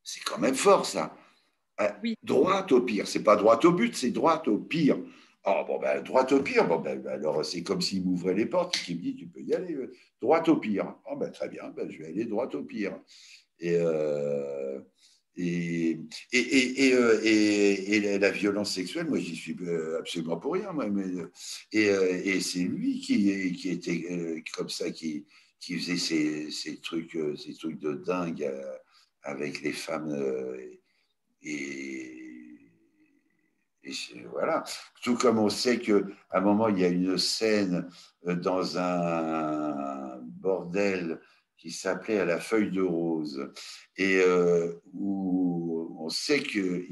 [0.07, 1.16] C'est quand même fort, ça.
[2.23, 3.09] Droit au pire.
[3.09, 4.99] C'est pas droit au but, c'est droit au pire.
[5.45, 8.77] Oh, bon, ben, droit au pire, bon, ben, alors c'est comme s'il m'ouvrait les portes,
[8.77, 9.77] qui me dit, tu peux y aller,
[10.23, 10.95] droit au pire.
[11.11, 12.97] Oh, ben, très bien, ben, je vais aller droit au pire.
[13.59, 13.74] Et,
[15.37, 16.01] et,
[16.33, 20.73] et, et, euh, et, la violence sexuelle, moi, j'y suis euh, absolument pour rien.
[20.73, 21.05] Moi, mais,
[21.74, 25.27] euh, et, c'est lui qui, qui était comme ça, qui,
[25.59, 28.49] qui faisait ces, ces, trucs, ces trucs de dingue
[29.27, 30.15] avec les femmes.
[31.43, 32.23] Et,
[34.31, 34.65] voilà.
[35.03, 36.01] Tout comme on sait qu'à
[36.32, 37.89] un moment, il y a une scène
[38.24, 41.20] dans un bordel
[41.57, 43.51] qui s'appelait À la feuille de rose,
[43.97, 46.85] et euh, où on sait que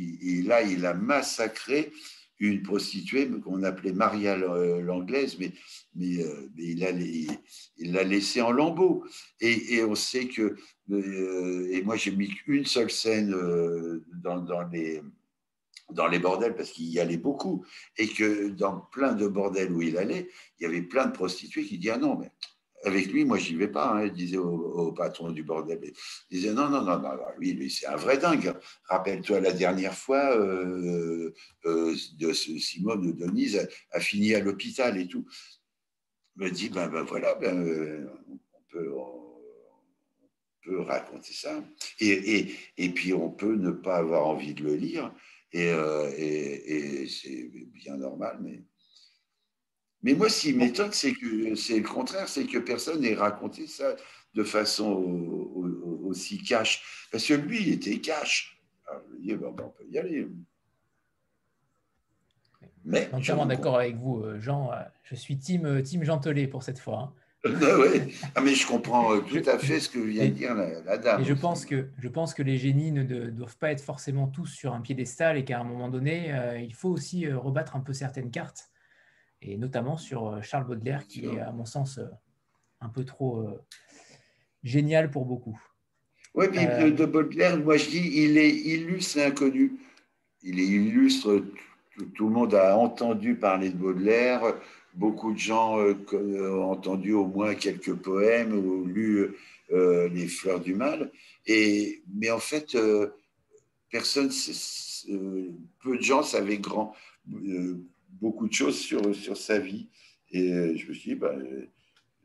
[0.47, 1.93] là, il a massacré
[2.41, 5.53] une prostituée qu'on appelait Maria l'anglaise, mais,
[5.95, 9.05] mais, euh, il l'a laissée en lambeaux.
[9.41, 10.57] Et, on sait que, euh,
[10.91, 13.31] et moi j'ai mis une seule scène
[14.23, 15.03] dans, dans, les,
[15.91, 17.65] dans les bordels parce qu'il y allait beaucoup,
[17.97, 20.29] et que dans plein de bordels où il allait,
[20.59, 22.31] il y avait plein de prostituées qui disaient Ah non, mais
[22.85, 23.93] avec lui, moi, j'y vais pas.
[23.95, 25.81] Hein, disait au, patron du bordel.
[26.31, 28.55] Il disait non, non, non, non, lui, c'est un vrai dingue.
[28.85, 31.33] Rappelle-toi la dernière fois euh,
[31.65, 35.27] euh, de Simone Denise a, fini à l'hôpital et tout.
[36.37, 38.39] Il me dit ben, ben voilà, ben, euh, on,
[38.71, 38.93] peut,
[40.65, 41.63] peut raconter ça.
[42.01, 45.15] Et, et, et, puis on peut ne pas avoir envie de le lire.
[45.53, 48.65] Et, et, et c'est bien normal, mais
[50.03, 53.67] Mais moi, ce qui m'étonne, c'est que c'est le contraire, c'est que personne n'ait raconté
[53.67, 53.97] ça
[54.35, 54.87] de façon
[56.05, 57.09] aussi cash.
[57.11, 58.61] Parce que lui, il était cash.
[58.87, 60.29] Alors, je ben, on peut y aller.
[62.85, 64.71] Mais, entièrement d'accord avec vous, euh, Jean.
[64.73, 67.15] Euh, je suis team, euh, team Gentelet pour cette fois.
[67.63, 71.21] Ah, ah, mais je comprends tout à fait ce que vient de dire la, dame.
[71.21, 74.47] Et je pense, que, je pense que les génies ne doivent pas être forcément tous
[74.47, 78.31] sur un piédestal et qu'à un moment donné, il faut aussi rebattre un peu certaines
[78.31, 78.71] cartes,
[79.43, 82.01] et notamment sur Charles Baudelaire, qui est, à mon sens,
[82.81, 83.47] un peu trop
[84.63, 85.61] génial pour beaucoup.
[86.35, 89.79] Oui, mais de Baudelaire, moi je dis, il est illustre et inconnu.
[90.43, 91.45] Il est illustre
[92.15, 94.43] tout, le monde a entendu parler de Baudelaire,
[94.95, 99.35] beaucoup de gens euh, ont entendu au moins quelques poèmes ou lu
[99.73, 101.11] euh, Les Fleurs du Mal.
[101.47, 103.11] Et, mais en fait, euh,
[103.91, 104.31] personne,
[105.83, 106.95] peu de gens savaient grand,
[108.21, 109.89] beaucoup de choses sur, sur sa vie.
[110.31, 111.35] Et je me suis dit, bah,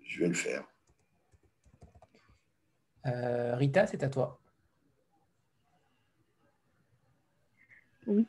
[0.04, 0.64] je vais le faire.
[3.04, 4.40] Rita, c'est à toi.
[8.08, 8.26] Oui,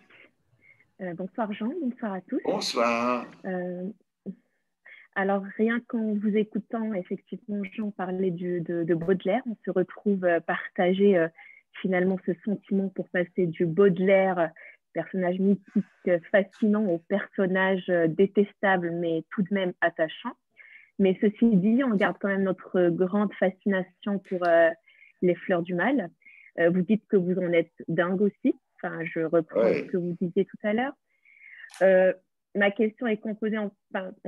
[1.00, 2.40] euh, bonsoir Jean, bonsoir à tous.
[2.44, 3.26] Bonsoir.
[3.46, 3.88] Euh,
[5.20, 11.26] alors rien qu'en vous écoutant, effectivement, Jean parlait de, Baudelaire, on se retrouve euh, partager
[11.80, 14.50] finalement ce sentiment pour passer du Baudelaire,
[14.92, 20.32] personnage mythique fascinant, au personnage détestable mais tout de même attachant.
[20.98, 24.40] Mais ceci dit, on garde quand même notre grande fascination pour
[25.22, 26.10] les fleurs du mal.
[26.58, 28.54] vous dites que vous en êtes dingue aussi.
[28.82, 30.92] Enfin, je reprends ce que vous disiez tout à l'heure.
[31.82, 32.12] Euh,
[32.54, 33.70] ma question est composée en,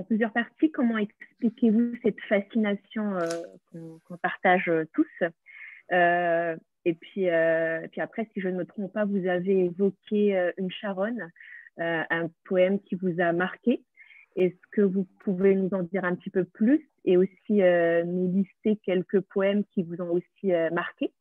[0.07, 0.71] plusieurs parties.
[0.71, 5.25] Comment expliquez-vous cette fascination euh, qu'on partage tous?
[5.93, 7.27] Euh, et puis,
[7.91, 11.31] puis après, si je ne me trompe pas, vous avez évoqué une charonne,
[11.79, 13.85] un poème qui vous a marqué.
[14.35, 18.77] Est-ce que vous pouvez nous en dire un petit peu plus et aussi nous lister
[18.85, 21.13] quelques poèmes qui vous ont aussi marqué?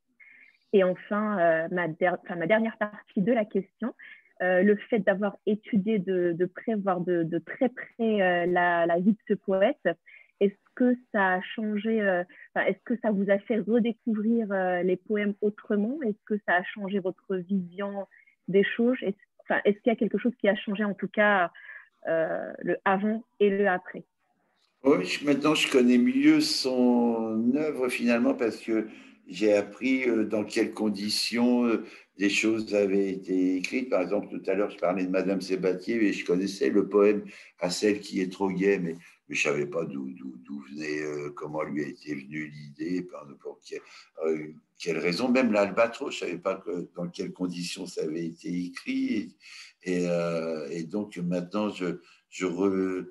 [0.74, 1.88] Et enfin, euh, ma,
[2.48, 3.94] dernière partie de la question,
[4.42, 8.86] euh, le fait d'avoir étudié de, de, près, voire de, de très près euh, la,
[8.86, 9.88] la, vie de ce poète,
[10.40, 11.98] est-ce que ça a changé,
[12.56, 14.48] est-ce que ça vous a fait redécouvrir
[14.84, 16.02] les poèmes autrement?
[16.02, 18.08] Est-ce que ça a changé votre vision
[18.48, 18.98] des choses?
[19.04, 19.16] Est-ce
[19.66, 21.52] est qu'il y a quelque chose qui a changé en tout cas
[22.08, 24.04] le avant et le après?
[24.84, 28.88] Oui, maintenant je connais mieux son œuvre finalement parce que
[29.28, 31.86] j'ai appris euh, dans quelles conditions euh,
[32.18, 33.90] des choses avaient été écrites.
[33.90, 37.24] Par exemple, tout à l'heure, je parlais de Madame Sébatier et je connaissais le poème
[37.60, 38.96] à celle qui est trop gaie, mais,
[39.30, 40.14] je ne savais pas d'où
[40.70, 43.08] venait, euh, comment lui été venue l'idée,
[43.40, 43.62] pour
[44.78, 45.30] quelle, raison.
[45.30, 46.62] Même l'Albatros, je ne savais pas
[46.96, 49.34] dans quelles conditions ça avait été écrit.
[49.84, 50.06] Et,
[50.70, 53.06] et, donc maintenant, je, je re,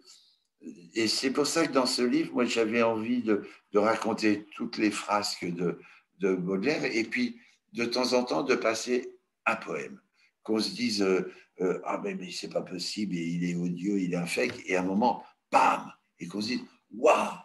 [0.94, 4.76] et c'est pour ça que dans ce livre, moi, j'avais envie de, de, raconter toutes
[4.76, 5.78] les frasques de,
[6.18, 7.36] de Baudelaire, et puis
[7.72, 9.16] de temps en temps de passer
[9.46, 10.00] un poème,
[10.42, 13.98] qu'on se dise euh, euh, ah mais, mais c'est pas possible, et il est odieux,
[13.98, 16.62] il est infect, et à un moment, bam, et qu'on se dise
[16.94, 17.38] waouh,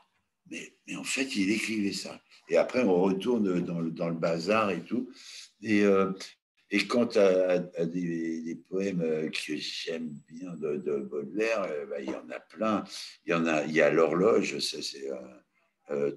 [0.49, 2.22] mais, mais en fait il écrivait ça.
[2.49, 5.10] Et après on retourne dans le, dans le bazar et tout.
[5.61, 6.11] Et, euh,
[6.72, 12.30] et quant à, des, poèmes que j'aime bien de, de Baudelaire, bah, il y en
[12.30, 12.84] a plein.
[13.26, 15.10] Il y en a, il y a l'horloge, c'est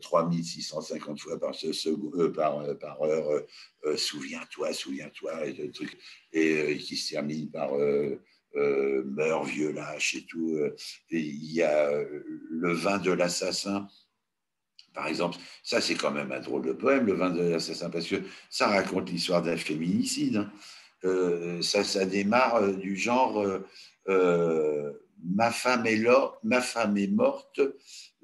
[0.00, 3.42] 3650 euh, fois par, euh, par, euh, par heure,
[3.96, 7.72] souviens-toi, souviens-toi, et, et qui se termine par
[8.54, 10.58] meurs, vieux lâche et tout.
[11.10, 13.86] il y a le vin de l'assassin.
[14.94, 18.08] Par exemple, ça c'est quand même un drôle de poème, le vin de l'assassin, parce
[18.08, 18.16] que
[18.50, 20.48] ça raconte l'histoire d'un féminicide.
[21.04, 21.62] Hein.
[21.62, 23.44] ça, ça démarre du genre
[25.24, 26.04] ma femme est
[26.42, 27.60] ma femme est morte,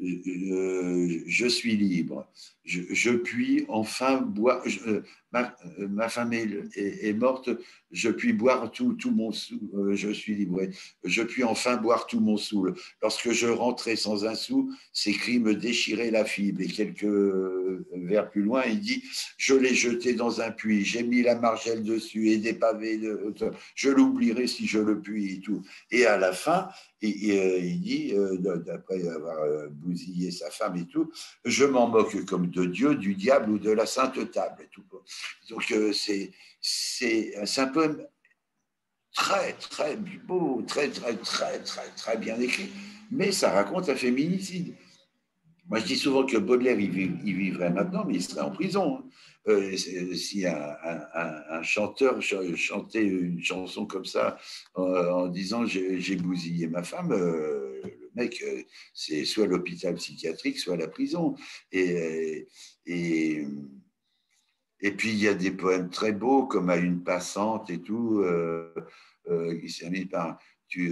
[0.03, 2.27] euh, je suis libre.
[2.65, 4.63] Je, puis enfin boire.
[4.87, 5.03] Euh,
[5.33, 7.51] ma, femme est, morte.
[7.91, 9.61] Je puis boire tout, mon sou.
[9.75, 10.63] Euh, je suis libre.
[11.05, 12.75] Je puis enfin boire tout mon soul.
[13.03, 16.63] Lorsque je rentrais sans un sou, ces cris me déchiraient la fibre.
[16.63, 17.07] Et quelques
[17.93, 19.05] vers plus loin, il dit
[19.37, 20.85] Je l'ai jeté dans un puits.
[20.85, 23.01] J'ai mis la margelle dessus et des pavés.
[23.75, 25.63] Je l'oublierai si je le puis et tout.
[25.91, 26.69] Et à la fin,
[27.03, 28.15] il, dit,
[28.65, 29.37] d'après avoir
[29.85, 31.11] bousillé sa femme et tout,
[31.45, 34.69] je m'en moque comme de Dieu, du diable ou de la sainte table.
[34.73, 34.85] Tout.
[35.51, 36.31] Donc euh, c'est
[37.59, 38.07] un poème
[39.15, 42.71] très, très beau, très, très, très, très, très bien écrit,
[43.11, 44.75] mais ça raconte un féminicide.
[45.69, 48.99] Moi, je dis souvent que Baudelaire, il, vivrait maintenant, mais il serait en prison.
[48.99, 49.05] Hein.
[49.47, 54.39] Euh, si un, chanteur chantait une chanson comme ça
[54.75, 57.81] en, disant j'ai bousillé ma femme, euh,
[58.15, 58.45] mec,
[58.93, 61.35] c'est soit l'hôpital psychiatrique, soit la prison.
[61.73, 62.47] Et,
[62.87, 63.45] et,
[64.81, 68.25] et puis, il y a des poèmes très beaux, comme À une passante et tout,
[69.61, 70.39] qui s'est mis par
[70.69, 70.91] tu,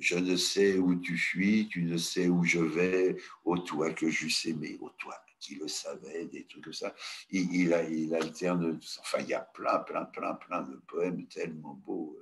[0.00, 4.08] Je ne sais où tu fuis, tu ne sais où je vais, ô toi que
[4.08, 6.94] j'eusse aimé, ô toi qui le savait, des trucs comme ça.
[7.30, 12.18] Il, il alterne, enfin, il y a plein, plein, plein, plein de poèmes tellement beaux,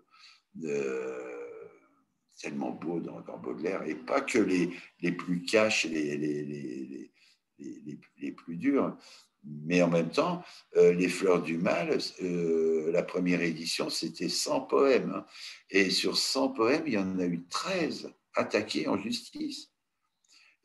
[0.54, 1.45] de,
[2.40, 7.10] tellement beaux dans, Baudelaire, et pas que les, les plus cash, les, les, les,
[8.18, 8.96] les, plus durs.
[9.44, 10.42] Mais en même temps,
[10.76, 15.12] euh, Les Fleurs du Mal, euh, la première édition, c'était 100 poèmes.
[15.14, 15.24] Hein.
[15.70, 19.70] Et sur 100 poèmes, il y en a eu 13 attaqués en justice.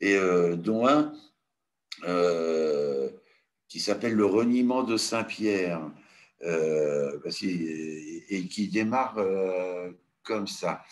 [0.00, 1.12] Et euh, dont un
[3.68, 5.88] qui s'appelle Le reniement de Saint-Pierre,
[6.42, 7.18] et
[8.50, 9.16] qui démarre
[10.24, 10.82] comme ça.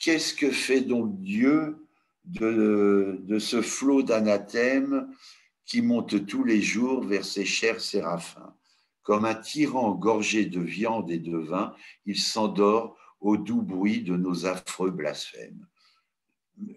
[0.00, 1.86] Qu'est-ce que fait donc Dieu
[2.24, 5.08] de, ce flot d'anathèmes
[5.64, 8.54] qui monte tous les jours vers ses chers séraphins?
[9.02, 11.74] Comme un tyran gorgé de viande et de vin,
[12.06, 15.66] il s'endort au doux bruit de nos affreux blasphèmes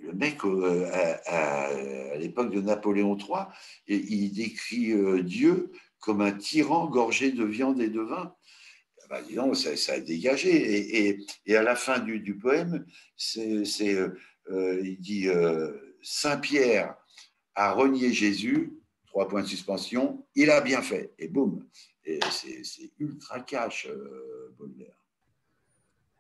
[0.02, 0.90] le mec, euh,
[1.26, 3.48] à, l'époque de Napoléon III,
[3.88, 8.34] il décrit euh, Dieu comme un tyran gorgé de viande et de vin.
[9.14, 11.18] Ah bah, disons, ça, a dégagé.
[11.45, 12.85] Et, à la fin du, poème,
[13.15, 13.95] c'est,
[14.49, 15.27] euh, il dit
[16.02, 16.95] Saint Pierre
[17.56, 18.73] a renié Jésus,
[19.06, 21.14] trois points de suspension, il a bien fait.
[21.19, 21.64] Et boum.
[22.06, 23.88] Et c'est, ultra cash,
[24.57, 24.98] Baudelaire.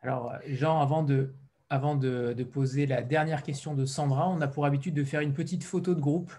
[0.03, 1.33] Alors, Jean, avant de,
[1.69, 5.33] avant de, poser la dernière question de Sandra, on a pour habitude de faire une
[5.33, 6.31] petite photo de groupe.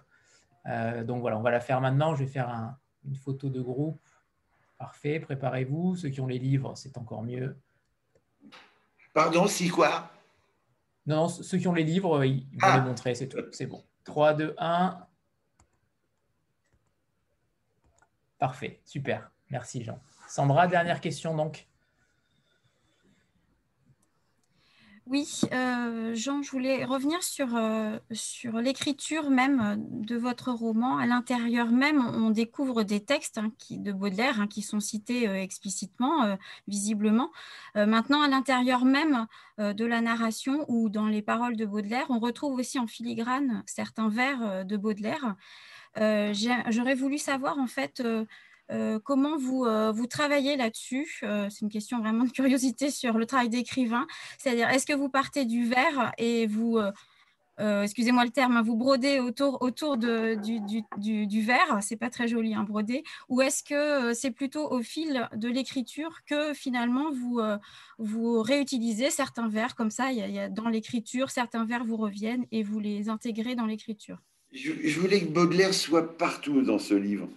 [0.67, 2.15] Euh, donc voilà, on va la faire maintenant.
[2.15, 4.01] Je vais faire une photo de groupe.
[4.79, 5.97] Parfait, préparez-vous.
[5.97, 7.57] Ceux qui ont les livres, c'est encore mieux.
[9.13, 10.11] Pardon, si quoi?
[11.07, 12.79] Non, ceux qui ont les livres, ils vont ah.
[12.79, 13.45] les montrer, c'est tout.
[13.53, 13.85] C'est bon.
[14.05, 15.07] 3, 2, 1.
[18.39, 19.31] Parfait, super.
[19.51, 20.01] Merci Jean.
[20.29, 21.69] Sandra, dernière question donc.
[25.07, 30.97] Oui, euh, Jean, je voulais revenir sur, euh, sur l'écriture même de votre roman.
[30.97, 35.35] À l'intérieur même, on découvre des textes hein, de Baudelaire hein, qui sont cités euh,
[35.35, 37.31] explicitement, visiblement.
[37.75, 39.27] maintenant, à l'intérieur même
[39.59, 44.09] de la narration ou dans les paroles de Baudelaire, on retrouve aussi en filigrane certains
[44.09, 45.37] vers de Baudelaire.
[45.97, 48.25] J'aurais voulu savoir en fait euh,
[49.05, 51.21] comment vous, euh, vous travaillez là-dessus?
[51.23, 54.07] Euh, C'est une question vraiment de curiosité sur le travail d'écrivain.
[54.39, 56.79] C'est-à-dire, est-ce que vous partez du verre et vous,
[57.59, 60.61] excusez-moi le terme, vous brodez autour, autour de, du,
[60.99, 63.05] du, du, verre C'est pas très joli, hein, broder.
[63.29, 67.41] Ou est-ce que c'est plutôt au fil de l'écriture que finalement vous,
[67.99, 70.13] vous réutilisez certains vers comme ça?
[70.13, 74.19] Y a, Dans l'écriture, certains vers vous reviennent et vous les intégrez dans l'écriture
[74.55, 77.29] je voulais que Baudelaire soit partout dans ce livre.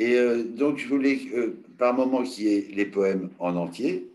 [0.00, 4.10] Et euh, donc, je voulais, euh, par moment, qu'il y ait les poèmes en entier.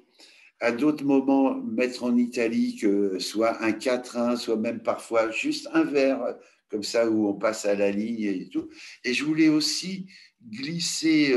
[0.60, 5.84] À d'autres moments, mettre en italique euh, soit un quatrain, soit même parfois juste un
[5.84, 6.38] vers,
[6.72, 8.68] comme ça, où on passe à la ligne et tout.
[9.04, 10.08] Et je voulais aussi
[10.50, 11.36] glisser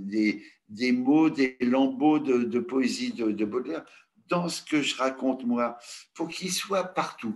[0.00, 3.86] des, des, mots, des lambeaux de, poésie de, Baudelaire
[4.28, 5.78] dans ce que je raconte moi,
[6.14, 7.34] pour qu'il soit partout.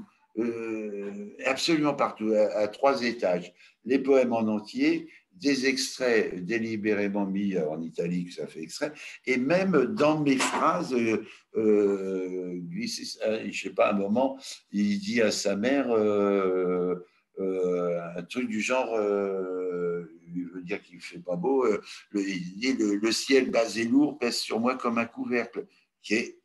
[1.46, 3.54] absolument partout, à, trois étages.
[3.86, 8.92] Les poèmes en entier, des extraits délibérément mis en italique, ça fait extrait,
[9.26, 11.24] et même dans mes phrases, euh,
[11.56, 14.38] euh je ne sais pas, un moment,
[14.72, 16.94] il dit à sa mère euh,
[17.38, 18.94] euh, un truc du genre,
[20.34, 21.66] il veut dire qu'il fait pas beau,
[22.10, 25.66] le, il dit le, ciel bas et lourd pèse sur moi comme un couvercle,
[26.02, 26.39] qui est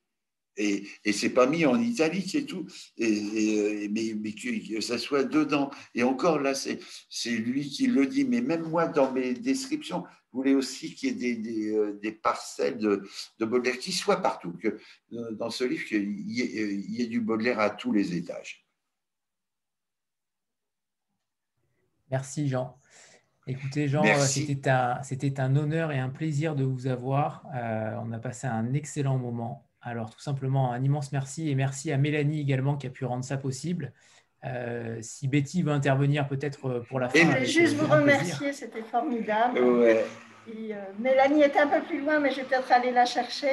[0.58, 2.66] et, et c'est pas mis en italique et tout,
[2.98, 5.70] et, mais, mais, que, ça soit dedans.
[5.94, 6.80] Et encore là, c'est
[7.32, 8.26] lui qui le dit.
[8.26, 12.00] Mais même moi, dans mes descriptions, je voulais aussi qu'il y ait des, des, euh,
[12.02, 13.08] des, parcelles de,
[13.40, 14.80] de Baudelaire qui soient partout, que
[15.10, 18.66] dans ce livre, qu'il y, y, ait du Baudelaire à tous les étages.
[22.12, 22.78] Merci Jean.
[23.48, 25.00] Écoutez Jean, c'était un,
[25.38, 27.46] un, honneur et un plaisir de vous avoir.
[27.56, 29.68] Euh, on a passé un excellent moment.
[29.86, 33.24] Alors, tout simplement, un immense merci et merci à Mélanie également qui a pu rendre
[33.24, 33.94] ça possible.
[34.44, 37.20] Euh, si Betty veut intervenir peut-être euh, pour la fin.
[37.20, 39.60] Je voulais juste vous remercier, c'était formidable.
[39.60, 43.52] Et, euh, Mélanie était un peu plus loin, mais je vais peut-être aller la chercher.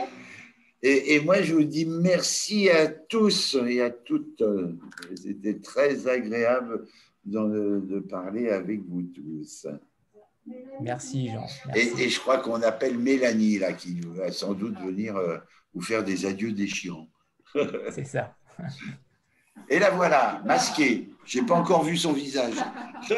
[0.83, 4.43] Et, moi, je vous dis merci à tous et à toutes.
[5.15, 6.87] C'était très agréable
[7.25, 9.67] de, parler avec vous tous.
[10.81, 11.47] Merci, Jean.
[11.77, 15.15] Et, je crois qu'on appelle Mélanie, là, qui va sans doute venir
[15.75, 17.09] ou faire des adieux déchirants.
[17.91, 18.35] C'est ça.
[19.69, 21.09] Et la voilà, masquée.
[21.25, 22.55] Je n'ai pas encore vu son visage.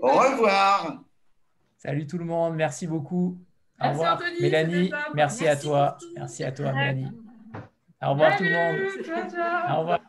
[0.00, 1.02] Au revoir.
[1.78, 3.38] Salut tout le monde, merci beaucoup.
[3.80, 4.20] Au revoir.
[4.40, 5.98] Mélanie, merci, à toi.
[6.14, 7.12] Merci à toi, Mélanie.
[8.02, 8.76] Au revoir tout le monde.
[9.70, 10.00] Au revoir.